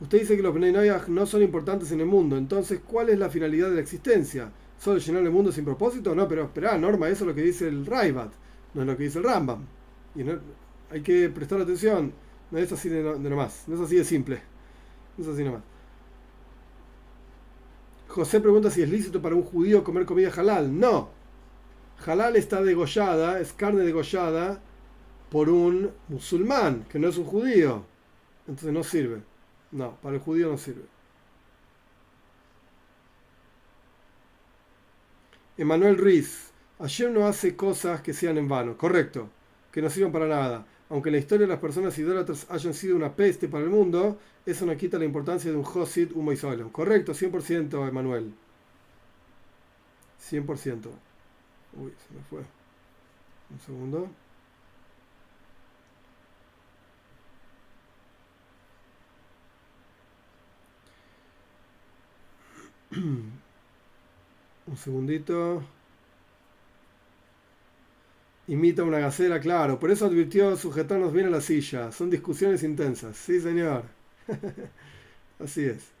Usted 0.01 0.19
dice 0.19 0.35
que 0.35 0.41
los 0.41 0.53
Bnei 0.53 0.89
no 1.07 1.25
son 1.25 1.41
importantes 1.41 1.91
en 1.91 1.99
el 1.99 2.05
mundo, 2.05 2.37
entonces, 2.37 2.79
¿cuál 2.85 3.09
es 3.09 3.19
la 3.19 3.29
finalidad 3.29 3.69
de 3.69 3.75
la 3.75 3.81
existencia? 3.81 4.49
¿Solo 4.79 4.97
llenar 4.97 5.23
el 5.23 5.29
mundo 5.29 5.51
sin 5.51 5.65
propósito? 5.65 6.15
No, 6.15 6.27
pero 6.27 6.43
espera, 6.45 6.77
Norma, 6.77 7.09
eso 7.09 7.25
es 7.25 7.27
lo 7.27 7.35
que 7.35 7.41
dice 7.41 7.67
el 7.67 7.85
Raibat, 7.85 8.31
no 8.73 8.81
es 8.81 8.87
lo 8.87 8.95
que 8.95 9.03
dice 9.03 9.19
el 9.19 9.25
Rambam. 9.25 9.65
Y 10.15 10.23
hay 10.91 11.01
que 11.01 11.29
prestar 11.29 11.59
atención, 11.59 12.13
no 12.49 12.57
es 12.57 12.71
así 12.71 12.87
de, 12.87 13.03
nomás, 13.19 13.65
no 13.67 13.75
es 13.75 13.81
así 13.81 13.97
de 13.97 14.05
simple, 14.05 14.41
no 15.17 15.25
es 15.25 15.29
así 15.29 15.43
nomás. 15.43 15.63
José 18.07 18.39
pregunta 18.39 18.71
si 18.71 18.81
es 18.81 18.89
lícito 18.89 19.21
para 19.21 19.35
un 19.35 19.43
judío 19.43 19.83
comer 19.83 20.05
comida 20.05 20.31
halal. 20.35 20.79
No. 20.79 21.18
Halal 22.05 22.35
está 22.35 22.61
degollada, 22.61 23.39
es 23.39 23.53
carne 23.53 23.83
degollada 23.83 24.61
por 25.29 25.49
un 25.49 25.91
musulmán, 26.07 26.85
que 26.89 26.99
no 26.99 27.07
es 27.09 27.17
un 27.17 27.25
judío. 27.25 27.85
Entonces 28.47 28.73
no 28.73 28.83
sirve. 28.83 29.21
No, 29.71 29.95
para 30.01 30.15
el 30.15 30.21
judío 30.21 30.49
no 30.49 30.57
sirve. 30.57 30.83
Emanuel 35.57 35.97
Ruiz, 35.97 36.51
ayer 36.79 37.11
no 37.11 37.27
hace 37.27 37.55
cosas 37.55 38.01
que 38.01 38.13
sean 38.13 38.37
en 38.37 38.47
vano, 38.47 38.77
correcto, 38.77 39.29
que 39.71 39.81
no 39.81 39.89
sirvan 39.89 40.11
para 40.11 40.27
nada. 40.27 40.65
Aunque 40.89 41.11
la 41.11 41.17
historia 41.17 41.45
de 41.45 41.53
las 41.53 41.59
personas 41.59 41.97
idólatras 41.99 42.47
hayan 42.49 42.73
sido 42.73 42.95
una 42.95 43.13
peste 43.13 43.47
para 43.47 43.65
el 43.65 43.69
mundo, 43.69 44.17
eso 44.45 44.65
no 44.65 44.75
quita 44.77 44.97
la 44.97 45.05
importancia 45.05 45.51
de 45.51 45.57
un 45.57 45.63
Josid 45.63 46.13
Humo 46.15 46.31
y 46.31 46.37
solo. 46.37 46.71
Correcto, 46.71 47.13
100% 47.13 47.87
Emanuel. 47.87 48.33
100%. 50.31 51.08
Uy, 51.73 51.93
se 52.07 52.13
me 52.13 52.21
fue. 52.29 52.45
Un 53.51 53.59
segundo. 53.59 54.09
Un 64.67 64.77
segundito. 64.77 65.63
Imita 68.47 68.83
una 68.83 68.99
gacela, 68.99 69.39
claro. 69.39 69.79
Por 69.79 69.91
eso 69.91 70.05
advirtió 70.05 70.55
sujetarnos 70.57 71.13
bien 71.13 71.27
a 71.27 71.29
la 71.29 71.41
silla. 71.41 71.91
Son 71.91 72.09
discusiones 72.09 72.63
intensas. 72.63 73.15
Sí, 73.17 73.39
señor. 73.39 73.83
Así 75.39 75.65
es. 75.65 75.91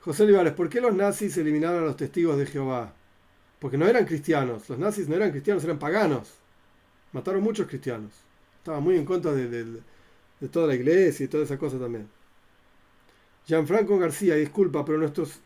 José 0.00 0.24
Olivares, 0.24 0.54
¿por 0.54 0.70
qué 0.70 0.80
los 0.82 0.94
nazis 0.94 1.36
eliminaron 1.38 1.84
a 1.84 1.86
los 1.86 1.98
testigos 1.98 2.38
de 2.38 2.46
Jehová? 2.46 2.95
Porque 3.66 3.78
no 3.78 3.88
eran 3.88 4.04
cristianos. 4.04 4.68
Los 4.68 4.78
nazis 4.78 5.08
no 5.08 5.16
eran 5.16 5.32
cristianos, 5.32 5.64
eran 5.64 5.80
paganos. 5.80 6.34
Mataron 7.10 7.42
muchos 7.42 7.66
cristianos. 7.66 8.12
Estaban 8.58 8.80
muy 8.80 8.94
en 8.94 9.04
contra 9.04 9.32
de, 9.32 9.80
toda 10.52 10.68
la 10.68 10.76
iglesia 10.76 11.24
y 11.24 11.28
toda 11.28 11.42
esa 11.42 11.58
cosa 11.58 11.76
también. 11.76 12.08
Gianfranco 13.44 13.98
García, 13.98 14.36
disculpa, 14.36 14.84
pero 14.84 14.98
nuestros 14.98 15.40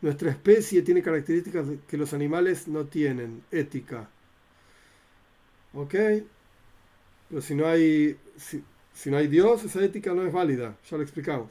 nuestra 0.00 0.30
especie 0.30 0.80
tiene 0.80 1.02
características 1.02 1.66
que 1.86 1.98
los 1.98 2.14
animales 2.14 2.66
no 2.66 2.86
tienen, 2.86 3.42
ética. 3.50 4.08
¿Ok? 5.74 5.94
Pero 7.28 7.42
si 7.42 7.54
no 7.54 7.66
hay, 7.66 8.16
si, 8.38 9.10
no 9.10 9.18
hay 9.18 9.26
Dios, 9.26 9.64
esa 9.64 9.84
ética 9.84 10.14
no 10.14 10.26
es 10.26 10.32
válida, 10.32 10.78
ya 10.90 10.96
lo 10.96 11.02
explicamos. 11.02 11.50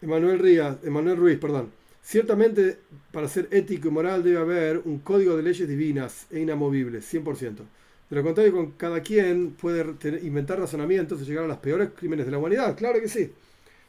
Emanuel, 0.00 0.78
Emanuel 0.82 1.18
Ruiz, 1.18 1.38
perdón. 1.38 1.78
Ciertamente, 2.02 2.78
para 3.12 3.28
ser 3.28 3.48
ético 3.50 3.88
y 3.88 3.90
moral 3.90 4.22
debe 4.22 4.38
haber 4.38 4.78
un 4.84 4.98
código 5.00 5.36
de 5.36 5.42
leyes 5.42 5.68
divinas 5.68 6.26
e 6.30 6.40
inamovibles, 6.40 7.04
100%. 7.06 7.64
De 8.08 8.16
lo 8.16 8.22
contrario, 8.24 8.52
con 8.52 8.72
cada 8.72 9.00
quien 9.02 9.52
puede 9.52 9.84
inventar 10.22 10.58
razonamientos 10.58 11.20
y 11.22 11.24
llegar 11.24 11.44
a 11.44 11.48
los 11.48 11.58
peores 11.58 11.90
crímenes 11.96 12.26
de 12.26 12.32
la 12.32 12.38
humanidad. 12.38 12.76
Claro 12.76 13.00
que 13.00 13.08
sí. 13.08 13.32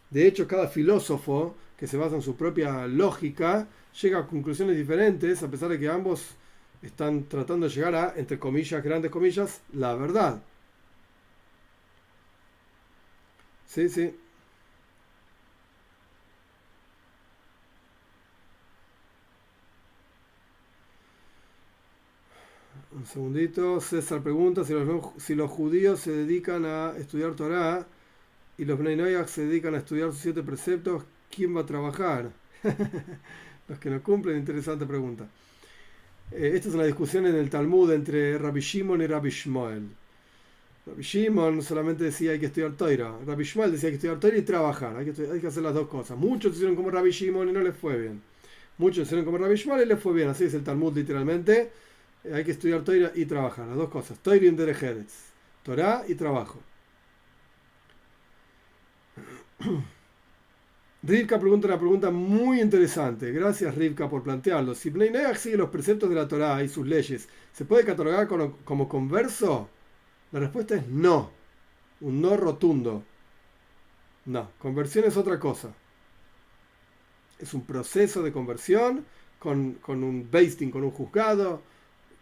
De 0.09 0.27
hecho, 0.27 0.47
cada 0.47 0.67
filósofo 0.67 1.55
que 1.77 1.87
se 1.87 1.97
basa 1.97 2.15
en 2.15 2.21
su 2.21 2.35
propia 2.35 2.87
lógica, 2.87 3.67
llega 4.01 4.19
a 4.19 4.27
conclusiones 4.27 4.77
diferentes, 4.77 5.43
a 5.43 5.49
pesar 5.51 5.69
de 5.69 5.79
que 5.79 5.89
ambos 5.89 6.35
están 6.81 7.25
tratando 7.27 7.67
de 7.67 7.73
llegar 7.73 7.95
a, 7.95 8.13
entre 8.17 8.39
comillas, 8.39 8.83
grandes 8.83 9.11
comillas, 9.11 9.61
la 9.73 9.95
verdad. 9.95 10.43
Sí, 13.65 13.89
sí. 13.89 14.20
Un 22.93 23.05
segundito. 23.05 23.79
César 23.79 24.21
pregunta 24.21 24.63
si 24.63 24.73
los, 24.73 25.13
si 25.17 25.35
los 25.35 25.49
judíos 25.49 25.99
se 26.01 26.11
dedican 26.11 26.65
a 26.65 26.93
estudiar 26.97 27.35
Torah 27.35 27.87
y 28.57 28.65
los 28.65 28.77
Bnei 28.77 29.15
se 29.27 29.45
dedican 29.45 29.75
a 29.75 29.77
estudiar 29.77 30.11
sus 30.11 30.19
siete 30.19 30.43
preceptos, 30.43 31.03
¿quién 31.33 31.55
va 31.55 31.61
a 31.61 31.65
trabajar? 31.65 32.31
Los 33.69 33.79
que 33.79 33.89
no 33.89 34.03
cumplen, 34.03 34.37
interesante 34.37 34.85
pregunta. 34.85 35.25
Eh, 36.31 36.51
esta 36.55 36.69
es 36.69 36.75
una 36.75 36.83
discusión 36.83 37.25
en 37.25 37.35
el 37.35 37.49
Talmud 37.49 37.91
entre 37.91 38.37
Rabbi 38.37 38.59
Shimon 38.59 39.01
y 39.01 39.07
Rabbi 39.07 39.29
Shmuel. 39.29 39.83
Rabbi 40.85 41.01
Shimon 41.01 41.61
solamente 41.61 42.03
decía 42.03 42.31
hay 42.31 42.39
que 42.39 42.47
estudiar 42.47 42.73
Torah. 42.73 43.17
Rabbi 43.25 43.43
Shmuel 43.45 43.71
decía 43.71 43.87
hay 43.87 43.93
que 43.93 43.95
estudiar 43.95 44.19
Torah 44.19 44.37
y 44.37 44.41
trabajar. 44.41 44.97
Hay 44.97 45.05
que, 45.05 45.31
hay 45.31 45.39
que 45.39 45.47
hacer 45.47 45.63
las 45.63 45.73
dos 45.73 45.87
cosas. 45.87 46.17
Muchos 46.17 46.53
hicieron 46.53 46.75
como 46.75 46.91
Rabbi 46.91 47.11
Shimon 47.11 47.49
y 47.49 47.53
no 47.53 47.61
les 47.61 47.75
fue 47.75 47.97
bien. 47.97 48.21
Muchos 48.77 49.07
hicieron 49.07 49.23
como 49.23 49.37
Rabbi 49.37 49.55
Shmuel 49.55 49.83
y 49.83 49.85
les 49.85 49.99
fue 49.99 50.13
bien. 50.13 50.27
Así 50.27 50.43
es 50.43 50.53
el 50.53 50.63
Talmud 50.63 50.93
literalmente. 50.93 51.71
Hay 52.23 52.43
que 52.43 52.51
estudiar 52.51 52.83
Torah 52.83 53.11
y 53.15 53.25
trabajar. 53.25 53.67
Las 53.67 53.77
dos 53.77 53.89
cosas. 53.89 54.19
Torah 54.19 54.37
y. 54.37 55.05
Torah 55.63 56.03
y 56.07 56.15
trabajo. 56.15 56.59
Rivka 61.03 61.39
pregunta 61.39 61.67
una 61.67 61.79
pregunta 61.79 62.11
muy 62.11 62.61
interesante. 62.61 63.31
Gracias, 63.31 63.73
Rivka, 63.75 64.07
por 64.07 64.21
plantearlo. 64.21 64.75
Si 64.75 64.91
Bnei 64.91 65.35
sigue 65.35 65.57
los 65.57 65.69
preceptos 65.69 66.09
de 66.09 66.15
la 66.15 66.27
Torá 66.27 66.63
y 66.63 66.69
sus 66.69 66.85
leyes, 66.85 67.27
¿se 67.53 67.65
puede 67.65 67.85
catalogar 67.85 68.27
como, 68.27 68.87
converso? 68.87 69.67
La 70.31 70.39
respuesta 70.39 70.75
es 70.75 70.87
no. 70.87 71.31
Un 72.01 72.21
no 72.21 72.37
rotundo. 72.37 73.03
No, 74.25 74.51
conversión 74.59 75.05
es 75.05 75.17
otra 75.17 75.39
cosa. 75.39 75.73
Es 77.39 77.53
un 77.55 77.65
proceso 77.65 78.21
de 78.21 78.31
conversión 78.31 79.05
con, 79.39 79.79
un 79.87 80.27
basting, 80.31 80.69
con 80.69 80.83
un 80.83 80.91
juzgado 80.91 81.63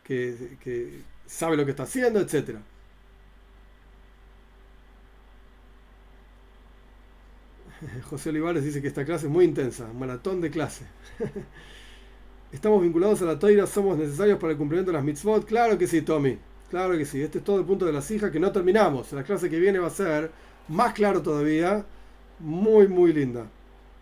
que, 0.10 1.04
sabe 1.28 1.56
lo 1.56 1.66
que 1.66 1.72
está 1.72 1.84
haciendo, 1.84 2.20
etcétera. 2.20 2.62
José 8.10 8.30
Olivares 8.30 8.64
dice 8.64 8.82
que 8.82 8.88
esta 8.88 9.06
clase 9.06 9.28
es 9.28 9.32
muy 9.32 9.46
intensa, 9.46 9.88
maratón 9.94 10.42
de 10.42 10.50
clase. 10.50 10.86
Estamos 12.52 12.82
vinculados 12.82 13.22
a 13.22 13.26
la 13.26 13.38
toira, 13.38 13.68
somos 13.68 13.98
necesarios 13.98 14.40
para 14.40 14.54
el 14.54 14.58
cumplimiento 14.58 14.92
de 14.92 14.98
las 14.98 15.06
mitzvot. 15.06 15.46
Claro 15.46 15.78
que 15.78 15.86
sí, 15.86 16.02
Tommy. 16.02 16.40
Claro 16.72 16.98
que 16.98 17.06
sí. 17.06 17.22
Este 17.22 17.38
es 17.38 17.44
todo 17.44 17.60
el 17.60 17.66
punto 17.66 17.86
de 17.86 17.94
las 17.94 18.10
hijas 18.10 18.32
que 18.32 18.40
no 18.40 18.52
terminamos. 18.52 19.12
La 19.14 19.24
clase 19.24 19.52
que 19.52 19.60
viene 19.60 19.78
va 19.78 19.88
a 19.88 19.92
ser 19.92 20.32
más 20.68 20.94
claro 20.94 21.22
todavía. 21.22 21.86
Muy, 22.40 22.88
muy 22.88 23.14
linda. 23.14 23.46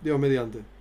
Dios 0.02 0.18
mediante. 0.18 0.77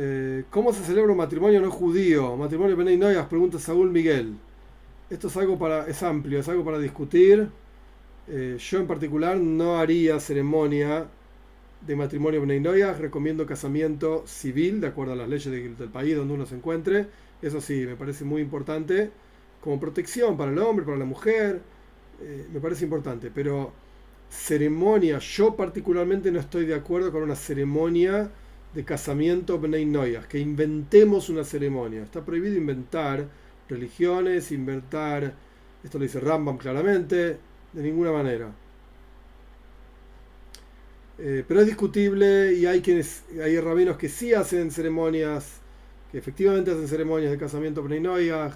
Eh, 0.00 0.44
¿Cómo 0.50 0.72
se 0.72 0.84
celebra 0.84 1.10
un 1.10 1.18
matrimonio 1.18 1.60
no 1.60 1.72
judío? 1.72 2.36
Matrimonio 2.36 2.76
Benay 2.76 2.96
Noyas, 2.96 3.26
pregunta 3.26 3.58
Saúl 3.58 3.90
Miguel. 3.90 4.36
Esto 5.10 5.26
es 5.26 5.36
algo 5.36 5.58
para, 5.58 5.88
es 5.88 6.04
amplio, 6.04 6.38
es 6.38 6.48
algo 6.48 6.64
para 6.64 6.78
discutir. 6.78 7.48
Eh, 8.28 8.58
yo 8.60 8.78
en 8.78 8.86
particular 8.86 9.38
no 9.38 9.76
haría 9.76 10.20
ceremonia 10.20 11.08
de 11.84 11.96
matrimonio 11.96 12.40
Benay 12.40 12.60
Noyas, 12.60 13.00
recomiendo 13.00 13.44
casamiento 13.44 14.22
civil, 14.24 14.80
de 14.80 14.86
acuerdo 14.86 15.14
a 15.14 15.16
las 15.16 15.28
leyes 15.28 15.76
del 15.76 15.88
país 15.88 16.14
donde 16.14 16.32
uno 16.34 16.46
se 16.46 16.54
encuentre. 16.54 17.06
Eso 17.42 17.60
sí, 17.60 17.84
me 17.84 17.96
parece 17.96 18.24
muy 18.24 18.40
importante 18.40 19.10
como 19.60 19.80
protección 19.80 20.36
para 20.36 20.52
el 20.52 20.58
hombre, 20.60 20.84
para 20.84 20.96
la 20.96 21.06
mujer, 21.06 21.60
eh, 22.22 22.46
me 22.52 22.60
parece 22.60 22.84
importante. 22.84 23.32
Pero 23.34 23.72
ceremonia, 24.30 25.18
yo 25.18 25.56
particularmente 25.56 26.30
no 26.30 26.38
estoy 26.38 26.66
de 26.66 26.76
acuerdo 26.76 27.10
con 27.10 27.24
una 27.24 27.34
ceremonia 27.34 28.30
de 28.78 28.84
casamiento 28.84 29.58
Bnei 29.58 29.90
que 30.28 30.38
inventemos 30.38 31.28
una 31.28 31.42
ceremonia. 31.42 32.04
Está 32.04 32.24
prohibido 32.24 32.54
inventar 32.54 33.26
religiones, 33.68 34.52
inventar, 34.52 35.34
esto 35.82 35.98
lo 35.98 36.04
dice 36.04 36.20
Rambam 36.20 36.56
claramente, 36.58 37.38
de 37.72 37.82
ninguna 37.82 38.12
manera. 38.12 38.52
Eh, 41.18 41.44
pero 41.48 41.60
es 41.62 41.66
discutible 41.66 42.54
y 42.54 42.66
hay 42.66 42.80
quienes, 42.80 43.24
hay 43.42 43.58
rabinos 43.58 43.96
que 43.96 44.08
sí 44.08 44.32
hacen 44.32 44.70
ceremonias, 44.70 45.56
que 46.12 46.18
efectivamente 46.18 46.70
hacen 46.70 46.86
ceremonias 46.86 47.32
de 47.32 47.38
casamiento 47.38 47.82
Bnei 47.82 47.98
Noyas. 47.98 48.54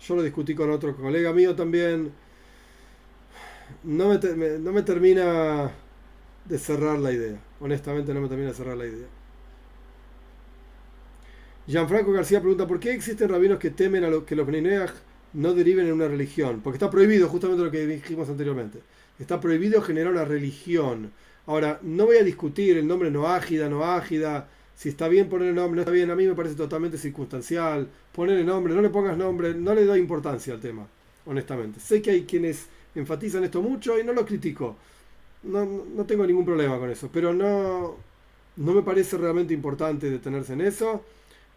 Yo 0.00 0.14
lo 0.14 0.22
discutí 0.22 0.54
con 0.54 0.70
otro 0.70 0.94
colega 0.96 1.32
mío 1.32 1.56
también. 1.56 2.12
No 3.82 4.08
me, 4.08 4.18
no 4.60 4.70
me 4.70 4.82
termina 4.82 5.72
de 6.44 6.58
cerrar 6.60 7.00
la 7.00 7.10
idea. 7.10 7.40
Honestamente 7.58 8.14
no 8.14 8.20
me 8.20 8.28
termina 8.28 8.50
de 8.50 8.54
cerrar 8.54 8.76
la 8.76 8.86
idea. 8.86 9.17
Gianfranco 11.68 12.12
García 12.12 12.40
pregunta, 12.40 12.66
¿por 12.66 12.80
qué 12.80 12.94
existen 12.94 13.28
rabinos 13.28 13.58
que 13.58 13.68
temen 13.68 14.02
a 14.02 14.08
lo, 14.08 14.24
que 14.24 14.34
los 14.34 14.46
Bneineach 14.46 14.90
no 15.34 15.52
deriven 15.52 15.86
en 15.86 15.92
una 15.92 16.08
religión? 16.08 16.62
Porque 16.64 16.76
está 16.76 16.88
prohibido, 16.88 17.28
justamente 17.28 17.62
lo 17.62 17.70
que 17.70 17.86
dijimos 17.86 18.26
anteriormente. 18.30 18.78
Está 19.18 19.38
prohibido 19.38 19.82
generar 19.82 20.10
una 20.10 20.24
religión. 20.24 21.12
Ahora, 21.44 21.78
no 21.82 22.06
voy 22.06 22.16
a 22.16 22.22
discutir 22.22 22.78
el 22.78 22.86
nombre 22.86 23.10
no 23.10 23.28
ágida, 23.28 23.68
no 23.68 23.84
ágida, 23.84 24.48
si 24.74 24.88
está 24.88 25.08
bien 25.08 25.28
poner 25.28 25.48
el 25.48 25.56
nombre, 25.56 25.76
no 25.76 25.82
está 25.82 25.92
bien, 25.92 26.10
a 26.10 26.16
mí 26.16 26.26
me 26.26 26.34
parece 26.34 26.54
totalmente 26.54 26.96
circunstancial. 26.96 27.86
Poner 28.12 28.38
el 28.38 28.46
nombre, 28.46 28.74
no 28.74 28.80
le 28.80 28.88
pongas 28.88 29.18
nombre, 29.18 29.52
no 29.52 29.74
le 29.74 29.84
doy 29.84 30.00
importancia 30.00 30.54
al 30.54 30.60
tema, 30.60 30.86
honestamente. 31.26 31.80
Sé 31.80 32.00
que 32.00 32.12
hay 32.12 32.22
quienes 32.22 32.64
enfatizan 32.94 33.44
esto 33.44 33.60
mucho 33.60 34.00
y 34.00 34.04
no 34.04 34.14
lo 34.14 34.24
critico. 34.24 34.74
No, 35.42 35.66
no 35.94 36.04
tengo 36.06 36.26
ningún 36.26 36.46
problema 36.46 36.78
con 36.78 36.88
eso, 36.88 37.10
pero 37.12 37.34
no, 37.34 37.96
no 38.56 38.72
me 38.72 38.80
parece 38.80 39.18
realmente 39.18 39.52
importante 39.52 40.08
detenerse 40.08 40.54
en 40.54 40.62
eso 40.62 41.04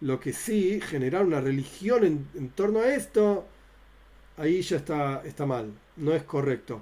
lo 0.02 0.20
que 0.20 0.34
sí, 0.34 0.82
generar 0.82 1.26
una 1.26 1.39
religión 1.39 2.04
en, 2.04 2.49
torno 2.49 2.80
a 2.80 2.93
esto, 2.93 3.45
ahí 4.38 4.62
ya 4.62 4.78
está, 4.78 5.22
está 5.26 5.45
mal, 5.45 5.72
no 5.97 6.14
es 6.14 6.24
correcto. 6.24 6.82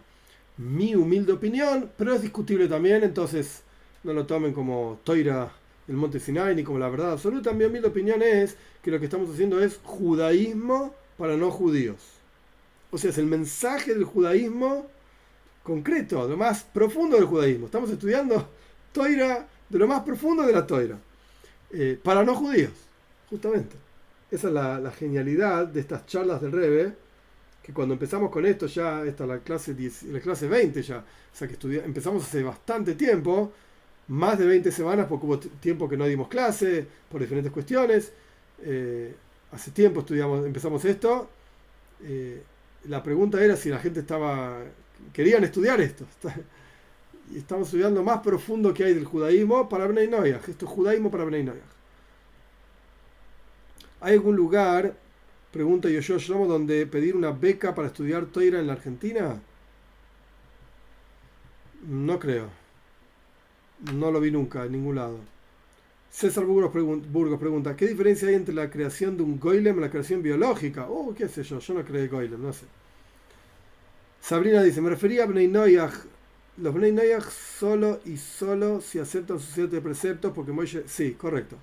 Mi 0.57 0.95
humilde 0.95 1.33
opinión, 1.33 1.91
pero 1.97 2.13
es 2.13 2.21
discutible 2.21 2.67
también, 2.67 3.03
entonces 3.03 3.63
no 4.03 4.13
lo 4.13 4.25
tomen 4.25 4.53
como 4.53 4.99
Toira 5.03 5.51
el 5.87 5.95
Monte 5.95 6.19
Sinai 6.19 6.55
ni 6.55 6.63
como 6.63 6.79
la 6.79 6.89
verdad 6.89 7.13
absoluta. 7.13 7.51
Mi 7.51 7.65
humilde 7.65 7.87
opinión 7.87 8.21
es 8.21 8.55
que 8.81 8.91
lo 8.91 8.99
que 8.99 9.05
estamos 9.05 9.29
haciendo 9.29 9.61
es 9.61 9.79
judaísmo 9.83 10.93
para 11.17 11.35
no 11.35 11.51
judíos. 11.51 11.97
O 12.91 12.97
sea, 12.97 13.09
es 13.09 13.17
el 13.17 13.25
mensaje 13.25 13.93
del 13.93 14.03
judaísmo 14.03 14.87
concreto, 15.63 16.27
lo 16.27 16.37
más 16.37 16.63
profundo 16.63 17.17
del 17.17 17.25
judaísmo. 17.25 17.65
Estamos 17.65 17.89
estudiando 17.89 18.49
Toira 18.93 19.47
de 19.67 19.77
lo 19.77 19.87
más 19.87 20.01
profundo 20.01 20.43
de 20.43 20.53
la 20.53 20.65
Toira, 20.65 20.97
eh, 21.71 21.99
para 22.01 22.23
no 22.23 22.35
judíos. 22.35 22.88
Justamente. 23.29 23.75
Esa 24.31 24.47
es 24.47 24.53
la, 24.53 24.91
genialidad 24.91 25.67
de 25.67 25.79
estas 25.79 26.05
charlas 26.05 26.41
del 26.41 26.51
Rebe, 26.51 26.93
que 27.63 27.73
cuando 27.73 27.93
empezamos 27.93 28.29
con 28.29 28.45
esto 28.45 28.67
ya, 28.67 29.03
esta 29.05 29.23
es 29.23 29.29
la 29.29 29.39
clase, 29.39 29.73
10, 29.73 30.03
la 30.03 30.19
clase 30.19 30.47
20 30.47 30.81
ya, 30.83 30.97
o 30.99 31.35
sea 31.35 31.47
que 31.47 31.57
empezamos 31.77 32.23
hace 32.23 32.43
bastante 32.43 32.95
tiempo, 32.95 33.51
más 34.09 34.37
de 34.39 34.45
20 34.45 34.71
semanas 34.71 35.07
porque 35.07 35.25
hubo 35.25 35.39
tiempo 35.39 35.87
que 35.89 35.97
no 35.97 36.05
dimos 36.05 36.27
clase 36.27 36.85
por 37.09 37.21
diferentes 37.21 37.51
cuestiones. 37.51 38.11
Eh, 38.61 39.13
hace 39.51 39.71
tiempo 39.71 40.01
estudiamos, 40.01 40.45
empezamos 40.45 40.83
esto. 40.85 41.29
Eh, 42.03 42.41
la 42.87 43.03
pregunta 43.03 43.43
era 43.43 43.55
si 43.55 43.69
la 43.69 43.79
gente 43.79 43.99
estaba, 44.01 44.59
querían 45.13 45.43
estudiar 45.43 45.81
esto. 45.81 46.05
Y 47.31 47.37
estamos 47.37 47.67
estudiando 47.67 48.01
más 48.03 48.21
profundo 48.21 48.73
que 48.73 48.83
hay 48.83 48.95
del 48.95 49.05
judaísmo 49.05 49.69
para 49.69 49.85
Bnei 49.85 50.07
Noyaj. 50.07 50.49
Esto 50.49 50.65
es 50.65 50.71
judaísmo 50.71 51.11
para 51.11 51.25
Bnei 51.25 51.43
Noyaj. 51.43 51.78
¿Hay 54.01 54.13
algún 54.13 54.35
lugar, 54.35 54.95
pregunta 55.51 55.89
yo, 55.89 56.17
yo, 56.17 56.45
donde 56.47 56.85
pedir 56.87 57.15
una 57.15 57.31
beca 57.31 57.75
para 57.75 57.87
estudiar 57.87 58.25
Toira 58.27 58.59
en 58.59 58.67
la 58.67 58.73
Argentina? 58.73 59.41
No 61.87 62.19
creo. 62.19 62.49
No 63.93 64.11
lo 64.11 64.19
vi 64.19 64.31
nunca 64.31 64.65
en 64.65 64.71
ningún 64.73 64.95
lado. 64.95 65.19
César 66.11 66.45
Burgos, 66.45 66.71
pregunta, 67.39 67.75
¿qué 67.75 67.87
diferencia 67.87 68.27
hay 68.29 68.35
entre 68.35 68.53
la 68.55 68.69
creación 68.69 69.15
de 69.17 69.23
un 69.23 69.39
goylem 69.39 69.77
y 69.77 69.81
la 69.81 69.91
creación 69.91 70.23
biológica? 70.23 70.87
Oh, 70.89 71.13
qué 71.15 71.27
sé 71.27 71.43
yo, 71.43 71.59
yo 71.59 71.73
no 71.73 71.85
creo 71.85 72.09
goylem, 72.09 72.41
no 72.41 72.53
sé. 72.53 72.65
Sabrina 74.21 74.63
dice, 74.63 74.81
me 74.81 74.89
refería 74.89 75.23
a 75.23 75.27
Bnei 75.27 75.47
Los 75.47 76.73
Bnei 76.73 77.11
solo 77.57 77.99
y 78.05 78.17
solo 78.17 78.81
si 78.81 78.99
aceptan 78.99 79.39
sus 79.39 79.49
siete 79.53 79.81
preceptos 79.81 80.33
porque 80.33 80.51
Moishe... 80.51 80.83
Sí, 80.87 81.13
correcto. 81.13 81.57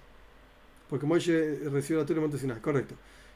Porque 0.89 1.07
Moishe 1.07 1.61
recibió 1.71 2.01
la 2.01 2.07
Torah 2.07 2.21
de 2.21 2.27
Monte 2.27 2.39
Sinai, 2.39 2.61
correcto. 2.61 2.95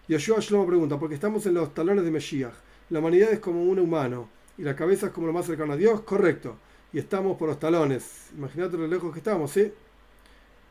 Yoshua 0.09 0.41
Shlomo 0.41 0.67
pregunta, 0.67 0.99
porque 0.99 1.14
estamos 1.14 1.45
en 1.47 1.55
los 1.55 1.75
talones 1.75 2.05
de 2.05 2.11
Mesías. 2.11 2.53
La 2.91 2.99
humanidad 2.99 3.33
es 3.33 3.39
como 3.39 3.63
un 3.63 3.79
humano 3.79 4.29
y 4.59 4.63
la 4.63 4.75
cabeza 4.75 5.07
es 5.07 5.13
como 5.13 5.27
lo 5.27 5.33
más 5.33 5.47
cercano 5.47 5.72
a 5.72 5.77
Dios, 5.77 6.01
correcto. 6.03 6.57
Y 6.93 6.99
estamos 6.99 7.37
por 7.37 7.49
los 7.49 7.59
talones. 7.59 8.31
Imagínate 8.37 8.77
lo 8.77 8.87
lejos 8.87 9.13
que 9.13 9.18
estamos, 9.18 9.53
¿sí? 9.53 9.72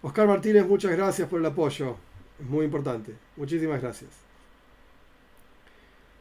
Oscar 0.01 0.27
Martínez, 0.27 0.65
muchas 0.65 0.91
gracias 0.91 1.27
por 1.27 1.39
el 1.39 1.45
apoyo. 1.45 1.95
Es 2.39 2.45
muy 2.47 2.65
importante. 2.65 3.13
Muchísimas 3.35 3.81
gracias. 3.81 4.11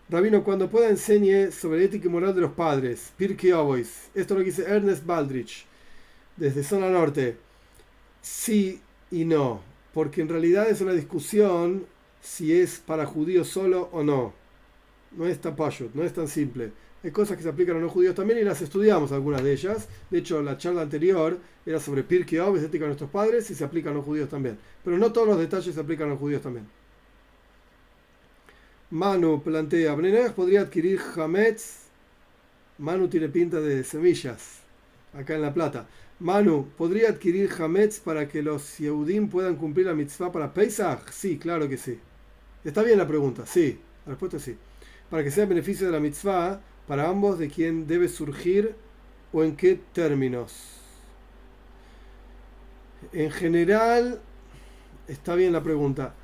Rabino, 0.09 0.43
cuando 0.43 0.71
pueda 0.71 0.89
enseñe 0.89 1.51
sobre 1.53 1.85
ética 1.85 2.07
y 2.07 2.11
moral 2.11 2.35
de 2.35 2.41
los 2.41 2.53
padres. 2.53 3.13
Pirkei 3.17 3.51
Avos. 3.51 4.09
Esto 4.15 4.35
lo 4.35 4.41
dice 4.41 4.65
Ernest 4.65 5.05
Baldrich, 5.05 5.67
desde 6.37 6.63
zona 6.65 6.89
norte. 6.89 7.37
Sí 8.23 8.81
y 9.11 9.25
no 9.25 9.68
porque 9.99 10.21
en 10.21 10.29
realidad 10.29 10.71
es 10.71 10.81
una 10.81 10.93
discusión 10.93 11.85
si 12.21 12.53
es 12.57 12.79
para 12.79 13.05
judíos 13.05 13.49
solo 13.49 13.89
o 13.91 14.05
no. 14.05 14.33
No 15.11 15.27
es 15.27 15.41
tan 15.41 15.57
payut, 15.57 15.93
no 15.93 16.05
es 16.05 16.13
tan 16.13 16.29
simple. 16.29 16.71
Hay 17.03 17.11
cosas 17.11 17.37
que 17.37 17.43
se 17.43 17.49
aplican 17.49 17.79
a 17.79 17.81
no 17.81 17.89
judíos 17.89 18.15
también 18.15 18.39
y 18.39 18.45
las 18.45 18.63
estudiamos 18.63 19.11
algunas 19.11 19.43
de 19.43 19.53
ellas. 19.53 19.89
De 20.09 20.19
hecho, 20.19 20.41
la 20.41 20.57
charla 20.57 20.83
anterior 20.83 21.37
era 21.67 21.81
sobre 21.81 22.05
Pirkei 22.05 22.39
Avos, 22.39 22.63
ética 22.63 22.85
de 22.85 22.91
nuestros 22.91 23.11
padres, 23.11 23.51
y 23.51 23.57
se 23.57 23.65
aplican 23.65 23.93
a 23.93 23.97
los 23.97 24.05
judíos 24.05 24.29
también. 24.29 24.57
Pero 24.85 24.99
no 24.99 25.13
todos 25.13 25.27
los 25.27 25.39
detalles 25.41 25.75
se 25.75 25.81
aplican 25.81 26.07
a 26.07 26.11
los 26.11 26.21
judíos 26.21 26.43
también. 26.43 26.69
Manu 28.91 29.43
plantea, 29.43 29.97
Bnei 29.97 30.31
podría 30.31 30.61
adquirir 30.61 31.01
Hametz. 31.17 31.89
Manu 32.79 33.09
tiene 33.09 33.29
pinta 33.31 33.61
de 33.61 33.83
semillas, 33.83 34.61
acá 35.13 35.35
en 35.35 35.43
La 35.43 35.53
Plata. 35.53 35.89
Manu, 36.21 36.69
¿podría 36.77 37.11
adquirir 37.11 37.49
Hametz 37.59 38.01
para 38.01 38.27
que 38.27 38.43
los 38.43 38.79
Yehudim 38.79 39.29
puedan 39.29 39.55
cumplir 39.55 39.87
la 39.87 39.95
mitzvah 39.95 40.33
para 40.33 40.53
Pesach? 40.53 41.11
Sí, 41.13 41.39
claro 41.39 41.69
que 41.69 41.77
sí. 41.77 41.99
Está 42.65 42.83
bien 42.83 42.99
la 42.99 43.07
pregunta, 43.07 43.47
sí. 43.47 43.79
La 44.05 44.11
respuesta 44.11 44.39
es 44.39 44.43
sí. 44.43 44.57
Para 45.11 45.23
que 45.23 45.31
sea 45.31 45.47
beneficio 45.47 45.87
de 45.87 45.93
la 45.93 46.01
mitzvah 46.01 46.61
para 46.89 47.09
ambos 47.09 47.39
de 47.39 47.49
quién 47.49 47.87
debe 47.87 48.09
surgir 48.09 48.75
o 49.33 49.45
en 49.45 49.55
qué 49.55 49.79
términos. 49.93 50.81
En 53.13 53.31
general, 53.31 54.21
está 55.07 55.37
bien 55.37 55.53
la 55.53 55.63
pregunta. 55.63 56.15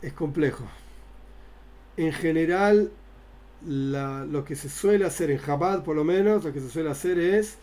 Es 0.00 0.14
complejo. 0.14 0.64
En 1.98 2.12
general, 2.12 2.90
lo 3.66 4.44
que 4.44 4.56
se 4.56 4.70
suele 4.70 5.04
hacer 5.04 5.30
en 5.30 5.40
Chabad, 5.40 5.84
por 5.84 5.94
lo 5.94 6.04
menos, 6.04 6.42
lo 6.42 6.52
que 6.54 6.60
se 6.60 6.70
suele 6.70 6.90
hacer 6.90 7.18
es 7.18 7.58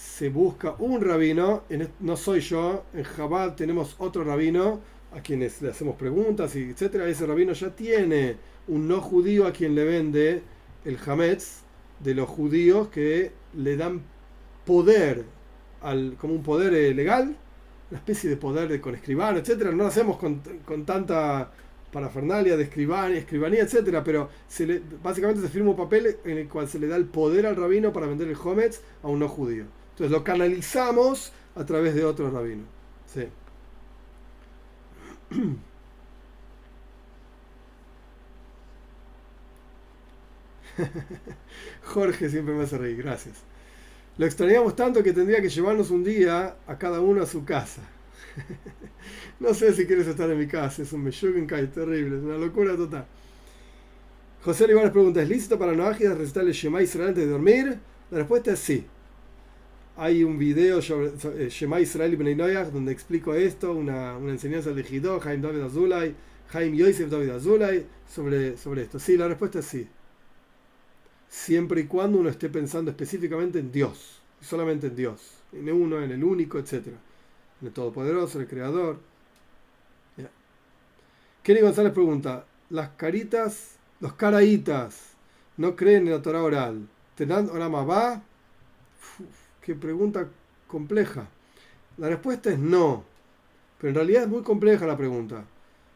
se 0.00 0.30
busca 0.30 0.76
un 0.78 1.02
rabino, 1.02 1.64
no 2.00 2.16
soy 2.16 2.40
yo, 2.40 2.84
en 2.94 3.04
Jabal 3.04 3.54
tenemos 3.54 3.96
otro 3.98 4.24
rabino 4.24 4.80
a 5.14 5.20
quienes 5.20 5.60
le 5.60 5.70
hacemos 5.70 5.96
preguntas 5.96 6.56
y 6.56 6.70
etcétera. 6.70 7.06
Ese 7.06 7.26
rabino 7.26 7.52
ya 7.52 7.76
tiene 7.76 8.36
un 8.68 8.88
no 8.88 9.02
judío 9.02 9.46
a 9.46 9.52
quien 9.52 9.74
le 9.74 9.84
vende 9.84 10.42
el 10.86 10.96
hametz 11.04 11.60
de 11.98 12.14
los 12.14 12.28
judíos 12.30 12.88
que 12.88 13.32
le 13.54 13.76
dan 13.76 14.00
poder, 14.64 15.24
al, 15.82 16.16
como 16.18 16.32
un 16.32 16.42
poder 16.42 16.72
eh, 16.72 16.94
legal, 16.94 17.36
una 17.90 17.98
especie 17.98 18.30
de 18.30 18.38
poder 18.38 18.68
de, 18.68 18.80
con 18.80 18.94
escribano, 18.94 19.38
etcétera. 19.38 19.70
No 19.70 19.84
lo 19.84 19.86
hacemos 19.86 20.16
con, 20.16 20.40
tanta 20.86 21.52
parafernalia 21.92 22.56
de 22.56 22.62
escribanía, 22.62 23.18
escribanía 23.18 23.62
etcétera, 23.64 24.02
pero 24.02 24.30
se 24.48 24.66
le, 24.66 24.80
básicamente 25.02 25.42
se 25.42 25.48
firma 25.48 25.70
un 25.70 25.76
papel 25.76 26.16
en 26.24 26.38
el 26.38 26.48
cual 26.48 26.68
se 26.68 26.78
le 26.78 26.86
da 26.86 26.96
el 26.96 27.04
poder 27.04 27.46
al 27.46 27.56
rabino 27.56 27.92
para 27.92 28.06
vender 28.06 28.28
el 28.28 28.36
hometz 28.42 28.80
a 29.02 29.08
un 29.08 29.18
no 29.18 29.28
judío. 29.28 29.79
Entonces 30.00 30.18
lo 30.18 30.24
canalizamos 30.24 31.30
a 31.54 31.66
través 31.66 31.94
de 31.94 32.06
otro 32.06 32.30
rabino. 32.30 32.62
Sí. 33.06 33.28
Jorge 41.84 42.30
siempre 42.30 42.54
me 42.54 42.62
hace 42.62 42.78
reír, 42.78 42.96
gracias. 42.96 43.42
Lo 44.16 44.24
extrañamos 44.24 44.74
tanto 44.74 45.02
que 45.02 45.12
tendría 45.12 45.42
que 45.42 45.50
llevarnos 45.50 45.90
un 45.90 46.02
día 46.02 46.56
a 46.66 46.78
cada 46.78 47.02
uno 47.02 47.22
a 47.22 47.26
su 47.26 47.44
casa. 47.44 47.82
no 49.38 49.52
sé 49.52 49.74
si 49.74 49.84
quieres 49.84 50.06
estar 50.06 50.30
en 50.30 50.38
mi 50.38 50.46
casa, 50.46 50.80
es 50.80 50.94
un 50.94 51.04
Meshugenkai 51.04 51.70
terrible, 51.70 52.16
es 52.16 52.22
una 52.22 52.38
locura 52.38 52.74
total. 52.74 53.04
José 54.42 54.64
Olivares 54.64 54.92
pregunta, 54.92 55.20
¿es 55.20 55.28
lícito 55.28 55.58
para 55.58 55.74
Noajidas 55.74 56.16
recitar 56.16 56.44
el 56.44 56.52
Shema 56.52 56.80
Israel 56.80 57.08
antes 57.08 57.26
de 57.26 57.30
dormir? 57.30 57.78
La 58.10 58.16
respuesta 58.16 58.52
es 58.52 58.60
sí. 58.60 58.86
Hay 60.00 60.24
un 60.24 60.38
video 60.38 60.80
sobre 60.80 61.12
eh, 61.44 61.50
Shema 61.50 61.78
Israel 61.78 62.14
y 62.14 62.70
donde 62.70 62.90
explico 62.90 63.34
esto, 63.34 63.72
una, 63.72 64.16
una 64.16 64.32
enseñanza 64.32 64.72
de 64.72 64.80
Hidó, 64.80 65.20
Jaime 65.20 65.46
David 65.46 65.60
Azulay, 65.60 66.14
Jaime 66.48 66.76
Yosef 66.78 67.10
David 67.10 67.30
Azulay, 67.30 67.86
sobre, 68.08 68.56
sobre 68.56 68.82
esto. 68.82 68.98
Sí, 68.98 69.18
la 69.18 69.28
respuesta 69.28 69.58
es 69.58 69.66
sí. 69.66 69.86
Siempre 71.28 71.82
y 71.82 71.84
cuando 71.84 72.18
uno 72.18 72.30
esté 72.30 72.48
pensando 72.48 72.90
específicamente 72.90 73.58
en 73.58 73.70
Dios, 73.70 74.22
solamente 74.40 74.86
en 74.86 74.96
Dios, 74.96 75.34
en 75.52 75.70
uno, 75.70 76.02
en 76.02 76.10
el 76.10 76.24
único, 76.24 76.58
etcétera 76.58 76.96
el 77.62 77.72
Todopoderoso, 77.72 78.40
el 78.40 78.48
Creador. 78.48 78.98
Kenny 81.42 81.60
González 81.60 81.92
pregunta, 81.92 82.44
las 82.68 82.90
caritas, 82.90 83.76
los 84.00 84.12
caraitas, 84.14 85.12
no 85.56 85.74
creen 85.74 86.06
en 86.06 86.14
la 86.14 86.22
Torah 86.22 86.42
oral, 86.42 86.86
¿tendrán 87.16 87.48
orama 87.50 87.82
va? 87.84 88.22
Qué 89.60 89.74
pregunta 89.74 90.28
compleja. 90.66 91.28
La 91.98 92.08
respuesta 92.08 92.50
es 92.50 92.58
no, 92.58 93.04
pero 93.78 93.90
en 93.90 93.94
realidad 93.94 94.22
es 94.22 94.28
muy 94.28 94.42
compleja 94.42 94.86
la 94.86 94.96
pregunta. 94.96 95.44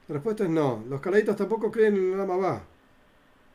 La 0.09 0.13
respuesta 0.13 0.45
es 0.45 0.51
no. 0.51 0.85
Los 0.89 1.01
caraitas 1.01 1.37
tampoco 1.37 1.71
creen 1.71 1.97
en 1.97 2.21
el 2.21 2.31
va. 2.31 2.63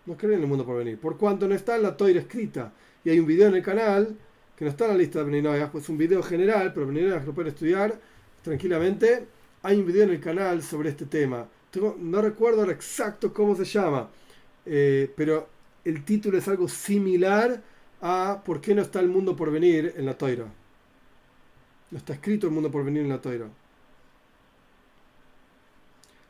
No 0.06 0.18
creen 0.18 0.36
en 0.36 0.42
el 0.42 0.48
mundo 0.48 0.66
por 0.66 0.78
venir. 0.78 1.00
Por 1.00 1.18
cuanto 1.18 1.48
no 1.48 1.54
está 1.54 1.76
en 1.76 1.84
la 1.84 1.96
toira 1.96 2.20
escrita. 2.20 2.72
Y 3.04 3.10
hay 3.10 3.20
un 3.20 3.28
video 3.28 3.48
en 3.48 3.56
el 3.56 3.64
canal 3.64 4.18
que 4.60 4.66
no 4.66 4.72
está 4.72 4.86
en 4.86 4.92
la 4.92 4.98
lista 4.98 5.20
de 5.20 5.26
Beninoyah, 5.26 5.72
pues 5.72 5.86
es 5.86 5.90
un 5.90 5.98
video 5.98 6.22
general, 6.22 6.74
pero 6.74 6.86
Beninoyah 6.88 7.24
lo 7.24 7.34
pueden 7.34 7.54
estudiar 7.54 7.98
tranquilamente. 8.44 9.26
Hay 9.62 9.78
un 9.80 9.86
video 9.86 10.04
en 10.04 10.10
el 10.10 10.20
canal 10.20 10.62
sobre 10.64 10.90
este 10.90 11.06
tema. 11.06 11.48
no 12.00 12.22
recuerdo 12.22 12.70
exacto 12.70 13.34
cómo 13.34 13.56
se 13.56 13.64
llama, 13.64 14.10
eh, 14.66 15.10
pero 15.16 15.48
el 15.86 16.04
título 16.04 16.38
es 16.38 16.48
algo 16.48 16.68
similar 16.68 17.62
a 18.02 18.42
¿Por 18.46 18.62
qué 18.62 18.74
no 18.74 18.82
está 18.82 19.00
el 19.00 19.10
mundo 19.10 19.36
por 19.36 19.52
venir 19.52 19.94
en 19.98 20.06
la 20.06 20.18
toira? 20.18 20.46
No 21.92 21.98
está 21.98 22.14
escrito 22.14 22.48
el 22.48 22.54
mundo 22.54 22.72
por 22.72 22.84
venir 22.84 23.04
en 23.04 23.10
la 23.10 23.20
toira. 23.22 23.48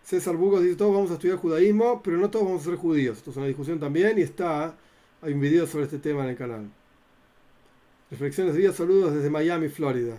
César 0.04 0.36
Bugos 0.36 0.64
dice, 0.64 0.76
todos 0.76 0.94
vamos 0.94 1.12
a 1.12 1.16
estudiar 1.16 1.38
judaísmo, 1.38 2.02
pero 2.02 2.18
no 2.18 2.30
todos 2.32 2.46
vamos 2.46 2.62
a 2.62 2.66
ser 2.66 2.76
judíos. 2.76 3.18
Esto 3.18 3.30
es 3.32 3.38
una 3.38 3.46
discusión 3.46 3.80
también 3.80 4.18
y 4.18 4.22
está, 4.22 4.76
hay 5.22 5.34
un 5.34 5.40
video 5.40 5.68
sobre 5.68 5.86
este 5.86 6.00
tema 6.00 6.24
en 6.24 6.30
el 6.30 6.36
canal. 6.36 6.68
Reflexiones 8.10 8.56
de 8.56 8.62
día, 8.62 8.74
saludos 8.74 9.14
desde 9.14 9.30
Miami, 9.30 9.70
Florida. 9.70 10.18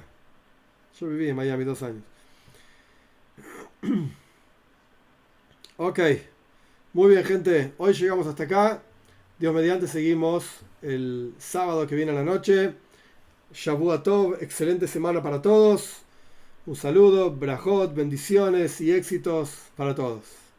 Yo 1.01 1.09
viví 1.09 1.29
en 1.29 1.37
Miami 1.37 1.65
dos 1.65 1.83
años. 1.83 2.03
Ok, 5.83 5.99
muy 6.93 7.09
bien 7.09 7.25
gente, 7.25 7.73
hoy 7.79 7.95
llegamos 7.95 8.27
hasta 8.27 8.43
acá. 8.43 8.83
Dios 9.39 9.55
mediante 9.55 9.89
seguimos 9.89 10.61
el 10.83 11.35
sábado 11.39 11.87
que 11.87 11.95
viene 11.95 12.13
a 12.13 12.15
la 12.15 12.25
noche. 12.25 12.75
Shabu 13.53 13.99
Tov, 13.99 14.37
excelente 14.41 14.87
semana 14.87 15.23
para 15.23 15.43
todos. 15.43 16.03
Un 16.67 16.77
saludo, 16.77 17.31
brajot, 17.31 17.95
bendiciones 17.95 18.81
y 18.81 18.93
éxitos 18.93 19.55
para 19.77 19.95
todos. 19.95 20.50